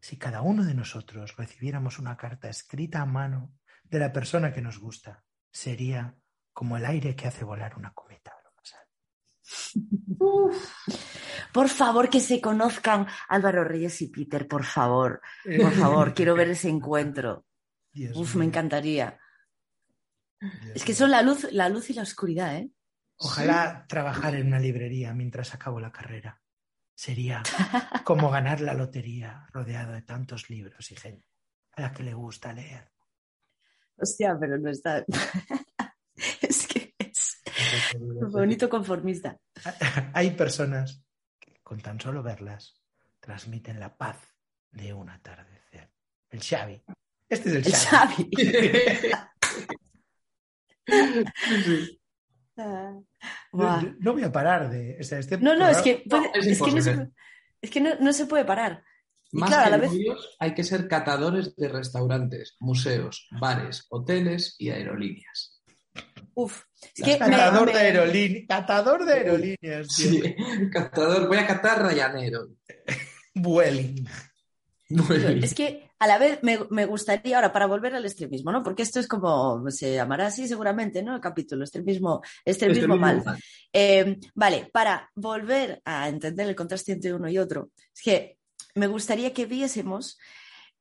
si 0.00 0.16
cada 0.18 0.42
uno 0.42 0.64
de 0.64 0.74
nosotros 0.74 1.36
recibiéramos 1.36 1.98
una 1.98 2.16
carta 2.16 2.48
escrita 2.48 3.00
a 3.00 3.06
mano 3.06 3.54
de 3.84 3.98
la 4.00 4.12
persona 4.12 4.52
que 4.52 4.60
nos 4.60 4.78
gusta. 4.78 5.22
Sería 5.50 6.14
como 6.52 6.76
el 6.76 6.84
aire 6.84 7.14
que 7.14 7.28
hace 7.28 7.44
volar 7.44 7.76
una 7.78 7.92
cometa 7.94 8.32
a 8.32 8.42
lo 8.42 8.50
más 8.56 8.74
alto. 8.74 10.50
Por 11.52 11.68
favor, 11.68 12.10
que 12.10 12.20
se 12.20 12.40
conozcan 12.40 13.06
Álvaro 13.28 13.62
Reyes 13.64 14.02
y 14.02 14.08
Peter, 14.08 14.46
por 14.48 14.64
favor. 14.64 15.20
Por 15.44 15.72
favor, 15.72 16.12
quiero 16.14 16.34
ver 16.34 16.50
ese 16.50 16.68
encuentro. 16.68 17.46
Dios 17.92 18.16
Uf, 18.16 18.34
mío, 18.34 18.40
me 18.40 18.44
encantaría. 18.46 19.18
Es 20.74 20.84
que 20.84 20.94
son 20.94 21.10
la 21.10 21.22
luz, 21.22 21.46
la 21.52 21.68
luz 21.68 21.90
y 21.90 21.94
la 21.94 22.02
oscuridad, 22.02 22.56
¿eh? 22.56 22.70
Ojalá 23.16 23.86
trabajar 23.88 24.34
en 24.34 24.48
una 24.48 24.58
librería 24.58 25.14
mientras 25.14 25.54
acabo 25.54 25.80
la 25.80 25.92
carrera. 25.92 26.42
Sería 26.94 27.42
como 28.04 28.30
ganar 28.30 28.60
la 28.60 28.74
lotería 28.74 29.46
rodeado 29.52 29.92
de 29.92 30.02
tantos 30.02 30.50
libros 30.50 30.90
y 30.90 30.96
gente 30.96 31.28
a 31.72 31.82
la 31.82 31.92
que 31.92 32.02
le 32.02 32.14
gusta 32.14 32.52
leer. 32.52 32.90
Hostia, 33.96 34.36
pero 34.38 34.58
no 34.58 34.70
está. 34.70 35.04
es 36.42 36.66
que 36.66 36.94
es 36.98 37.40
bonito 38.30 38.68
conformista. 38.68 39.38
Hay 40.12 40.30
personas 40.32 41.02
que 41.38 41.60
con 41.62 41.80
tan 41.80 42.00
solo 42.00 42.22
verlas 42.22 42.80
transmiten 43.20 43.80
la 43.80 43.96
paz 43.96 44.18
de 44.70 44.92
un 44.92 45.08
atardecer. 45.08 45.90
El 46.30 46.42
Xavi. 46.42 46.82
Este 47.28 47.48
es 47.48 47.54
el 47.54 47.66
El 47.66 47.72
Xavi. 47.72 48.30
Sí. 50.86 52.00
Ah, 52.56 52.92
No, 53.98 54.12
voy 54.12 54.22
a 54.22 54.30
parar 54.30 54.70
de. 54.70 54.96
o 55.00 55.02
sea, 55.02 55.18
este 55.18 55.38
No, 55.38 55.56
no, 55.56 55.68
es 55.68 55.78
que, 55.78 56.04
puede- 56.08 56.30
es 56.34 56.46
es 56.46 56.62
que, 56.62 56.70
no, 56.70 56.80
se, 56.82 57.08
es 57.60 57.70
que 57.70 57.80
no, 57.80 57.90
no 57.98 58.12
se 58.12 58.26
puede 58.26 58.44
parar. 58.44 58.84
Y 59.32 59.38
Más 59.38 59.50
claro, 59.50 59.62
a 59.62 59.64
que 59.64 59.70
la 59.72 59.76
vez. 59.78 59.90
novios, 59.90 60.36
hay 60.38 60.54
que 60.54 60.62
ser 60.62 60.86
catadores 60.86 61.56
de 61.56 61.68
restaurantes, 61.68 62.54
museos, 62.60 63.26
bares, 63.40 63.86
hoteles 63.88 64.54
y 64.60 64.70
aerolíneas. 64.70 65.60
Uf, 66.34 66.62
es 66.94 67.04
que 67.04 67.12
me- 67.14 67.18
Catador 67.18 67.66
me- 67.66 67.72
de 67.72 67.78
aerolíneas. 67.80 68.44
Catador 68.48 69.04
de 69.04 69.12
aerolíneas. 69.14 69.88
Sí, 69.88 70.22
catador, 70.72 71.26
voy 71.26 71.38
a 71.38 71.46
catar 71.48 71.82
Rayanero. 71.82 72.50
Vueling. 73.34 74.06
Es 75.42 75.54
que 75.54 75.90
a 76.04 76.06
la 76.06 76.18
vez 76.18 76.38
me, 76.42 76.58
me 76.70 76.84
gustaría, 76.86 77.36
ahora 77.36 77.52
para 77.52 77.66
volver 77.66 77.94
al 77.94 78.04
extremismo, 78.04 78.52
¿no? 78.52 78.62
Porque 78.62 78.82
esto 78.82 79.00
es 79.00 79.06
como, 79.08 79.64
se 79.70 79.94
llamará 79.94 80.26
así 80.26 80.46
seguramente, 80.46 81.02
¿no? 81.02 81.14
El 81.14 81.20
capítulo, 81.20 81.64
extremismo, 81.64 82.20
extremismo 82.44 82.96
mal. 82.96 83.22
Eh, 83.72 84.18
vale, 84.34 84.68
para 84.72 85.10
volver 85.14 85.80
a 85.84 86.08
entender 86.08 86.48
el 86.48 86.54
contraste 86.54 86.92
entre 86.92 87.14
uno 87.14 87.28
y 87.28 87.38
otro, 87.38 87.70
es 87.94 88.02
que 88.02 88.38
me 88.74 88.86
gustaría 88.86 89.32
que 89.32 89.46
viésemos 89.46 90.18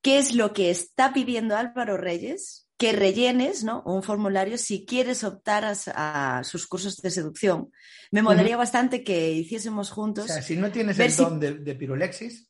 qué 0.01 0.17
es 0.19 0.35
lo 0.35 0.51
que 0.51 0.69
está 0.69 1.13
pidiendo 1.13 1.55
Álvaro 1.55 1.95
Reyes, 1.97 2.67
que 2.77 2.91
rellenes 2.91 3.63
¿no? 3.63 3.81
un 3.85 4.03
formulario 4.03 4.57
si 4.57 4.85
quieres 4.85 5.23
optar 5.23 5.63
a, 5.63 5.73
a 6.39 6.43
sus 6.43 6.67
cursos 6.67 6.97
de 6.97 7.11
seducción. 7.11 7.71
Me 8.11 8.21
molaría 8.21 8.57
bastante 8.57 9.03
que 9.03 9.31
hiciésemos 9.31 9.91
O 9.91 9.95
juntos, 9.95 10.25
sea, 10.25 10.41
si 10.41 10.57
no 10.57 10.69
tienes 10.71 10.99
el 10.99 11.11
si- 11.11 11.23
don 11.23 11.39
de, 11.39 11.53
de 11.53 11.75
Pirulexis, 11.75 12.49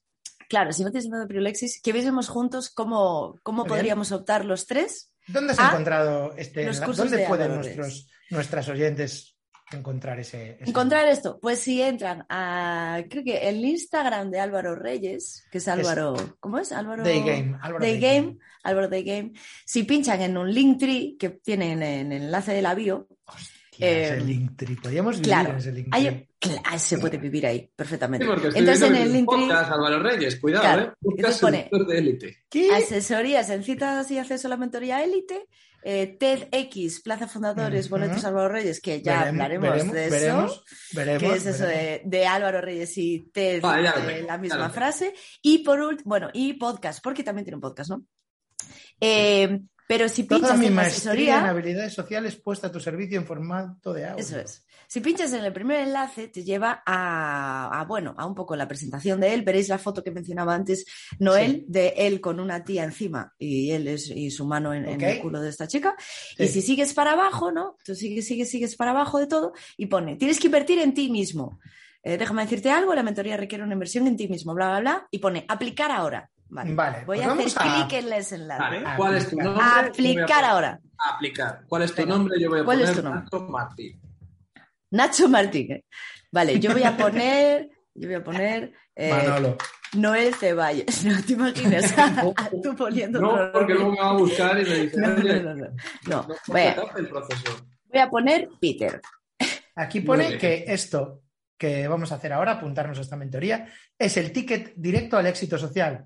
claro, 0.54 0.72
si 0.72 0.84
no 0.84 0.92
tienes 0.92 1.10
miedo 1.10 1.22
de 1.22 1.28
Pirulexis, 1.28 1.82
que 1.82 1.92
viésemos 1.92 2.30
juntos 2.30 2.70
cómo, 2.70 3.40
cómo 3.42 3.66
podríamos 3.66 4.12
optar 4.12 4.46
los 4.46 4.68
tres. 4.68 5.10
¿dónde 5.28 5.54
has 5.54 5.60
encontrado 5.60 6.36
este 6.38 6.64
¿Dónde 6.66 7.18
de 7.18 7.28
pueden 7.28 7.56
nuestros, 7.56 8.08
nuestras 8.30 8.70
oyentes 8.70 9.36
encontrar 9.72 10.20
ese, 10.20 10.58
ese- 10.60 10.70
Encontrar 10.70 11.08
esto, 11.08 11.40
pues 11.42 11.60
si 11.60 11.82
entran 11.82 12.24
a, 12.30 13.02
creo 13.10 13.24
que 13.24 13.50
el 13.50 13.66
Instagram 13.66 14.30
de 14.30 14.40
Álvaro 14.40 14.76
Reyes, 14.76 15.48
que 15.52 15.58
es 15.58 15.68
Álvaro, 15.68 16.14
¿cómo 16.40 16.60
es? 16.60 16.72
Álvaro 16.72 17.04
Day 17.04 17.22
Game? 17.22 17.58
Álvaro 17.60 17.84
Day 17.84 18.00
Day 18.00 18.16
Game, 18.22 18.38
Álvaro 18.64 18.90
Day 18.90 19.04
Game. 19.04 19.32
Si 19.66 19.82
pinchan 19.84 20.22
en 20.22 20.38
un 20.38 20.54
link 20.54 20.78
tree 20.80 21.16
que 21.18 21.30
tienen 21.30 21.82
en 21.82 22.12
el 22.12 22.24
enlace 22.26 22.54
de 22.54 22.62
la 22.62 22.76
bio, 22.76 23.08
Hostia, 23.26 23.90
ese 23.90 24.18
eh, 24.18 24.22
Linktree. 24.22 24.76
Podríamos 24.76 25.16
vivir 25.16 25.30
claro, 25.30 25.52
en 25.52 25.58
ese 25.58 25.72
Linktree. 25.72 26.08
hay, 26.08 26.30
cla- 26.44 26.78
se 26.78 26.98
puede 26.98 27.18
vivir 27.18 27.46
ahí 27.46 27.70
perfectamente. 27.76 28.26
Sí, 28.26 28.32
porque 28.32 28.48
estoy 28.50 28.60
Entonces 28.62 28.88
en 28.90 28.96
el 28.96 29.04
que 29.08 29.14
link 29.14 29.28
es 29.32 29.34
un 29.38 29.40
tree, 29.40 29.48
podcast, 29.48 29.72
Álvaro 29.72 30.00
Reyes, 30.04 30.36
cuidado, 30.40 30.64
Claro, 30.64 30.82
¿eh? 30.84 30.94
Podcast 31.02 31.42
pone- 31.42 31.70
de 31.88 31.98
élite. 31.98 32.38
¿Qué? 32.50 32.72
asesorías 32.76 33.50
en 33.50 33.64
citas 33.64 34.10
y 34.12 34.18
acceso 34.20 34.48
a 34.48 34.50
la 34.50 34.58
mentoría 34.58 35.04
élite, 35.04 35.48
eh, 35.86 36.16
TEDx, 36.18 37.02
Plaza 37.02 37.28
Fundadores. 37.28 37.90
Boletos 37.90 38.24
Álvaro 38.24 38.50
Reyes, 38.50 38.80
que 38.80 39.02
ya 39.02 39.20
Veremos- 39.26 39.30
hablaremos 39.42 39.70
veremos- 39.70 39.94
de 39.94 40.06
eso. 40.06 40.12
veremos, 40.16 40.64
veremos, 40.94 41.24
que 41.24 41.38
es 41.38 41.46
eso 41.46 41.66
de, 41.66 42.02
de 42.06 42.26
Álvaro 42.26 42.62
Reyes 42.62 42.98
y 42.98 43.30
Ted, 43.34 43.62
Vale, 43.62 43.84
ya 43.84 43.96
lo 43.98 44.10
eh, 44.10 44.14
tengo, 44.16 44.28
la 44.28 44.38
misma 44.38 44.70
frase. 44.70 45.14
Y 45.42 45.58
por 45.60 45.80
último, 45.82 46.10
bueno, 46.10 46.30
y 46.34 46.54
podcast, 46.54 47.04
porque 47.04 47.24
también 47.24 47.44
tiene 47.46 47.56
un 47.56 47.62
podcast, 47.62 47.90
¿no? 47.90 48.06
Eh, 49.02 49.60
pero 49.88 50.08
si 50.08 50.24
Toda 50.24 50.40
pinchas 50.40 50.58
mi 50.60 50.68
en 50.68 50.80
asesoría, 50.80 51.50
habilidades 51.50 51.94
sociales 51.94 52.38
puesta 52.38 52.68
a 52.68 52.72
tu 52.72 52.80
servicio 52.80 53.20
en 53.20 53.26
formato 53.28 53.92
de 53.94 54.06
audio. 54.06 54.24
eso 54.24 54.40
es. 54.40 54.66
Si 54.94 55.02
pinchas 55.02 55.34
en 55.34 55.44
el 55.44 55.52
primer 55.52 55.80
enlace, 55.80 56.28
te 56.28 56.44
lleva 56.44 56.84
a, 56.86 57.80
a, 57.80 57.84
bueno, 57.86 58.14
a 58.16 58.28
un 58.28 58.36
poco 58.36 58.56
la 58.56 58.68
presentación 58.68 59.20
de 59.20 59.34
él. 59.34 59.42
Veréis 59.42 59.68
la 59.68 59.80
foto 59.80 60.04
que 60.04 60.12
mencionaba 60.12 60.54
antes 60.54 60.86
Noel, 61.18 61.52
Sí. 61.52 61.66
de 61.68 61.94
él 61.98 62.22
con 62.22 62.40
una 62.40 62.64
tía 62.64 62.84
encima 62.84 63.34
y 63.40 63.72
él 63.72 63.88
es, 63.88 64.12
y 64.12 64.30
su 64.30 64.46
mano 64.46 64.72
en, 64.72 64.86
el 65.02 65.20
culo 65.20 65.42
de 65.42 65.50
esta 65.50 65.68
chica. 65.68 65.96
Sí. 66.38 66.44
Y 66.44 66.48
si 66.48 66.62
sigues 66.62 66.94
para 66.94 67.14
abajo, 67.14 67.52
¿no? 67.52 67.76
Tú 67.84 67.96
sigues, 67.96 68.28
sigues, 68.28 68.52
sigues 68.52 68.76
para 68.76 68.92
abajo 68.92 69.18
de 69.18 69.26
todo 69.26 69.54
y 69.78 69.88
pone, 69.88 70.16
tienes 70.16 70.40
que 70.40 70.46
invertir 70.46 70.78
en 70.78 70.94
ti 70.94 71.10
mismo. 71.10 71.60
eh, 72.04 72.20
déjame 72.20 72.44
decirte 72.44 72.70
algo, 72.70 72.94
la 72.94 73.02
mentoría 73.02 73.36
requiere 73.36 73.64
una 73.64 73.74
inversión 73.74 74.06
en 74.06 74.16
ti 74.16 74.28
mismo, 74.28 74.54
bla, 74.54 74.68
bla, 74.70 74.80
bla, 74.82 75.08
y 75.10 75.18
pone 75.18 75.44
aplicar 75.48 75.90
ahora. 75.90 76.30
Vale, 76.50 76.76
Vale, 76.76 76.98
voy 77.06 77.18
pues 77.18 77.58
a 77.58 77.64
hacer 77.64 77.88
clic 77.88 77.94
en 78.04 78.14
ese 78.14 78.36
enlace. 78.36 78.62
Vale, 78.62 78.84
¿cuál 78.96 79.16
es 79.16 79.28
tu 79.28 79.38
Aplicar. 79.42 79.46
nombre? 79.56 79.90
Aplicar 79.90 80.28
poner- 80.28 80.46
ahora. 80.46 80.80
Aplicar. 81.00 81.64
¿Cuál 81.68 81.82
es 81.82 81.92
tu 81.96 82.02
Venga. 82.04 82.14
nombre? 82.16 82.40
Yo 82.40 82.50
voy 82.52 82.60
a 82.60 82.64
¿Cuál 82.64 82.82
es 82.82 82.90
poner 82.92 83.02
tu 83.04 83.10
nombre? 83.10 83.24
Nacho 83.24 83.40
Martín. 83.50 84.00
Nacho 84.94 85.28
Martínez. 85.28 85.84
Vale, 86.32 86.60
yo 86.60 86.72
voy 86.72 86.84
a 86.84 86.96
poner, 86.96 87.70
yo 87.96 88.08
voy 88.08 88.16
a 88.16 88.24
poner 88.24 88.74
eh, 88.96 89.10
Manolo. 89.10 89.58
Noel 89.94 90.34
Ceballos. 90.36 91.04
No 91.04 91.24
te 91.24 91.34
imaginas 91.34 91.96
tú 92.64 92.76
poniendo 92.76 93.20
No, 93.20 93.52
porque 93.52 93.74
luego 93.74 93.92
me 93.92 94.00
va 94.00 94.10
a 94.12 94.14
buscar 94.14 94.60
y 94.62 94.64
me 94.64 94.76
dice, 94.80 94.98
No, 95.00 95.08
no, 95.10 95.24
no, 95.24 95.56
no. 95.56 95.68
No, 96.08 96.28
no 96.28 96.36
voy 96.48 96.62
a, 96.62 96.76
voy 96.76 98.10
poner 98.10 98.50
Peter. 98.62 99.02
Aquí 99.76 100.02
pone 100.02 100.38
que 100.38 100.66
esto 100.68 101.24
que 101.58 101.88
vamos 101.88 102.12
a 102.12 102.16
hacer 102.16 102.32
ahora, 102.34 102.54
apuntarnos 102.54 102.98
a 103.00 103.02
esta 103.02 103.16
mentoría, 103.16 103.68
es 103.98 104.18
el 104.18 104.32
ticket 104.32 104.74
directo 104.76 105.18
al 105.18 105.26
éxito 105.26 105.58
social. 105.58 106.06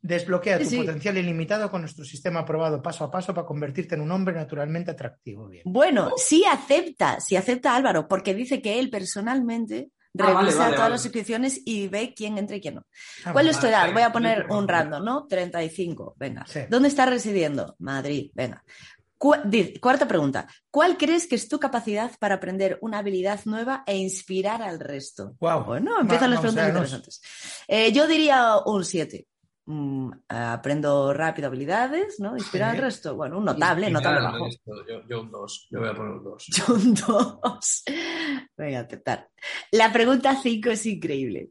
Desbloquea 0.00 0.58
tu 0.60 0.64
Sí, 0.64 0.76
potencial 0.76 1.18
ilimitado 1.18 1.70
con 1.70 1.80
nuestro 1.80 2.04
sistema 2.04 2.40
aprobado 2.40 2.80
paso 2.80 3.04
a 3.04 3.10
paso 3.10 3.34
para 3.34 3.46
convertirte 3.46 3.96
en 3.96 4.00
un 4.02 4.12
hombre 4.12 4.34
naturalmente 4.34 4.92
atractivo. 4.92 5.48
Bien. 5.48 5.62
Bueno, 5.66 6.12
sí 6.16 6.44
acepta, 6.50 7.18
sí 7.20 7.34
acepta 7.36 7.74
Álvaro, 7.74 8.06
porque 8.06 8.32
dice 8.34 8.62
que 8.62 8.78
él 8.78 8.90
personalmente 8.90 9.90
Ah, 10.18 10.24
vale, 10.32 10.38
revisa 10.40 10.58
vale, 10.58 10.70
todas 10.70 10.78
vale. 10.80 10.90
las 10.94 11.02
suscripciones 11.02 11.60
y 11.64 11.86
ve 11.88 12.14
quién 12.16 12.38
entra 12.38 12.56
y 12.56 12.60
quién 12.60 12.76
no. 12.76 12.80
Ah, 13.24 13.32
¿Cuál 13.32 13.34
vale. 13.46 13.50
es 13.50 13.60
tu 13.60 13.66
edad? 13.66 13.80
vale, 13.82 13.92
Voy 13.92 14.02
a 14.02 14.12
poner 14.12 14.46
un 14.50 14.66
random, 14.66 15.04
¿no? 15.04 15.26
35, 15.26 16.14
venga. 16.16 16.44
Sí. 16.48 16.60
¿Dónde 16.68 16.88
estás 16.88 17.08
residiendo? 17.08 17.76
Madrid, 17.78 18.30
venga. 18.34 18.64
Cu- 19.16 19.34
Cuarta 19.80 20.08
pregunta. 20.08 20.46
¿Cuál 20.70 20.96
crees 20.96 21.26
que 21.26 21.34
es 21.34 21.48
tu 21.48 21.58
capacidad 21.60 22.10
para 22.18 22.36
aprender 22.36 22.78
una 22.82 22.98
habilidad 22.98 23.40
nueva 23.44 23.84
e 23.86 23.96
inspirar 23.96 24.62
al 24.62 24.80
resto? 24.80 25.34
Guau. 25.38 25.64
Bueno, 25.64 26.00
empiezan 26.00 26.30
Va- 26.30 26.34
las 26.34 26.40
preguntas 26.40 26.68
interesantes. 26.68 27.20
Eh, 27.68 27.92
yo 27.92 28.06
diría 28.06 28.56
un 28.64 28.84
7. 28.84 29.26
Mm, 29.70 30.10
aprendo 30.28 31.12
rápido 31.12 31.48
habilidades, 31.48 32.18
¿no? 32.20 32.34
Inspirar 32.38 32.70
Sí. 32.70 32.76
al 32.78 32.82
resto. 32.84 33.16
Bueno, 33.16 33.36
un 33.36 33.44
notable, 33.44 33.90
Y 33.90 33.92
notable 33.92 34.20
bajo. 34.22 34.48
Yo, 34.88 35.06
yo 35.06 35.20
un 35.20 35.30
2. 35.30 35.68
Yo 35.70 35.80
voy 35.80 35.88
a 35.90 35.94
poner 35.94 36.12
un 36.12 36.24
2. 36.24 36.46
Yo 36.46 36.74
un 36.74 36.94
2. 36.94 37.84
Venga, 38.56 38.78
a 38.78 38.82
aceptar. 38.82 39.28
La 39.72 39.92
pregunta 39.92 40.34
5 40.42 40.70
es 40.70 40.86
increíble. 40.86 41.50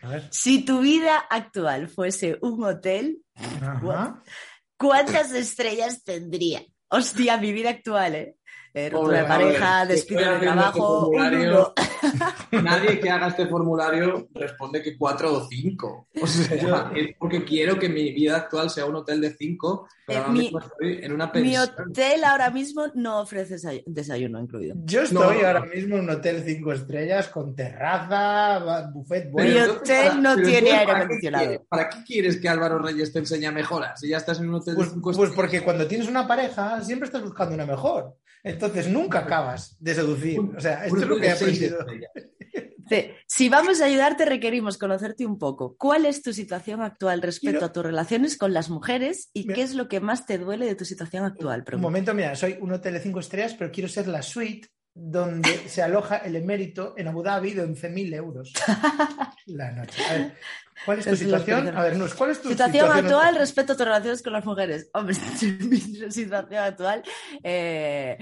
A 0.00 0.08
ver. 0.08 0.28
Si 0.30 0.64
tu 0.64 0.80
vida 0.80 1.18
actual 1.28 1.88
fuese 1.88 2.38
un 2.40 2.64
hotel, 2.64 3.18
Ajá. 3.60 4.22
¿cuántas 4.78 5.34
estrellas 5.34 6.02
tendría? 6.02 6.62
Hostia, 6.88 7.36
mi 7.36 7.52
vida 7.52 7.68
actual, 7.68 8.14
¿eh? 8.14 8.36
Eh, 8.72 8.88
ruptura 8.88 9.20
de 9.22 9.28
pareja, 9.28 9.84
despido 9.84 10.32
de 10.32 10.38
trabajo, 10.38 11.08
un 11.08 11.20
uno. 11.20 11.74
Nadie 12.62 13.00
que 13.00 13.10
haga 13.10 13.28
este 13.28 13.46
formulario 13.46 14.28
responde 14.34 14.82
que 14.82 14.96
4 14.96 15.32
o 15.32 15.46
5. 15.48 16.08
O 16.22 16.26
sea, 16.26 16.90
es 16.94 17.08
porque 17.18 17.44
quiero 17.44 17.78
que 17.78 17.88
mi 17.88 18.12
vida 18.12 18.36
actual 18.36 18.70
sea 18.70 18.86
un 18.86 18.96
hotel 18.96 19.20
de 19.20 19.30
5, 19.36 19.88
pero 20.06 20.18
Eh, 20.18 20.22
ahora 20.22 20.32
mi- 20.32 20.38
mismo 20.40 20.58
estoy 20.60 20.98
en 21.04 21.12
una 21.12 21.26
Mi 21.26 21.32
pensión. 21.32 21.68
hotel 21.90 22.24
ahora 22.24 22.50
mismo 22.50 22.84
no 22.94 23.20
ofrece 23.20 23.56
desay- 23.56 23.82
desayuno 23.86 24.40
incluido. 24.40 24.74
Yo 24.84 25.02
estoy 25.02 25.38
No, 25.40 25.46
ahora 25.46 25.64
mismo 25.64 25.96
en 25.96 26.04
un 26.04 26.10
hotel 26.10 26.42
cinco 26.44 26.72
estrellas 26.72 27.28
con 27.28 27.54
terraza, 27.54 28.90
buffet 28.92 29.26
Mi 29.26 29.30
bueno. 29.32 29.50
Pero 29.54 29.72
hotel 29.74 30.08
para- 30.08 30.20
no 30.20 30.34
pero 30.36 30.48
tiene 30.48 30.70
aire 30.72 30.84
¿para 30.84 30.98
qué 30.98 31.04
acondicionado. 31.04 31.44
quieres- 31.46 31.66
¿Para 31.68 31.88
qué 31.88 31.98
quieres 32.04 32.36
que 32.40 32.48
Álvaro 32.48 32.78
Reyes 32.78 33.12
te 33.12 33.18
enseñe 33.20 33.50
mejoras? 33.52 34.00
Si 34.00 34.08
ya 34.08 34.16
estás 34.16 34.40
en 34.40 34.48
un 34.48 34.56
hotel 34.56 34.74
Pues, 34.74 34.88
de 34.88 34.94
5 34.94 35.02
pues 35.12 35.16
estrellas. 35.16 35.36
porque 35.36 35.62
cuando 35.62 35.86
tienes 35.86 36.08
una 36.08 36.26
pareja 36.26 36.80
siempre 36.82 37.06
estás 37.06 37.22
buscando 37.22 37.54
una 37.54 37.66
mejor. 37.66 38.16
Entonces 38.42 38.88
nunca 38.88 39.20
acabas 39.20 39.76
de 39.78 39.94
seducir. 39.94 40.40
O 40.40 40.60
sea, 40.60 40.84
esto 40.86 40.98
es 41.00 41.06
lo 41.06 41.16
que 41.16 41.26
he 41.26 41.32
aprendido. 41.32 41.78
Si 43.26 43.48
vamos 43.48 43.80
a 43.80 43.84
ayudarte, 43.84 44.24
requerimos 44.24 44.76
conocerte 44.76 45.24
un 45.24 45.38
poco. 45.38 45.76
¿Cuál 45.76 46.06
es 46.06 46.22
tu 46.22 46.32
situación 46.32 46.82
actual 46.82 47.22
respecto 47.22 47.64
a 47.64 47.72
tus 47.72 47.84
relaciones 47.84 48.36
con 48.36 48.52
las 48.52 48.68
mujeres 48.68 49.30
y 49.32 49.42
Mira- 49.42 49.54
qué 49.54 49.62
es 49.62 49.74
lo 49.74 49.88
que 49.88 50.00
más 50.00 50.26
te 50.26 50.38
duele 50.38 50.66
de 50.66 50.74
tu 50.74 50.84
situación 50.84 51.24
actual? 51.24 51.64
Un 51.72 51.80
momento, 51.80 52.12
mira, 52.14 52.34
soy 52.34 52.58
un 52.60 52.72
hotel 52.72 52.94
de 52.94 53.00
cinco 53.00 53.20
estrellas, 53.20 53.54
pero 53.56 53.70
quiero 53.70 53.88
ser 53.88 54.08
la 54.08 54.22
suite 54.22 54.68
donde 54.92 55.48
se 55.68 55.82
aloja 55.82 56.16
el 56.16 56.34
emérito 56.34 56.94
en 56.96 57.06
Abu 57.06 57.22
Dhabi 57.22 57.52
de 57.54 57.64
11.000 57.64 58.14
euros 58.14 58.52
la 59.46 59.70
noche. 59.70 60.02
A 60.04 60.12
ver, 60.12 60.34
¿cuál 60.84 60.98
es 60.98 61.06
tu 61.06 61.16
situación? 61.16 61.76
A 61.76 61.82
ver, 61.82 61.96
Nus, 61.96 62.14
¿cuál 62.14 62.30
es 62.30 62.40
tu 62.42 62.48
Situación 62.48 62.90
actual 62.90 63.36
respecto 63.36 63.72
a 63.72 63.76
tus 63.76 63.86
relaciones 63.86 64.22
con 64.22 64.32
las 64.32 64.44
mujeres. 64.44 64.88
Hombre, 64.94 65.16
mi 65.68 65.76
situación 65.78 66.54
actual 66.54 67.02
eh, 67.42 68.18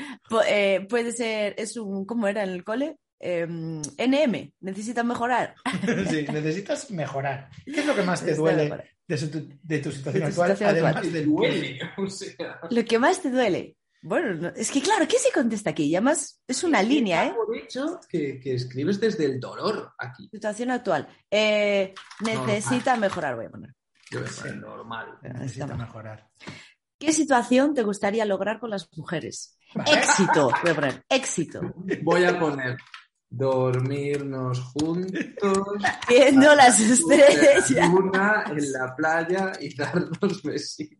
eh, 0.48 0.86
puede 0.88 1.12
ser, 1.12 1.54
es 1.58 1.76
un, 1.76 2.04
¿cómo 2.04 2.26
era 2.28 2.42
en 2.42 2.50
el 2.50 2.64
cole? 2.64 2.96
Eh, 3.20 3.46
NM, 3.48 4.52
necesitan 4.60 5.06
mejorar. 5.06 5.54
Sí, 6.10 6.26
necesitas 6.32 6.90
mejorar. 6.90 7.50
¿Qué 7.64 7.80
es 7.80 7.86
lo 7.86 7.94
que 7.94 8.02
más 8.02 8.24
te 8.24 8.34
duele 8.34 8.84
de, 9.08 9.16
su- 9.18 9.48
de 9.62 9.78
tu 9.78 9.90
situación 9.90 10.24
De 10.24 10.32
tu 10.34 10.42
actual? 10.42 10.50
situación 10.52 10.70
además 10.70 10.96
actual. 10.96 11.12
del 11.12 11.26
Duele, 11.26 11.80
o 11.96 12.06
sea. 12.08 12.60
Lo 12.70 12.84
que 12.84 12.98
más 12.98 13.20
te 13.20 13.30
duele. 13.30 13.74
Bueno, 14.02 14.34
no- 14.34 14.48
es 14.54 14.70
que 14.70 14.80
claro, 14.80 15.06
¿qué 15.08 15.18
se 15.18 15.32
contesta 15.32 15.70
aquí? 15.70 15.84
Y 15.84 15.96
además 15.96 16.40
es 16.46 16.62
una 16.64 16.82
línea, 16.82 17.26
¿eh? 17.26 17.34
Por 17.34 17.56
hecho, 17.56 17.98
que, 18.08 18.38
que 18.40 18.54
escribes 18.54 19.00
desde 19.00 19.24
el 19.24 19.40
dolor 19.40 19.92
aquí. 19.98 20.28
Situación 20.32 20.70
actual. 20.70 21.08
Eh, 21.30 21.94
necesita 22.20 22.96
mejorar, 22.96 23.36
voy 23.36 23.46
a 23.46 23.50
poner. 23.50 23.74
Yo 24.10 24.20
voy 24.20 24.28
a 24.28 24.40
poner 24.40 24.56
normal. 24.58 25.18
Necesita 25.22 25.64
Está 25.64 25.76
mal. 25.76 25.86
mejorar. 25.86 26.28
¿Qué 26.98 27.12
situación 27.12 27.74
te 27.74 27.82
gustaría 27.82 28.24
lograr 28.24 28.58
con 28.60 28.70
las 28.70 28.88
mujeres? 28.96 29.56
Vale. 29.74 29.92
Éxito, 29.98 30.50
voy 30.62 30.70
a 30.70 30.74
poner. 30.74 31.02
Éxito. 31.08 31.60
Voy 32.02 32.24
a 32.24 32.38
poner 32.38 32.76
dormirnos 33.30 34.60
juntos. 34.72 35.24
Viendo 36.08 36.54
las 36.54 36.80
estrellas. 36.80 37.70
la 37.70 37.86
luna 37.86 38.44
en 38.48 38.72
la 38.72 38.94
playa 38.96 39.52
y 39.60 39.74
darnos 39.76 40.42
besitos. 40.42 40.98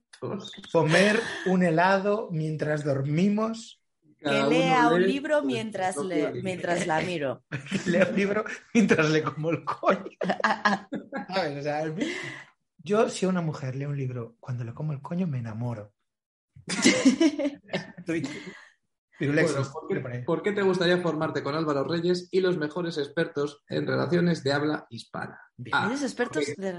Comer 0.73 1.21
un 1.47 1.63
helado 1.63 2.29
mientras 2.31 2.85
dormimos. 2.85 3.81
Que 4.19 4.31
lea 4.31 4.89
un 4.89 5.03
lee 5.03 5.07
libro 5.07 5.43
mientras, 5.43 5.97
le, 5.97 6.43
mientras 6.43 6.87
la 6.87 7.01
miro. 7.01 7.45
que 7.85 7.91
leo 7.91 8.09
un 8.09 8.17
libro 8.17 8.45
mientras 8.75 9.11
le 9.11 9.23
como 9.23 9.51
el 9.51 9.65
coño. 9.65 10.05
¿Sabes? 11.29 11.53
O 11.59 11.63
sea, 11.63 11.85
yo, 12.79 13.09
si 13.09 13.27
una 13.27 13.41
mujer 13.41 13.77
lee 13.77 13.85
un 13.85 13.97
libro 13.97 14.37
cuando 14.41 14.65
le 14.65 14.75
como 14.75 14.93
el 14.93 15.01
coño, 15.01 15.27
me 15.27 15.39
enamoro. 15.39 15.93
Bueno, 19.21 19.43
¿por, 19.73 19.89
qué, 19.89 20.23
por 20.25 20.43
te 20.55 20.63
gustaría 20.63 20.99
formarte 20.99 21.43
con 21.43 21.55
Álvaro 21.55 21.85
Reyes 21.85 22.29
y 22.31 22.41
los 22.41 22.57
mejores 22.57 22.99
expertos 22.99 23.63
en 23.69 23.87
relaciones 23.87 24.45
de 24.45 24.53
habla 24.53 24.87
hispana? 24.91 25.41
Ah, 25.73 25.87
¿Eres 25.89 26.03
expertos 26.03 26.45
porque- 26.47 26.61
de 26.63 26.73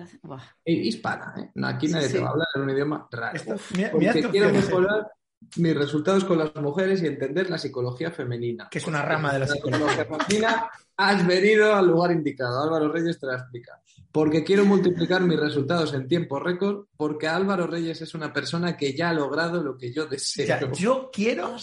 eh, 0.65 0.73
hispana, 0.73 1.33
¿eh? 1.37 1.51
Aquí 1.65 1.87
Sí, 1.87 1.93
nadie 1.93 2.07
sí. 2.07 2.13
te 2.13 2.19
va 2.19 2.27
a 2.27 2.31
hablar 2.31 2.47
en 2.55 2.61
un 2.61 2.69
idioma 2.69 3.07
raro. 3.11 3.35
Esto- 3.35 3.55
mira- 3.75 3.91
Porque 3.91 4.07
mira 4.07 4.21
tus 4.21 4.31
quiero 4.31 4.49
¿eh? 4.49 4.53
mejorar 4.53 5.11
mis 5.57 5.75
resultados 5.75 6.25
con 6.25 6.37
las 6.37 6.53
mujeres 6.55 7.01
y 7.01 7.07
entender 7.07 7.49
la 7.49 7.57
psicología 7.57 8.11
femenina. 8.11 8.67
Que 8.69 8.77
es 8.79 8.87
una 8.87 9.01
rama 9.01 9.33
de 9.33 9.39
la 9.39 9.47
psicología. 9.47 10.05
femenina. 10.05 10.69
Has 10.97 11.25
venido 11.25 11.73
al 11.75 11.87
lugar 11.87 12.11
indicado. 12.11 12.61
Álvaro 12.61 12.91
Reyes 12.91 13.19
te 13.19 13.25
la 13.27 13.35
explica. 13.35 13.79
Porque 14.11 14.43
quiero 14.43 14.65
multiplicar 14.65 15.21
mis 15.21 15.39
resultados 15.39 15.93
en 15.93 16.07
tiempo 16.07 16.39
récord, 16.39 16.87
porque 16.97 17.27
Álvaro 17.27 17.67
Reyes 17.67 18.01
es 18.01 18.13
una 18.15 18.33
persona 18.33 18.75
que 18.75 18.93
ya 18.93 19.09
ha 19.09 19.13
logrado 19.13 19.63
lo 19.63 19.77
que 19.77 19.93
yo 19.93 20.03
O 20.03 20.07
deseo. 20.07 20.45
sea, 20.45 20.71
yo 20.73 21.09
quiero 21.13 21.55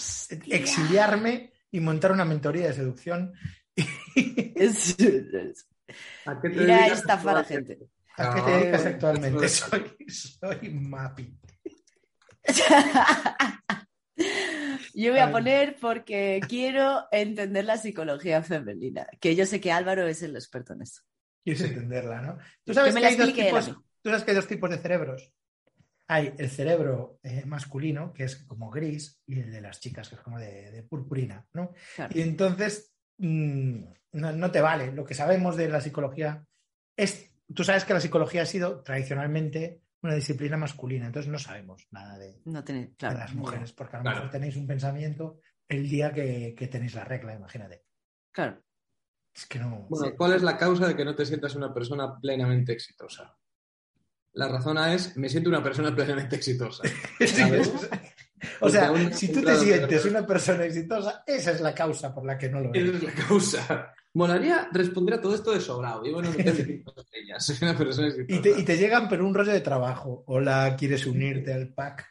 exiliarme 0.46 1.52
y 1.70 1.80
montar 1.80 2.12
una 2.12 2.24
mentoría 2.24 2.68
de 2.68 2.74
seducción. 2.74 3.32
Es- 4.54 4.98
es- 4.98 5.66
¿A 6.24 6.40
qué 6.40 6.48
te 6.50 6.62
Ir 6.62 6.70
a 6.70 6.76
dedicas 6.78 6.98
estafar 7.00 7.36
a 7.36 7.44
gente. 7.44 7.78
¿A 8.16 8.34
qué 8.34 8.40
Ah, 8.40 8.44
te 8.46 8.50
dedicas 8.52 8.80
bueno, 8.82 8.94
actualmente? 8.94 9.48
Soy, 9.50 9.96
soy 10.08 10.70
Mapi. 10.70 11.38
Yo 14.94 15.10
voy 15.10 15.20
a 15.20 15.30
poner 15.30 15.76
porque 15.78 16.40
quiero 16.48 17.04
entender 17.12 17.66
la 17.66 17.76
psicología 17.76 18.42
femenina, 18.42 19.06
que 19.20 19.36
yo 19.36 19.44
sé 19.44 19.60
que 19.60 19.70
Álvaro 19.70 20.06
es 20.06 20.22
el 20.22 20.34
experto 20.34 20.72
en 20.72 20.82
eso. 20.82 21.02
Quieres 21.44 21.62
entenderla, 21.64 22.22
¿no? 22.22 22.38
¿Tú 22.64 22.72
sabes, 22.72 22.94
que 22.94 23.04
hay 23.04 23.16
dos 23.16 23.34
tipos, 23.34 23.68
mí. 23.68 23.74
tú 24.00 24.08
sabes 24.08 24.24
que 24.24 24.30
hay 24.30 24.36
dos 24.36 24.48
tipos 24.48 24.70
de 24.70 24.78
cerebros. 24.78 25.34
Hay 26.08 26.32
el 26.38 26.48
cerebro 26.48 27.18
eh, 27.22 27.44
masculino, 27.44 28.12
que 28.14 28.24
es 28.24 28.36
como 28.36 28.70
gris, 28.70 29.20
y 29.26 29.40
el 29.40 29.52
de 29.52 29.60
las 29.60 29.80
chicas, 29.80 30.08
que 30.08 30.14
es 30.14 30.20
como 30.22 30.38
de, 30.38 30.70
de 30.70 30.82
purpurina, 30.82 31.46
¿no? 31.52 31.74
Claro. 31.94 32.18
Y 32.18 32.22
entonces 32.22 32.94
mm, 33.18 33.82
no, 34.12 34.32
no 34.32 34.50
te 34.50 34.62
vale. 34.62 34.92
Lo 34.92 35.04
que 35.04 35.14
sabemos 35.14 35.56
de 35.56 35.68
la 35.68 35.80
psicología 35.80 36.46
es. 36.96 37.30
Tú 37.54 37.64
sabes 37.64 37.84
que 37.84 37.94
la 37.94 38.00
psicología 38.00 38.42
ha 38.42 38.46
sido 38.46 38.82
tradicionalmente 38.82 39.82
una 40.06 40.14
disciplina 40.14 40.56
masculina, 40.56 41.06
entonces 41.06 41.30
no 41.30 41.38
sabemos 41.38 41.86
nada 41.90 42.16
de, 42.18 42.40
No 42.46 42.64
tenéis, 42.64 42.90
de 42.90 42.96
claro. 42.96 43.18
las 43.18 43.34
mujeres, 43.34 43.72
porque 43.72 43.96
a 43.96 43.98
lo 43.98 44.02
Claro. 44.04 44.16
mejor 44.18 44.30
tenéis 44.30 44.56
un 44.56 44.66
pensamiento 44.66 45.40
el 45.68 45.88
día 45.88 46.12
que, 46.12 46.54
que 46.56 46.68
tenéis 46.68 46.94
la 46.94 47.04
regla, 47.04 47.34
imagínate. 47.34 47.84
Claro. 48.32 48.62
Es 49.34 49.46
que 49.46 49.58
no. 49.58 49.86
Bueno, 49.90 50.16
¿cuál 50.16 50.32
es 50.32 50.42
la 50.42 50.56
causa 50.56 50.88
de 50.88 50.96
que 50.96 51.04
no 51.04 51.14
te 51.14 51.26
sientas 51.26 51.54
una 51.54 51.72
persona 51.74 52.18
plenamente 52.18 52.72
exitosa? 52.72 53.36
La 54.32 54.48
razón 54.48 54.78
A 54.78 54.92
es, 54.94 55.16
me 55.16 55.28
siento 55.28 55.48
una 55.50 55.62
persona 55.62 55.94
plenamente 55.94 56.36
exitosa. 56.36 56.82
¿sabes? 57.26 57.70
O 58.60 58.68
sea, 58.68 58.92
si 59.12 59.32
tú 59.32 59.42
te 59.42 59.56
sientes 59.56 60.04
una 60.04 60.26
persona 60.26 60.64
exitosa, 60.64 61.22
esa 61.26 61.52
es 61.52 61.60
la 61.60 61.74
causa 61.74 62.14
por 62.14 62.24
la 62.24 62.36
que 62.36 62.48
no 62.48 62.60
lo 62.60 62.70
Esa 62.74 62.78
eres. 62.88 62.94
es 62.96 63.02
la 63.02 63.12
causa. 63.26 63.94
Molaría 64.14 64.68
responder 64.72 65.14
a 65.14 65.20
todo 65.20 65.34
esto 65.34 65.52
de 65.52 65.60
sobrado. 65.60 66.02
Cinco 66.04 66.94
estrellas. 66.96 67.44
Soy 67.46 67.56
una 67.62 67.76
persona 67.76 68.08
Y 68.08 68.10
exitosa. 68.10 68.42
te, 68.42 68.60
y 68.60 68.64
te 68.64 68.76
llegan 68.76 69.08
pero 69.08 69.26
un 69.26 69.34
rollo 69.34 69.52
de 69.52 69.60
trabajo. 69.60 70.22
Hola, 70.26 70.74
¿quieres 70.78 71.06
unirte 71.06 71.52
al 71.52 71.72
pack? 71.74 72.06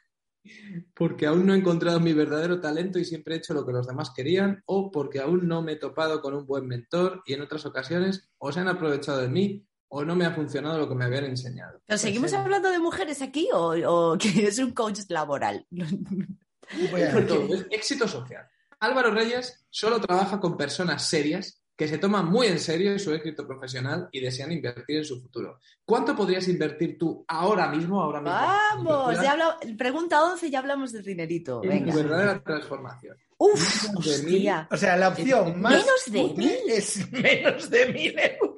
Porque 0.93 1.25
aún 1.25 1.45
no 1.47 1.55
he 1.55 1.57
encontrado 1.57 1.99
mi 1.99 2.13
verdadero 2.13 2.59
talento 2.59 2.99
y 2.99 3.05
siempre 3.05 3.33
he 3.33 3.37
hecho 3.39 3.55
lo 3.55 3.65
que 3.65 3.71
los 3.71 3.87
demás 3.87 4.11
querían, 4.15 4.61
o 4.65 4.91
porque 4.91 5.19
aún 5.19 5.47
no 5.47 5.63
me 5.63 5.71
he 5.73 5.75
topado 5.77 6.21
con 6.21 6.35
un 6.35 6.45
buen 6.45 6.67
mentor 6.67 7.23
y 7.25 7.33
en 7.33 7.41
otras 7.41 7.65
ocasiones 7.65 8.29
o 8.37 8.51
se 8.51 8.59
han 8.59 8.67
aprovechado 8.67 9.21
de 9.21 9.27
mí 9.29 9.64
o 9.87 10.03
no 10.03 10.15
me 10.15 10.25
ha 10.25 10.31
funcionado 10.31 10.77
lo 10.79 10.89
que 10.89 10.95
me 10.95 11.05
habían 11.05 11.25
enseñado. 11.25 11.81
¿Pero 11.85 11.97
seguimos 11.97 12.33
hablando 12.33 12.69
de 12.69 12.79
mujeres 12.79 13.21
aquí 13.21 13.47
o, 13.53 13.73
o 14.13 14.17
que 14.17 14.47
es 14.47 14.59
un 14.59 14.71
coach 14.71 14.99
laboral? 15.09 15.65
Todo, 17.27 17.53
es 17.53 17.67
éxito 17.71 18.07
social. 18.07 18.47
Álvaro 18.79 19.11
Reyes 19.11 19.65
solo 19.69 19.99
trabaja 20.01 20.39
con 20.39 20.57
personas 20.57 21.07
serias 21.07 21.61
que 21.75 21.87
se 21.87 21.97
toman 21.97 22.25
muy 22.29 22.47
en 22.47 22.59
serio 22.59 22.97
su 22.97 23.13
éxito 23.13 23.45
profesional 23.45 24.07
y 24.11 24.21
desean 24.21 24.51
invertir 24.51 24.97
en 24.97 25.05
su 25.05 25.21
futuro. 25.21 25.59
¿Cuánto 25.83 26.15
podrías 26.15 26.47
invertir 26.47 26.97
tú 26.97 27.25
ahora 27.27 27.67
mismo, 27.67 28.01
ahora 28.01 28.21
mismo? 28.21 28.37
Vamos, 28.37 29.21
ya 29.21 29.33
habla... 29.33 29.57
pregunta 29.77 30.23
11, 30.23 30.49
ya 30.49 30.59
hablamos 30.59 30.93
de 30.93 31.01
dinerito. 31.01 31.61
en 31.63 31.69
Venga. 31.69 31.93
verdadera 31.93 32.41
transformación. 32.41 33.17
Uf, 33.37 33.87
Menos 33.89 34.05
de 34.05 34.23
mil. 34.31 34.49
O 34.71 34.77
sea, 34.77 34.95
la 34.95 35.09
opción 35.09 35.59
más 35.59 35.73
Menos 35.73 36.05
de 36.07 36.23
útil 36.23 36.37
mil. 36.37 36.57
es 36.69 37.11
menos 37.11 37.69
de 37.69 37.85
mil 37.87 38.15
euros. 38.17 38.55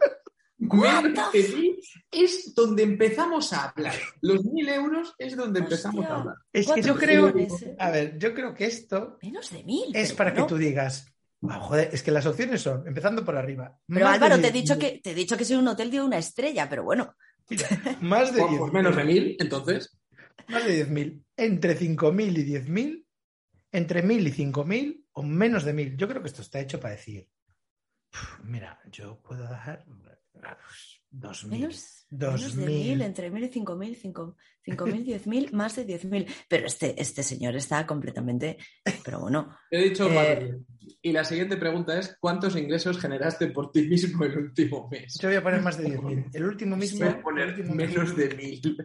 Menos 0.60 1.34
mil 1.34 1.80
es 2.12 2.53
donde 2.55 2.84
empezamos 2.84 3.53
a 3.53 3.70
hablar. 3.70 3.93
Los 4.22 4.43
mil 4.45 4.68
euros 4.70 5.14
es 5.18 5.36
donde 5.36 5.60
empezamos 5.60 5.99
Hostia. 5.99 6.16
a 6.16 6.20
hablar. 6.20 6.36
Es 6.51 6.72
que 6.72 6.82
yo 6.82 6.95
creo, 6.95 7.28
millones, 7.34 7.62
¿eh? 7.62 7.76
a 7.78 7.91
ver, 7.91 8.18
yo 8.18 8.34
creo 8.34 8.53
que 8.55 8.66
esto 8.66 9.18
Menos 9.22 9.51
de 9.51 9.64
mil. 9.64 9.95
es 9.95 10.14
para 10.14 10.34
que 10.34 10.43
tú 10.43 10.58
digas, 10.58 11.14
"Ah, 11.47 11.60
joder, 11.60 11.89
es 11.93 12.01
que 12.01 12.10
las 12.12 12.26
opciones 12.26 12.62
son, 12.62 12.88
empezando 12.88 13.24
por 13.24 13.36
arriba. 13.38 13.78
Pero 13.88 14.08
Álvaro, 14.08 14.39
te 14.39 14.47
he 14.47 14.51
10.000, 14.51 14.53
dicho 14.53 14.80
que 14.80 14.99
te 15.03 15.12
he 15.12 15.16
dicho 15.16 15.38
que 15.38 15.45
soy 15.45 15.58
un 15.58 15.68
hotel 15.68 15.91
de 15.91 16.01
una 16.01 16.18
estrella, 16.18 16.68
pero 16.68 16.84
bueno. 16.84 17.16
mira, 17.49 17.68
más 18.01 18.34
de 18.34 18.41
Por, 18.41 18.49
10.000, 18.49 18.58
por 18.60 18.74
menos 18.74 18.95
de 18.95 19.03
mil, 19.03 19.38
entonces. 19.39 19.95
más 20.47 20.66
de 20.66 20.74
10.000, 20.88 21.24
entre 21.38 21.78
5.000 21.78 22.36
y 22.38 22.43
10.000, 22.43 23.05
entre 23.72 24.01
1.000 24.03 24.28
y 24.28 24.32
5.000 24.32 25.05
o 25.12 25.22
menos 25.22 25.64
de 25.66 25.74
1.000. 25.76 25.97
Yo 25.97 26.08
creo 26.08 26.22
que 26.24 26.30
esto 26.30 26.41
está 26.41 26.60
hecho 26.60 26.80
para 26.80 26.95
decir, 26.95 27.30
"Uf, 28.12 28.39
mira, 28.43 28.80
yo 28.91 29.22
puedo 29.22 29.43
dar 29.43 29.86
2.000. 31.11 31.47
Menos, 31.47 31.93
Dos 32.09 32.39
menos 32.41 32.55
de 32.55 32.65
mil. 32.65 32.75
mil, 32.89 33.01
entre 33.01 33.29
mil 33.29 33.43
y 33.43 33.49
cinco 33.49 33.75
mil, 33.75 33.95
cinco, 33.95 34.38
cinco 34.63 34.85
mil, 34.85 35.03
diez 35.03 35.27
mil, 35.27 35.49
más 35.53 35.75
de 35.75 35.83
diez 35.85 36.05
mil. 36.05 36.25
Pero 36.47 36.67
este, 36.67 37.01
este 37.01 37.21
señor 37.23 37.55
está 37.55 37.85
completamente. 37.85 38.57
Pero 39.03 39.19
bueno, 39.19 39.57
He 39.71 39.89
dicho 39.89 40.07
Eh, 40.09 40.41
mil. 40.41 40.65
Y 41.01 41.11
la 41.11 41.23
siguiente 41.25 41.57
pregunta 41.57 41.97
es: 41.99 42.15
¿cuántos 42.19 42.55
ingresos 42.55 42.97
generaste 42.99 43.47
por 43.47 43.71
ti 43.71 43.88
mismo 43.88 44.23
el 44.23 44.38
último 44.38 44.88
mes? 44.89 45.17
Yo 45.21 45.27
voy 45.27 45.38
a 45.38 45.43
poner 45.43 45.61
más 45.61 45.77
de 45.77 45.89
10.000. 45.97 46.29
El 46.33 46.43
último 46.45 46.77
mismo. 46.77 46.99
Voy 47.05 47.13
a 47.13 47.21
poner 47.21 47.47
último 47.49 47.75
menos 47.75 48.15
de 48.15 48.29
mil. 48.35 48.77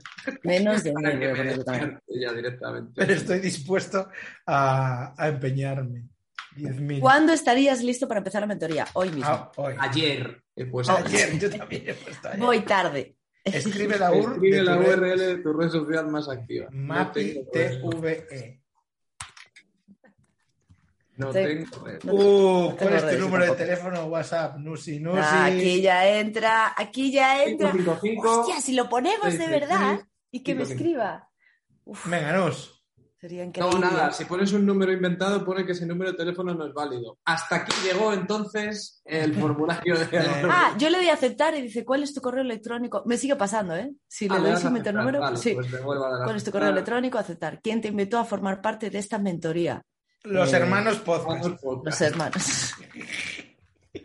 menos 0.42 0.82
de 0.84 0.92
mil 0.94 1.10
que 1.10 1.16
voy 1.16 1.26
a 1.26 1.30
me 1.30 1.36
poner 1.36 1.56
yo 1.56 1.64
también. 1.64 1.90
despierte 1.94 2.20
ya 2.20 2.32
directamente. 2.32 2.92
Pero 2.96 3.12
estoy 3.14 3.38
dispuesto 3.38 4.08
a, 4.46 5.14
a 5.16 5.28
empeñarme. 5.28 6.08
10.000. 6.56 7.00
¿Cuándo 7.00 7.32
estarías 7.32 7.82
listo 7.82 8.06
para 8.08 8.18
empezar 8.18 8.40
la 8.42 8.46
mentoría? 8.48 8.86
Hoy 8.94 9.08
mismo. 9.08 9.24
Ah, 9.26 9.52
hoy. 9.56 9.74
Ayer 9.78 10.41
he 10.56 10.66
puesto. 10.66 10.96
Ayer, 10.96 11.38
yo 11.38 11.50
también 11.50 11.88
he 11.88 11.94
puesto 11.94 12.28
ayer. 12.28 12.40
Voy 12.40 12.60
tarde. 12.60 13.16
Escribe 13.44 13.98
la 13.98 14.12
URL. 14.12 14.32
Escribe 14.32 14.56
de 14.56 14.62
la 14.62 14.76
tu 14.76 14.82
red. 14.82 14.98
URL 14.98 15.18
de 15.18 15.36
tu 15.38 15.52
red 15.52 15.68
social 15.68 16.06
más 16.08 16.28
activa. 16.28 16.68
Mapi. 16.70 17.44
TVE. 17.52 18.62
No 21.16 21.30
tengo 21.30 21.66
Uh, 22.04 22.74
¿cuál 22.76 22.94
es 22.94 23.10
tu 23.10 23.18
número 23.18 23.44
de 23.44 23.52
teléfono? 23.52 24.06
WhatsApp, 24.06 24.56
Nusi, 24.56 24.98
Nusi. 24.98 25.20
Ah, 25.22 25.44
aquí 25.44 25.82
ya 25.82 26.08
entra, 26.18 26.72
aquí 26.76 27.12
ya 27.12 27.44
entra. 27.44 27.70
555. 27.70 28.40
Hostia, 28.40 28.60
si 28.60 28.72
lo 28.72 28.88
ponemos 28.88 29.26
de 29.26 29.32
633, 29.32 29.68
verdad 29.68 30.06
y 30.30 30.42
que 30.42 30.54
me 30.54 30.64
555. 30.64 30.72
escriba. 30.72 31.28
Uf, 31.84 32.08
Venga, 32.08 32.32
Nus. 32.32 32.81
Sería 33.22 33.46
No, 33.56 33.78
nada, 33.78 34.10
si 34.10 34.24
pones 34.24 34.52
un 34.52 34.66
número 34.66 34.90
inventado, 34.92 35.44
pone 35.44 35.64
que 35.64 35.70
ese 35.72 35.86
número 35.86 36.10
de 36.10 36.16
teléfono 36.16 36.52
no 36.54 36.66
es 36.66 36.74
válido. 36.74 37.20
Hasta 37.24 37.54
aquí 37.56 37.72
llegó 37.84 38.12
entonces 38.12 39.00
el 39.04 39.32
formulario 39.40 39.96
de 39.96 40.18
Ah, 40.50 40.74
yo 40.76 40.90
le 40.90 40.98
doy 40.98 41.08
a 41.08 41.14
aceptar 41.14 41.54
y 41.54 41.62
dice, 41.62 41.84
¿cuál 41.84 42.02
es 42.02 42.12
tu 42.12 42.20
correo 42.20 42.42
electrónico? 42.42 43.04
Me 43.06 43.16
sigue 43.16 43.36
pasando, 43.36 43.76
¿eh? 43.76 43.92
Si 44.08 44.28
le 44.28 44.34
Ah, 44.34 44.38
doy 44.40 44.56
sin 44.56 44.72
meter 44.72 44.92
número, 44.92 45.20
Vale, 45.20 45.36
sí. 45.36 45.54
pues 45.54 45.68
¿Cuál 45.70 46.34
es 46.36 46.42
tu 46.42 46.50
correo 46.50 46.70
electrónico? 46.70 47.16
Aceptar. 47.16 47.60
¿Quién 47.62 47.80
te 47.80 47.88
invitó 47.88 48.18
a 48.18 48.24
formar 48.24 48.60
parte 48.60 48.90
de 48.90 48.98
esta 48.98 49.18
mentoría? 49.18 49.80
Los 50.24 50.52
Eh, 50.52 50.56
hermanos 50.56 50.96
podcast. 50.98 51.46
Los 51.84 52.00
hermanos. 52.00 52.74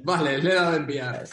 Vale, 0.03 0.37
le 0.37 0.51
he 0.51 0.53
dado 0.53 0.73
a 0.73 0.75
enviar. 0.75 1.25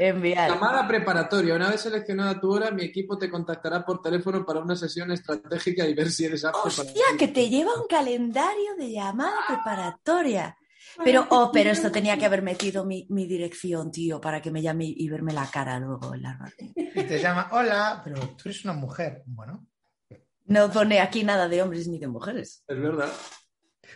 Enviar. 0.00 0.48
Llamada 0.48 0.86
preparatoria. 0.86 1.56
Una 1.56 1.70
vez 1.70 1.80
seleccionada 1.80 2.40
tu 2.40 2.52
hora, 2.52 2.70
mi 2.70 2.84
equipo 2.84 3.18
te 3.18 3.28
contactará 3.28 3.84
por 3.84 4.00
teléfono 4.00 4.46
para 4.46 4.60
una 4.60 4.76
sesión 4.76 5.10
estratégica 5.10 5.88
y 5.88 5.94
ver 5.94 6.08
si 6.08 6.24
eres 6.24 6.44
apto 6.44 6.60
para 6.62 6.88
Hostia, 6.88 7.04
que 7.18 7.26
te 7.26 7.50
lleva 7.50 7.74
un 7.74 7.88
calendario 7.88 8.76
de 8.78 8.92
llamada 8.92 9.38
preparatoria. 9.48 10.56
Pero, 11.02 11.26
oh, 11.30 11.50
pero 11.52 11.70
esto 11.70 11.90
tenía 11.90 12.16
que 12.16 12.26
haber 12.26 12.42
metido 12.42 12.84
mi, 12.84 13.08
mi 13.10 13.26
dirección, 13.26 13.90
tío, 13.90 14.20
para 14.20 14.40
que 14.40 14.52
me 14.52 14.62
llame 14.62 14.84
y 14.86 15.08
verme 15.08 15.32
la 15.32 15.50
cara 15.50 15.80
luego 15.80 16.14
en 16.14 16.22
la 16.22 16.34
radio. 16.34 16.72
Y 16.76 17.02
te 17.02 17.20
llama, 17.20 17.48
hola, 17.50 18.00
pero 18.04 18.20
tú 18.36 18.48
eres 18.48 18.64
una 18.64 18.74
mujer. 18.74 19.24
Bueno. 19.26 19.66
No 20.46 20.70
pone 20.70 21.00
aquí 21.00 21.24
nada 21.24 21.48
de 21.48 21.60
hombres 21.60 21.88
ni 21.88 21.98
de 21.98 22.06
mujeres. 22.06 22.62
Es 22.68 22.80
verdad. 22.80 23.10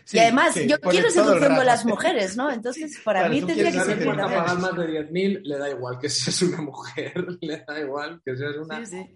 Sí, 0.04 0.16
y 0.16 0.20
además, 0.20 0.54
sí, 0.54 0.66
yo 0.68 0.80
quiero 0.80 1.08
con 1.14 1.40
rato. 1.40 1.62
las 1.64 1.84
mujeres, 1.84 2.36
¿no? 2.36 2.50
Entonces, 2.50 2.98
para 3.04 3.20
Claro, 3.20 3.34
mí 3.34 3.42
tendría 3.42 3.70
que 3.72 3.80
ser 3.80 3.90
a 3.92 3.94
bien. 3.94 4.16
pagar 4.16 4.58
más 4.58 4.76
de 4.76 5.08
10.000, 5.08 5.40
le 5.42 5.58
da 5.58 5.70
igual 5.70 5.98
que 5.98 6.08
seas 6.08 6.42
una 6.42 6.60
mujer, 6.62 7.14
le 7.40 7.64
da 7.66 7.80
igual 7.80 8.20
que 8.24 8.36
seas 8.36 8.56
una... 8.56 8.84
Sí, 8.84 9.14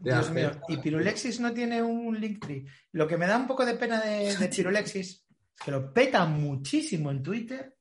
Dios 0.00 0.30
mío. 0.30 0.50
Y 0.68 0.76
Pirulexis 0.78 1.40
no 1.40 1.52
tiene 1.52 1.82
un 1.82 2.20
Linktree. 2.20 2.64
Lo 2.92 3.06
que 3.06 3.16
me 3.16 3.26
da 3.26 3.36
un 3.36 3.46
poco 3.46 3.64
de 3.64 3.74
pena 3.74 4.00
de, 4.00 4.36
de 4.36 4.48
Pirulexis 4.54 5.10
es 5.10 5.24
que 5.64 5.70
lo 5.70 5.92
peta 5.92 6.24
muchísimo 6.26 7.10
en 7.10 7.22
Twitter. 7.22 7.76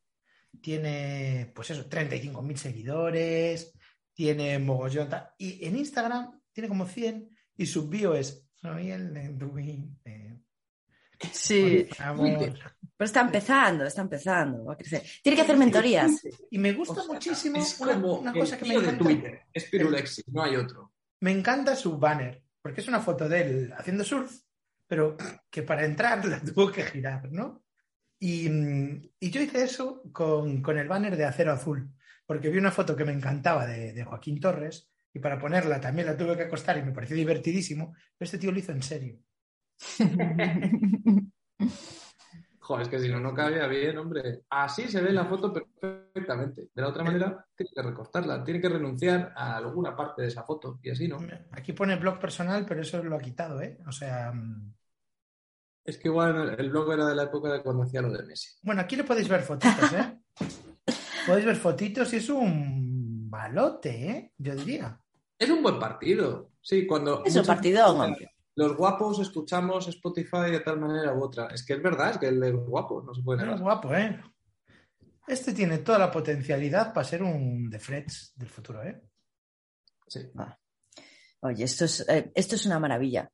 Tiene, 0.62 1.52
pues 1.54 1.72
eso, 1.72 1.90
35.000 1.90 2.56
seguidores. 2.56 3.74
Tiene 4.14 4.60
mogollón. 4.60 5.10
Y 5.38 5.66
en 5.66 5.76
Instagram 5.78 6.40
tiene 6.54 6.68
como 6.70 6.86
100. 6.86 7.30
Y 7.58 7.66
su 7.66 7.90
bio 7.90 8.14
es: 8.16 8.48
Soy 8.54 8.92
el 8.92 9.14
de. 9.14 10.33
Sí, 11.32 11.86
Por 11.90 11.96
favor. 11.98 12.54
pero 12.98 13.06
está 13.06 13.22
empezando, 13.22 13.86
está 13.86 14.02
empezando, 14.02 14.66
va 14.66 14.74
a 14.74 14.78
crecer. 14.78 15.02
Tiene 15.22 15.36
que 15.36 15.42
hacer 15.42 15.58
mentorías. 15.58 16.12
Y 16.50 16.58
me 16.58 16.74
gusta 16.74 17.02
O 17.02 17.04
sea, 17.04 17.14
muchísimo 17.14 17.58
es 17.58 17.80
una, 17.80 17.94
como 17.94 18.16
una 18.20 18.32
el 18.32 18.40
cosa 18.40 18.58
que 18.58 18.66
me 18.66 18.72
tío 18.72 18.82
de 18.82 18.88
encanta. 18.90 19.04
Twitter. 19.04 19.42
Es 19.54 19.66
Pirulexis, 19.66 20.28
no 20.30 20.44
hay 20.44 20.56
otro. 20.56 20.94
Me 21.22 21.32
encanta 21.32 21.76
su 21.76 21.98
banner, 21.98 22.44
porque 22.62 22.82
es 22.82 22.88
una 22.88 23.00
foto 23.02 23.28
de 23.30 23.42
él 23.42 23.74
haciendo 23.78 24.04
surf, 24.04 24.32
pero 24.88 25.16
que 25.50 25.64
para 25.64 25.86
entrar 25.86 26.24
la 26.26 26.40
tuvo 26.44 26.72
que 26.72 26.84
girar, 26.84 27.32
¿no? 27.32 27.64
Y, 28.20 28.48
y 29.20 29.30
yo 29.32 29.42
hice 29.42 29.64
eso 29.64 30.02
con, 30.14 30.62
con 30.62 30.78
el 30.78 30.88
banner 30.88 31.18
de 31.18 31.26
Acero 31.26 31.52
Azul, 31.52 31.90
porque 32.26 32.50
vi 32.50 32.58
una 32.58 32.72
foto 32.72 32.96
que 32.96 33.04
me 33.04 33.12
encantaba 33.12 33.66
de, 33.66 33.92
de 33.92 34.04
Joaquín 34.04 34.40
Torres 34.40 34.90
y 35.14 35.20
para 35.20 35.38
ponerla 35.38 35.80
también 35.82 36.08
la 36.08 36.16
tuve 36.18 36.38
que 36.38 36.44
acostar 36.44 36.78
y 36.78 36.84
me 36.84 36.92
pareció 36.94 37.16
divertidísimo, 37.18 37.94
pero 38.18 38.26
este 38.26 38.38
tío 38.38 38.52
lo 38.52 38.60
hizo 38.60 38.72
en 38.72 38.82
serio. 38.82 39.20
Joder, 42.64 42.84
es 42.84 42.88
que 42.88 43.00
si 43.00 43.10
no, 43.10 43.20
no 43.20 43.34
cabía 43.34 43.68
bien, 43.68 43.98
hombre. 43.98 44.44
Así 44.50 44.88
se 44.88 45.02
ve 45.02 45.12
la 45.12 45.26
foto 45.26 45.52
perfectamente. 45.52 46.70
De 46.74 46.82
la 46.82 46.88
otra 46.88 47.04
manera, 47.04 47.46
tiene 47.58 47.72
que 47.76 47.82
recortarla, 47.82 48.42
tiene 48.42 48.62
que 48.62 48.70
renunciar 48.70 49.34
a 49.36 49.58
alguna 49.58 49.94
parte 49.94 50.22
de 50.22 50.30
esa 50.30 50.44
foto 50.44 50.80
y 50.82 50.90
así, 50.90 51.10
¿no? 51.10 51.18
Aquí 51.52 51.74
pone 51.74 51.98
blog 51.98 52.20
personal, 52.20 52.66
pero 52.66 52.82
eso 52.82 53.04
lo 53.04 53.18
ha 53.18 53.20
quitado, 53.20 53.62
¿eh? 53.62 53.80
O 53.86 53.92
sea, 53.92 54.32
mm, 54.32 54.74
Es 55.84 55.98
que 55.98 56.08
igual 56.08 56.56
el 56.58 56.70
blog 56.70 56.94
era 56.94 57.06
de 57.06 57.16
la 57.16 57.24
época 57.24 57.52
de 57.52 57.62
cuando 57.62 57.84
hacía 57.84 58.02
lo 58.02 58.14
de 58.14 58.24
Messi. 58.24 58.52
bueno, 58.62 58.80
aquí 58.80 58.96
le 58.96 59.04
podéis 59.04 59.28
ver 59.28 59.42
fotitos, 59.42 59.92
¿eh? 59.92 60.20
podéis 61.28 61.46
ver 61.46 61.58
fotitos 61.58 62.14
y 62.14 62.18
es 62.18 62.30
un 62.30 63.30
balote, 63.30 64.10
¿eh? 64.10 64.32
Yo 64.38 64.56
diría. 64.56 64.98
Es 65.38 65.50
un 65.50 65.62
buen 65.62 65.80
partido. 65.80 66.52
Sí, 66.62 66.88
cuando. 66.88 67.26
Es 67.26 67.36
un 67.36 67.46
veces 67.46 67.82
hombre. 67.82 68.33
Los 68.56 68.76
guapos 68.78 69.20
escuchamos 69.20 69.88
Spotify 69.88 70.52
de 70.52 70.60
tal 70.60 70.80
manera 70.80 71.14
u 71.14 71.24
otra. 71.24 71.48
Es 71.48 71.66
que 71.66 71.74
es 71.74 71.82
verdad, 71.82 72.12
es 72.12 72.18
que 72.20 72.28
el 72.28 72.40
de 72.40 72.52
guapo 72.52 73.02
no 73.02 73.14
se 73.14 73.22
puede 73.24 73.40
negar. 73.42 73.56
es 73.56 73.62
guapo, 73.62 73.94
¿eh? 73.96 74.22
Este 75.28 75.54
tiene 75.54 75.80
toda 75.80 75.98
la 76.00 76.12
potencialidad 76.12 76.94
para 76.94 77.04
ser 77.08 77.24
un 77.24 77.70
de 77.70 77.80
Freds 77.80 78.34
del 78.36 78.50
futuro, 78.50 78.84
¿eh? 78.84 79.02
Sí. 80.08 80.30
Oye, 81.42 81.64
esto 81.64 81.86
es, 81.86 82.08
eh, 82.08 82.32
esto 82.36 82.56
es 82.56 82.66
una 82.66 82.78
maravilla. 82.80 83.30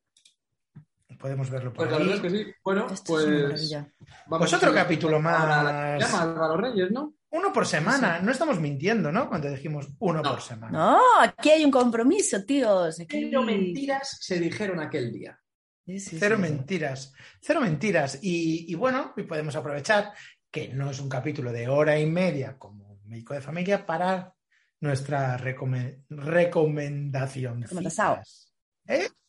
Podemos 1.18 1.50
verlo 1.50 1.72
por 1.72 1.86
Pues 1.86 1.90
la 1.90 1.98
verdad 1.98 2.14
es 2.14 2.22
ahí. 2.24 2.30
que 2.44 2.44
sí. 2.44 2.54
Bueno, 2.64 2.86
Esto 2.90 3.18
es 3.20 3.26
una 3.26 3.34
pues. 3.34 3.42
maravilla. 3.50 3.92
vamos 4.26 4.38
Pues 4.50 4.52
otro 4.54 4.70
a- 4.70 4.74
capítulo 4.74 5.20
más. 5.20 6.00
Llama 6.00 6.22
Álvaro 6.22 6.56
Reyes, 6.56 6.90
¿no? 6.92 7.14
Uno 7.32 7.52
por 7.52 7.66
semana. 7.66 8.20
No 8.20 8.32
estamos 8.32 8.58
mintiendo, 8.60 9.12
¿no? 9.12 9.28
Cuando 9.28 9.48
dijimos 9.50 9.88
uno 10.00 10.20
No. 10.22 10.30
por 10.32 10.42
semana. 10.42 10.76
No, 10.76 11.00
aquí 11.20 11.50
hay 11.50 11.64
un 11.64 11.70
compromiso, 11.70 12.44
tíos. 12.44 12.98
Aquí... 13.00 13.26
Pero 13.26 13.42
mentiras 13.42 14.16
se 14.20 14.38
dijeron 14.40 14.80
aquel 14.80 15.12
día. 15.12 15.38
Sí, 15.86 15.98
sí, 16.00 16.16
Cero 16.18 16.36
sí. 16.36 16.42
mentiras. 16.42 17.12
Cero 17.40 17.60
mentiras. 17.60 18.18
Y, 18.22 18.70
y 18.70 18.74
bueno, 18.74 19.12
y 19.16 19.22
podemos 19.22 19.54
aprovechar 19.56 20.12
que 20.50 20.68
no 20.68 20.90
es 20.90 21.00
un 21.00 21.08
capítulo 21.08 21.52
de 21.52 21.68
hora 21.68 21.98
y 21.98 22.06
media 22.06 22.58
como 22.58 23.00
médico 23.04 23.34
de 23.34 23.40
familia 23.40 23.86
para 23.86 24.32
nuestra 24.80 25.36
recome- 25.38 26.02
recomendación. 26.08 27.62
Recomendasao. 27.62 28.20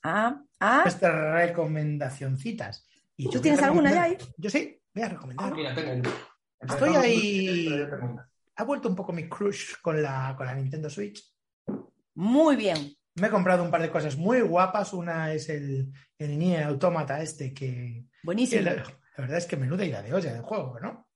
Ah, 0.04 0.42
ah, 0.60 0.82
Nuestras 0.84 1.34
recomendacioncitas. 1.34 2.88
Y 3.16 3.30
¿Tú 3.30 3.40
tienes 3.40 3.62
alguna 3.62 3.92
ya 3.92 4.06
recomendar- 4.08 4.34
Yo 4.38 4.50
sí, 4.50 4.80
voy 4.94 5.04
a 5.04 5.10
recomendar. 5.10 5.46
Ah, 5.52 5.56
mira, 5.56 5.76
tengo 5.76 6.10
Estoy 6.62 6.96
ahí. 6.96 7.70
Ha 8.56 8.64
vuelto 8.64 8.88
un 8.90 8.96
poco 8.96 9.12
mi 9.14 9.28
crush 9.28 9.76
con 9.82 10.02
la, 10.02 10.34
con 10.38 10.46
la 10.46 10.54
Nintendo 10.56 10.90
Switch. 10.90 11.24
muy 12.16 12.56
bien. 12.56 12.96
Me 13.16 13.28
he 13.28 13.30
comprado 13.30 13.64
un 13.64 13.72
par 13.72 13.82
de 13.82 13.90
cosas 13.92 14.16
muy 14.18 14.40
guapas. 14.42 14.94
Una 14.94 15.34
es 15.34 15.50
el, 15.50 15.92
el 16.18 16.40
Nier 16.40 16.64
Automata 16.64 17.22
este 17.22 17.54
que, 17.54 17.66
que 17.66 18.06
Buenísimo. 18.24 18.62
la, 18.62 18.76
la 18.76 18.86
verdad 19.18 19.38
es 19.38 19.46
que 19.46 19.58
menuda 19.58 19.84
ida 19.86 20.02
de 20.02 20.14
olla 20.14 20.32
del 20.34 20.44
juego, 20.44 20.80
¿no? 20.80 21.08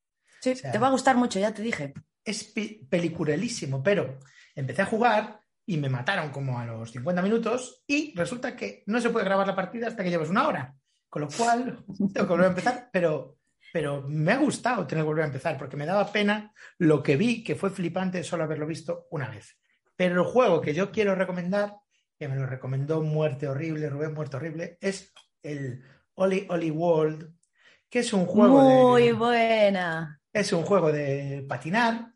Sí, 0.41 0.51
o 0.51 0.55
sea- 0.55 0.71
te 0.71 0.77
va 0.77 0.87
a 0.87 0.91
gustar 0.91 1.15
mucho, 1.15 1.39
ya 1.39 1.53
te 1.53 1.61
dije. 1.61 1.93
Es 2.23 2.53
peliculelísimo, 2.89 3.81
pero 3.83 4.19
empecé 4.55 4.81
a 4.81 4.85
jugar 4.87 5.39
y 5.65 5.77
me 5.77 5.89
mataron 5.89 6.31
como 6.31 6.59
a 6.59 6.65
los 6.65 6.91
50 6.91 7.21
minutos 7.21 7.83
y 7.87 8.13
resulta 8.15 8.55
que 8.55 8.83
no 8.87 8.99
se 8.99 9.09
puede 9.09 9.25
grabar 9.25 9.47
la 9.47 9.55
partida 9.55 9.87
hasta 9.87 10.03
que 10.03 10.09
llevas 10.09 10.29
una 10.29 10.47
hora. 10.47 10.75
Con 11.09 11.21
lo 11.23 11.27
cual, 11.29 11.83
tengo 12.13 12.27
que 12.27 12.33
volver 12.33 12.45
a 12.47 12.49
empezar, 12.49 12.89
pero, 12.91 13.37
pero 13.75 14.05
me 14.07 14.31
ha 14.31 14.37
gustado 14.37 14.87
tener 14.87 15.03
que 15.03 15.07
volver 15.07 15.23
a 15.25 15.27
empezar 15.27 15.57
porque 15.57 15.75
me 15.75 15.85
daba 15.85 16.09
pena 16.09 16.53
lo 16.77 17.03
que 17.03 17.17
vi, 17.17 17.43
que 17.43 17.55
fue 17.55 17.69
flipante 17.69 18.23
solo 18.23 18.45
haberlo 18.45 18.65
visto 18.65 19.05
una 19.11 19.27
vez. 19.27 19.57
Pero 19.97 20.21
el 20.21 20.25
juego 20.25 20.61
que 20.61 20.73
yo 20.73 20.93
quiero 20.93 21.13
recomendar, 21.13 21.75
que 22.17 22.29
me 22.29 22.37
lo 22.37 22.45
recomendó 22.45 23.01
Muerte 23.01 23.49
Horrible, 23.49 23.89
Rubén 23.89 24.13
Muerte 24.13 24.37
Horrible, 24.37 24.77
es 24.79 25.11
el 25.43 25.83
Oli 26.13 26.47
Oli 26.49 26.71
World, 26.71 27.35
que 27.89 27.99
es 27.99 28.13
un 28.13 28.25
juego 28.25 28.61
Muy 28.61 29.07
de... 29.07 29.11
buena. 29.11 30.21
Es 30.31 30.53
un 30.53 30.63
juego 30.63 30.93
de 30.93 31.45
patinar, 31.45 32.13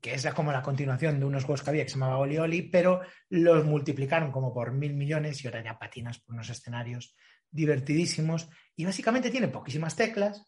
que 0.00 0.14
es 0.14 0.24
como 0.32 0.52
la 0.52 0.62
continuación 0.62 1.18
de 1.18 1.26
unos 1.26 1.42
juegos 1.42 1.64
que 1.64 1.70
había 1.70 1.82
que 1.82 1.90
se 1.90 1.98
llamaba 1.98 2.18
Oli 2.18 2.38
Oli, 2.38 2.62
pero 2.62 3.00
los 3.30 3.64
multiplicaron 3.64 4.30
como 4.30 4.54
por 4.54 4.70
mil 4.70 4.94
millones 4.94 5.42
y 5.42 5.48
ahora 5.48 5.64
ya 5.64 5.76
patinas 5.76 6.20
por 6.20 6.36
unos 6.36 6.50
escenarios 6.50 7.16
divertidísimos. 7.50 8.48
Y 8.76 8.84
básicamente 8.84 9.28
tiene 9.28 9.48
poquísimas 9.48 9.96
teclas 9.96 10.46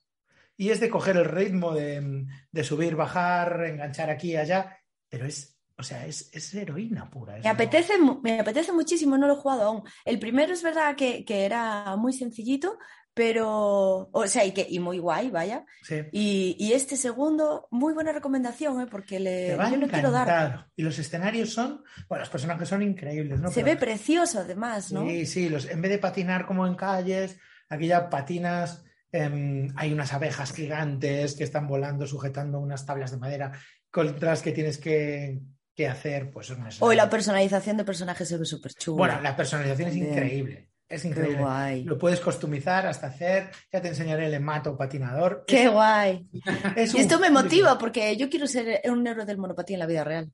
y 0.56 0.70
es 0.70 0.80
de 0.80 0.90
coger 0.90 1.16
el 1.16 1.24
ritmo 1.24 1.72
de, 1.72 2.26
de 2.50 2.64
subir, 2.64 2.94
bajar, 2.96 3.64
enganchar 3.66 4.10
aquí 4.10 4.32
y 4.32 4.36
allá, 4.36 4.76
pero 5.08 5.26
es, 5.26 5.58
o 5.78 5.82
sea, 5.82 6.06
es, 6.06 6.30
es 6.32 6.54
heroína 6.54 7.10
pura. 7.10 7.38
es 7.38 7.44
Me 7.44 7.50
apetece, 7.50 7.94
me 8.22 8.40
apetece 8.40 8.72
muchísimo, 8.72 9.16
no 9.18 9.26
lo 9.26 9.34
he 9.34 9.36
jugado 9.36 9.62
aún. 9.62 9.82
El 10.04 10.18
primero 10.18 10.52
es 10.52 10.62
verdad 10.62 10.94
que, 10.96 11.24
que 11.24 11.44
era 11.44 11.96
muy 11.96 12.12
sencillito, 12.12 12.78
pero, 13.14 14.08
o 14.10 14.26
sea, 14.26 14.44
y, 14.44 14.52
que, 14.52 14.66
y 14.68 14.78
muy 14.78 14.98
guay, 14.98 15.30
vaya. 15.30 15.66
Sí. 15.82 15.96
Y, 16.12 16.56
y 16.58 16.72
este 16.72 16.96
segundo, 16.96 17.68
muy 17.70 17.92
buena 17.92 18.10
recomendación, 18.12 18.80
¿eh? 18.80 18.86
porque 18.90 19.20
le, 19.20 19.48
Te 19.48 19.56
va 19.56 19.66
a 19.66 19.70
yo 19.70 19.76
le 19.76 19.88
quiero 19.88 20.10
dar. 20.10 20.66
Y 20.76 20.82
los 20.82 20.98
escenarios 20.98 21.50
son, 21.52 21.82
bueno, 22.08 22.20
los 22.20 22.30
personajes 22.30 22.68
son 22.68 22.82
increíbles, 22.82 23.40
¿no? 23.40 23.48
Se 23.48 23.56
Pero- 23.62 23.66
ve 23.66 23.76
precioso 23.76 24.40
además, 24.40 24.92
¿no? 24.92 25.02
Sí, 25.06 25.26
sí, 25.26 25.48
los, 25.50 25.68
en 25.68 25.82
vez 25.82 25.90
de 25.90 25.98
patinar 25.98 26.46
como 26.46 26.66
en 26.66 26.74
calles, 26.74 27.36
aquí 27.68 27.86
ya 27.86 28.08
patinas, 28.08 28.82
em, 29.12 29.68
hay 29.76 29.92
unas 29.92 30.12
abejas 30.12 30.52
gigantes 30.52 31.34
que 31.36 31.44
están 31.44 31.68
volando 31.68 32.06
sujetando 32.06 32.58
unas 32.58 32.84
tablas 32.86 33.10
de 33.10 33.18
madera 33.18 33.52
contra 33.90 34.30
las 34.30 34.42
que 34.42 34.52
tienes 34.52 34.78
que, 34.78 35.38
que 35.76 35.86
hacer, 35.86 36.30
pues 36.30 36.50
unas- 36.50 36.80
Hoy 36.80 36.96
la 36.96 37.08
personalización 37.10 37.76
de 37.76 37.84
personajes 37.84 38.26
se 38.28 38.38
ve 38.38 38.44
súper 38.46 38.72
chula. 38.74 38.96
Bueno, 38.96 39.20
la 39.20 39.36
personalización 39.36 39.88
es 39.90 39.96
increíble, 39.96 40.70
es 40.88 41.02
Qué 41.02 41.08
increíble. 41.08 41.38
guay. 41.40 41.84
Lo 41.84 41.98
puedes 41.98 42.20
customizar 42.20 42.86
hasta 42.86 43.08
hacer, 43.08 43.50
ya 43.70 43.82
te 43.82 43.88
enseñaré 43.88 44.26
el 44.26 44.34
hemato 44.34 44.76
patinador. 44.76 45.44
Qué 45.46 45.68
guay. 45.68 46.26
Es 46.76 46.94
Y 46.94 46.98
esto 47.00 47.18
me 47.18 47.30
motiva 47.30 47.76
porque 47.78 48.16
yo 48.16 48.30
quiero 48.30 48.46
ser 48.46 48.80
un 48.90 49.06
héroe 49.06 49.26
del 49.26 49.36
monopatía 49.38 49.76
en 49.76 49.80
la 49.80 49.86
vida 49.86 50.04
real. 50.04 50.32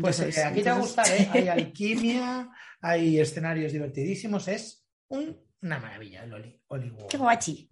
Pues 0.00 0.20
eh, 0.20 0.42
aquí 0.44 0.62
te 0.62 0.70
va 0.70 0.76
a 0.76 0.80
Entonces- 0.80 0.96
gustar, 0.96 1.06
¿eh? 1.08 1.28
hay 1.32 1.48
alquimia, 1.48 2.48
hay 2.80 3.20
escenarios 3.20 3.72
divertidísimos, 3.72 4.48
es 4.48 4.86
un- 5.08 5.36
una 5.60 5.78
maravilla 5.78 6.22
el 6.24 6.32
Oli, 6.32 6.62
Oli. 6.68 6.92
Qué 7.10 7.18
guachi. 7.18 7.68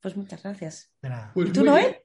Pues 0.00 0.16
muchas 0.16 0.42
gracias. 0.42 0.90
De 1.02 1.08
nada. 1.08 1.30
Pues 1.34 1.48
¿Y 1.48 1.52
tú, 1.52 1.64
Noé? 1.64 1.80
bien. 1.82 1.96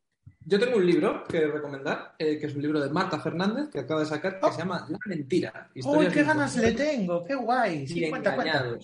Yo 0.46 0.60
tengo 0.60 0.78
un 0.78 0.86
libro 0.86 1.24
que 1.24 1.48
recomendar, 1.48 2.16
eh, 2.20 2.38
que 2.38 2.48
es 2.48 2.56
un 2.56 2.62
libro 2.62 2.80
de 2.82 2.90
Marta 2.90 3.20
Fernández, 3.20 3.70
que 3.72 3.80
acaba 3.80 4.02
de 4.02 4.06
sacar, 4.06 4.40
que 4.40 4.46
Oh. 4.46 4.52
se 4.52 4.58
llama 4.60 4.86
La 4.90 4.98
Mentira. 5.06 5.70
¡Uy, 5.86 6.08
qué 6.10 6.24
ganas 6.24 6.56
le 6.58 6.74
tengo! 6.74 7.24
¡Qué 7.24 7.36
guay! 7.36 7.88
Sí, 7.88 8.06
y 8.06 8.10
cuenta, 8.10 8.36
cuenta. 8.36 8.78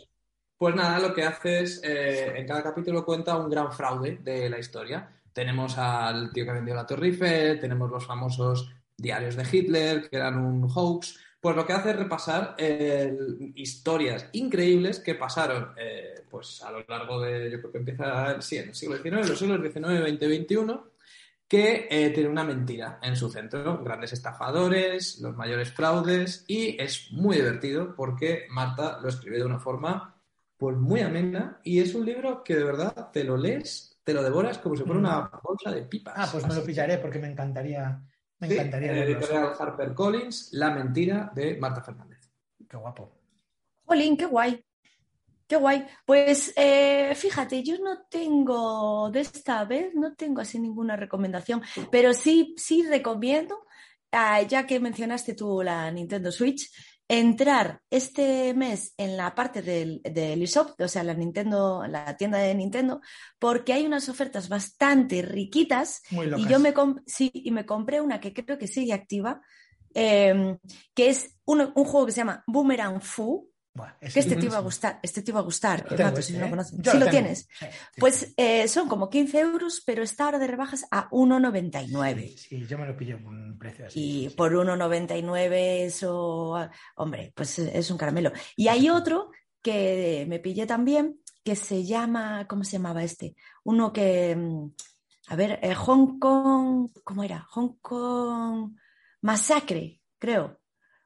Pues 0.57 0.75
nada, 0.75 0.99
lo 0.99 1.13
que 1.13 1.23
hace 1.23 1.61
es, 1.61 1.81
eh, 1.83 2.37
en 2.37 2.47
cada 2.47 2.63
capítulo 2.63 3.03
cuenta 3.05 3.37
un 3.37 3.49
gran 3.49 3.71
fraude 3.71 4.19
de 4.21 4.49
la 4.49 4.59
historia. 4.59 5.09
Tenemos 5.33 5.77
al 5.77 6.31
tío 6.31 6.45
que 6.45 6.51
vendió 6.51 6.75
la 6.75 6.85
Torre 6.85 7.07
Eiffel, 7.07 7.59
tenemos 7.59 7.89
los 7.89 8.05
famosos 8.05 8.69
diarios 8.97 9.35
de 9.35 9.45
Hitler, 9.49 10.09
que 10.09 10.17
eran 10.17 10.37
un 10.37 10.65
hoax. 10.73 11.17
Pues 11.39 11.55
lo 11.55 11.65
que 11.65 11.73
hace 11.73 11.91
es 11.91 11.95
repasar 11.95 12.55
eh, 12.57 13.17
historias 13.55 14.27
increíbles 14.33 14.99
que 14.99 15.15
pasaron 15.15 15.73
eh, 15.77 16.25
pues 16.29 16.61
a 16.63 16.71
lo 16.71 16.83
largo 16.85 17.21
de, 17.21 17.49
yo 17.49 17.59
creo 17.59 17.71
que 17.71 17.77
empieza 17.77 18.41
sí, 18.41 18.57
en 18.57 18.69
el 18.69 18.75
siglo 18.75 18.97
XIX, 18.97 19.29
los 19.29 19.39
siglos 19.39 19.61
XIX, 19.61 20.09
XX, 20.09 20.25
XXI, 20.25 20.79
que 21.47 21.87
eh, 21.89 22.11
tiene 22.11 22.29
una 22.29 22.43
mentira 22.43 22.99
en 23.01 23.15
su 23.15 23.29
centro. 23.29 23.81
Grandes 23.83 24.13
estafadores, 24.13 25.19
los 25.19 25.35
mayores 25.35 25.71
fraudes, 25.71 26.43
y 26.47 26.79
es 26.81 27.11
muy 27.11 27.37
divertido 27.37 27.95
porque 27.95 28.45
Marta 28.49 28.99
lo 29.01 29.09
escribe 29.09 29.37
de 29.37 29.45
una 29.45 29.59
forma 29.59 30.15
pues 30.59 30.75
muy 30.75 30.99
amena 30.99 31.61
y 31.63 31.79
es 31.79 31.95
un 31.95 32.05
libro 32.05 32.43
que 32.43 32.53
de 32.53 32.65
verdad 32.65 33.11
te 33.13 33.23
lo 33.23 33.37
lees, 33.37 33.97
te 34.03 34.13
lo 34.13 34.21
devoras 34.21 34.57
como 34.57 34.75
si 34.75 34.83
fuera 34.83 34.99
una 34.99 35.31
bolsa 35.41 35.71
de 35.71 35.83
pipas. 35.83 36.15
Ah, 36.17 36.27
pues 36.29 36.45
me 36.45 36.53
lo 36.53 36.65
pillaré 36.65 36.97
porque 36.97 37.17
me 37.17 37.31
encantaría, 37.31 38.03
me 38.39 38.47
Sí, 38.47 38.53
encantaría 38.53 38.91
en 38.91 38.97
el 38.97 39.03
editorial 39.03 39.53
HarperCollins, 39.57 40.49
La 40.53 40.71
mentira 40.71 41.31
de 41.33 41.57
Marta 41.57 41.81
Fernández. 41.81 42.19
Qué 42.67 42.77
guapo. 42.77 43.11
Jolín, 43.85 44.15
qué 44.15 44.25
guay. 44.25 44.63
Qué 45.47 45.55
guay. 45.55 45.85
Pues 46.05 46.53
eh, 46.55 47.13
fíjate, 47.15 47.63
yo 47.63 47.79
no 47.79 48.03
tengo, 48.09 49.09
de 49.11 49.21
esta 49.21 49.65
vez, 49.65 49.95
no 49.95 50.13
tengo 50.15 50.41
así 50.41 50.59
ninguna 50.59 50.95
recomendación, 50.95 51.61
pero 51.91 52.13
sí, 52.13 52.53
sí 52.55 52.85
recomiendo, 52.87 53.65
ah, 54.11 54.41
ya 54.43 54.67
que 54.67 54.79
mencionaste 54.79 55.33
tú 55.33 55.63
la 55.63 55.89
Nintendo 55.91 56.31
Switch, 56.31 56.69
entrar 57.09 57.81
este 57.89 58.53
mes 58.53 58.93
en 58.95 59.17
la 59.17 59.33
parte 59.33 59.63
del, 59.63 59.99
del 60.03 60.43
eShop, 60.43 60.79
o 60.79 60.87
sea, 60.87 61.03
la 61.03 61.15
Nintendo, 61.15 61.83
la 61.87 62.15
tienda 62.15 62.37
de 62.37 62.53
Nintendo, 62.53 63.01
porque 63.39 63.73
hay 63.73 63.85
unas 63.85 64.07
ofertas 64.09 64.47
bastante 64.47 65.23
riquitas 65.23 66.03
Muy 66.11 66.27
y 66.27 66.47
yo 66.47 66.59
me, 66.59 66.71
sí, 67.07 67.31
y 67.33 67.49
me 67.49 67.65
compré 67.65 67.99
una 67.99 68.19
que 68.19 68.31
creo 68.31 68.59
que 68.59 68.67
sigue 68.67 68.93
activa, 68.93 69.41
eh, 69.95 70.57
que 70.93 71.09
es 71.09 71.35
un, 71.45 71.61
un 71.61 71.83
juego 71.83 72.05
que 72.05 72.11
se 72.11 72.21
llama 72.21 72.43
Boomerang 72.45 73.01
Fu, 73.01 73.49
Es 74.01 74.13
que 74.13 74.19
este 74.19 74.35
te 74.35 74.45
iba 74.45 74.57
a 74.57 74.61
gustar, 74.61 74.99
este 75.03 75.21
te 75.21 75.31
iba 75.31 75.39
a 75.39 75.43
gustar, 75.43 75.85
si 76.21 76.33
no 76.33 76.39
lo 76.39 76.45
¿eh? 76.47 76.49
conoces. 76.49 76.77
Yo 76.79 76.91
Sí 76.91 76.97
lo 76.97 77.05
tengo. 77.05 77.11
tienes. 77.11 77.47
Sí, 77.57 77.65
sí. 77.65 77.99
Pues 77.99 78.33
eh, 78.35 78.67
son 78.67 78.89
como 78.89 79.09
15 79.09 79.39
euros, 79.39 79.81
pero 79.85 80.03
está 80.03 80.25
ahora 80.25 80.39
de 80.39 80.47
rebajas 80.47 80.85
a 80.91 81.09
1,99. 81.11 82.27
Sí, 82.27 82.37
sí, 82.37 82.67
yo 82.67 82.77
me 82.77 82.85
lo 82.85 82.97
pillé 82.97 83.17
por 83.17 83.31
un 83.31 83.57
precio 83.57 83.85
así. 83.85 84.25
Y 84.25 84.29
por 84.29 84.53
1,99 84.53 85.85
eso, 85.85 86.55
ah, 86.55 86.69
hombre, 86.95 87.31
pues 87.35 87.59
es 87.59 87.91
un 87.91 87.97
caramelo. 87.97 88.31
Y 88.55 88.67
hay 88.67 88.89
otro 88.89 89.31
que 89.61 90.25
me 90.27 90.39
pillé 90.39 90.65
también, 90.65 91.19
que 91.43 91.55
se 91.55 91.85
llama, 91.85 92.47
¿cómo 92.47 92.63
se 92.63 92.73
llamaba 92.73 93.03
este? 93.03 93.35
Uno 93.63 93.93
que, 93.93 94.35
mm, 94.35 94.71
a 95.27 95.35
ver, 95.35 95.59
eh, 95.61 95.75
Hong 95.75 96.19
Kong, 96.19 96.89
¿cómo 97.03 97.23
era? 97.23 97.45
Hong 97.51 97.77
Kong 97.81 98.75
Masacre, 99.21 100.01
creo. 100.17 100.59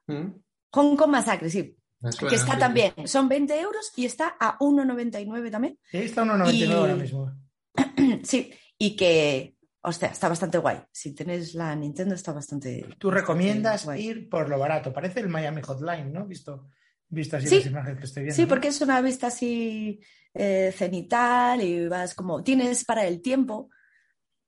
¿Mm? 0.06 0.28
Hong 0.70 0.96
Kong 0.96 1.10
Masacre, 1.10 1.50
sí. 1.50 1.76
Suena, 2.12 2.30
Que 2.30 2.36
está 2.36 2.52
sí. 2.54 2.58
también, 2.58 2.92
son 3.06 3.28
20 3.28 3.60
euros 3.60 3.92
y 3.96 4.04
está 4.04 4.36
a 4.38 4.58
1,99 4.58 5.50
también. 5.50 5.78
Sí, 5.90 5.98
está 5.98 6.22
a 6.22 6.24
1,99 6.24 6.54
Y- 6.54 6.72
ahora 6.72 6.94
mismo. 6.96 7.32
Sí, 8.24 8.52
y 8.78 8.96
que, 8.96 9.56
hostia, 9.82 10.08
está 10.08 10.28
bastante 10.28 10.58
guay. 10.58 10.78
Si 10.92 11.14
tenéis 11.14 11.54
la 11.54 11.74
Nintendo, 11.74 12.14
está 12.14 12.32
bastante. 12.32 12.86
Tú 12.98 13.10
recomiendas 13.10 13.86
ir 13.96 14.28
por 14.28 14.48
lo 14.48 14.58
barato. 14.58 14.92
Parece 14.92 15.20
el 15.20 15.28
Miami 15.28 15.62
Hotline, 15.62 16.12
¿no? 16.12 16.26
Visto, 16.26 16.68
visto 17.08 17.36
así 17.36 17.48
Sí. 17.48 17.56
las 17.56 17.66
imágenes 17.66 17.98
que 17.98 18.04
estoy 18.06 18.22
viendo. 18.24 18.36
Sí, 18.36 18.42
¿no? 18.42 18.48
porque 18.48 18.68
es 18.68 18.80
una 18.80 19.00
vista 19.00 19.26
así 19.28 20.00
eh, 20.34 20.72
cenital 20.76 21.62
y 21.62 21.86
vas 21.88 22.14
como. 22.14 22.42
Tienes 22.42 22.84
para 22.84 23.06
el 23.06 23.20
tiempo, 23.22 23.70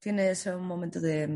tienes 0.00 0.46
un 0.46 0.64
momento 0.66 1.00
de. 1.00 1.28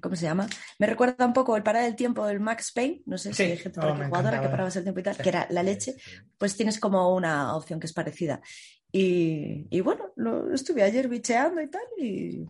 ¿Cómo 0.00 0.16
se 0.16 0.24
llama? 0.24 0.46
Me 0.78 0.86
recuerda 0.86 1.24
un 1.24 1.32
poco 1.32 1.56
el 1.56 1.62
parar 1.62 1.84
el 1.84 1.96
tiempo 1.96 2.26
del 2.26 2.40
Max 2.40 2.72
Payne. 2.72 3.02
No 3.06 3.16
sé 3.16 3.30
Sí, 3.30 3.44
si 3.44 3.50
hay 3.52 3.56
gente 3.56 3.80
oh, 3.80 3.94
jugadora 3.96 4.40
que 4.40 4.48
parabas 4.48 4.76
el 4.76 4.82
tiempo 4.82 5.00
y 5.00 5.02
tal, 5.02 5.16
Sí, 5.16 5.22
que 5.22 5.28
era 5.30 5.46
la 5.50 5.62
leche. 5.62 5.92
sí. 5.92 6.00
Pues 6.36 6.56
tienes 6.56 6.78
como 6.78 7.14
una 7.14 7.56
opción 7.56 7.80
que 7.80 7.86
es 7.86 7.92
parecida. 7.92 8.40
Y, 8.92 9.66
y 9.70 9.80
bueno, 9.80 10.12
lo 10.16 10.52
estuve 10.52 10.82
ayer 10.82 11.08
bicheando 11.08 11.60
y 11.60 11.68
tal, 11.68 11.82
y, 11.98 12.46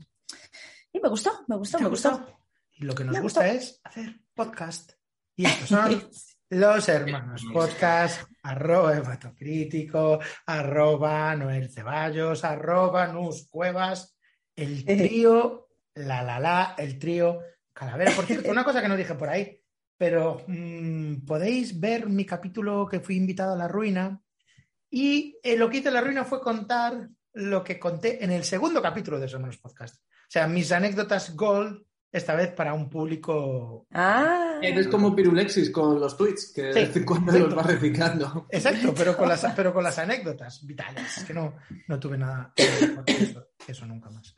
y 0.93 1.01
me 1.01 1.09
gustó, 1.09 1.45
me 1.49 1.57
gustó, 1.57 1.79
¿Te 1.79 1.85
me 1.85 1.91
gustó. 1.91 2.27
Y 2.75 2.85
lo 2.85 2.95
que 2.95 3.05
nos 3.05 3.15
Me 3.15 3.21
gusta 3.21 3.41
gustó. 3.47 3.57
es 3.57 3.81
hacer 3.85 4.21
podcast. 4.35 4.93
Y 5.37 5.45
estos 5.47 5.69
son 5.69 6.09
los 6.51 6.89
hermanos 6.89 7.45
podcast. 7.53 8.23
arroba 8.43 8.97
Hepatocrítico, 8.97 10.19
arroba 10.47 11.35
Noel 11.37 11.71
Ceballos, 11.71 12.45
arroba 12.45 13.07
Nus 13.09 13.49
Cuevas, 13.51 14.17
el 14.57 14.85
trío, 14.85 15.68
la 15.99 16.23
la 16.23 16.41
la, 16.41 16.75
el 16.79 16.99
trío 16.99 17.41
Calavera. 17.73 18.13
Por 18.13 18.27
cierto, 18.27 18.51
una 18.51 18.65
cosa 18.65 18.83
que 18.83 18.89
no 18.89 18.97
dije 18.97 19.15
por 19.15 19.29
ahí, 19.29 19.61
pero 19.97 20.43
mm, 20.47 21.25
podéis 21.27 21.79
ver 21.79 22.09
mi 22.09 22.25
capítulo 22.25 22.87
que 22.89 23.01
fui 23.01 23.17
invitado 23.17 23.53
a 23.53 23.57
la 23.57 23.69
ruina 23.69 24.21
y 24.91 25.39
eh, 25.43 25.57
lo 25.57 25.69
que 25.69 25.79
hice 25.79 25.89
en 25.89 25.95
la 25.95 26.01
ruina 26.01 26.25
fue 26.25 26.41
contar 26.41 27.09
lo 27.35 27.63
que 27.63 27.79
conté 27.79 28.25
en 28.25 28.33
el 28.33 28.45
segundo 28.45 28.83
capítulo 28.83 29.21
de 29.21 29.29
Somos 29.29 29.59
Podcast. 29.59 29.97
O 29.97 30.31
sea, 30.31 30.47
mis 30.49 30.73
anécdotas 30.73 31.37
Gold, 31.37 31.85
esta 32.11 32.35
vez 32.35 32.53
para 32.53 32.75
un 32.75 32.89
público. 32.89 33.87
Ah. 33.93 34.59
Eres 34.63 34.89
como 34.89 35.15
Pirulexis 35.15 35.71
con 35.71 36.01
los 36.01 36.17
tweets, 36.17 36.53
que 36.55 36.63
de 36.63 36.73
vez 36.73 36.97
en 36.97 37.05
cuando 37.05 37.39
los 37.39 37.57
va 37.57 37.63
reciclando. 37.63 38.47
Exacto, 38.51 38.93
pero 38.97 39.17
con 39.17 39.29
las, 39.29 39.45
pero 39.55 39.73
con 39.73 39.85
las 39.85 39.99
anécdotas 39.99 40.67
vitales, 40.67 41.25
que 41.27 41.35
no, 41.35 41.55
no 41.87 42.01
tuve 42.01 42.19
nada 42.19 42.53
eso, 42.57 43.49
que 43.65 43.73
eso 43.73 43.87
nunca 43.87 44.11
más. 44.11 44.35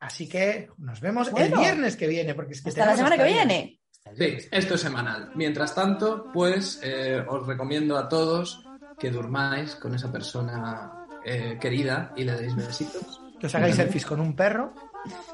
Así 0.00 0.28
que 0.28 0.68
nos 0.78 1.00
vemos 1.00 1.30
el 1.36 1.52
viernes 1.54 1.94
que 1.96 2.06
viene, 2.06 2.34
porque 2.34 2.52
es 2.54 2.62
que 2.62 2.70
Hasta 2.70 2.86
la 2.86 2.96
semana 2.96 3.16
que 3.16 3.22
hasta 3.22 3.34
viene. 3.34 3.80
Sí, 4.16 4.48
esto 4.50 4.74
es 4.74 4.80
semanal. 4.80 5.30
Mientras 5.34 5.74
tanto, 5.74 6.30
pues 6.32 6.80
eh, 6.82 7.22
os 7.28 7.46
recomiendo 7.46 7.96
a 7.98 8.08
todos 8.08 8.64
que 8.98 9.10
durmáis 9.10 9.76
con 9.76 9.94
esa 9.94 10.10
persona 10.10 11.06
eh, 11.24 11.58
querida 11.60 12.12
y 12.16 12.24
le 12.24 12.32
deis 12.34 12.56
besitos. 12.56 13.20
Que 13.38 13.46
os 13.46 13.54
hagáis 13.54 13.76
selfies 13.76 14.06
con 14.06 14.20
un 14.20 14.34
perro. 14.34 14.72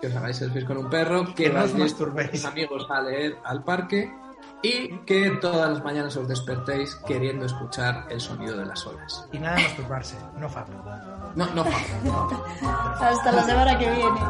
que 0.01 0.09
os 0.09 0.15
hagáis 0.15 0.37
selfies 0.37 0.65
con 0.65 0.77
un 0.79 0.91
perro, 0.91 1.27
que 1.35 1.45
Que 1.45 1.49
no 1.51 1.65
os 1.65 1.73
vayáis 1.73 1.93
masturbéis. 1.93 2.31
con 2.31 2.37
tus 2.41 2.45
amigos 2.45 2.87
a 2.91 3.01
leer 3.03 3.37
al 3.45 3.63
parque 3.65 4.13
y 4.63 4.99
que 5.01 5.31
todas 5.41 5.71
las 5.71 5.85
mañanas 5.85 6.17
os 6.17 6.29
despertéis 6.29 6.95
queriendo 7.07 7.47
escuchar 7.47 8.07
el 8.11 8.21
sonido 8.21 8.57
de 8.57 8.67
las 8.67 8.87
olas. 8.87 9.27
Y 9.33 9.39
nada 9.39 9.57
de 9.57 9.63
masturbarse, 9.63 10.17
no 10.39 10.49
fab. 10.49 10.67
No, 11.35 11.47
no, 11.55 11.65
no. 11.65 11.65
Hasta 13.01 13.33
la 13.33 13.43
semana 13.45 13.79
que 13.79 13.91
viene. 13.91 14.21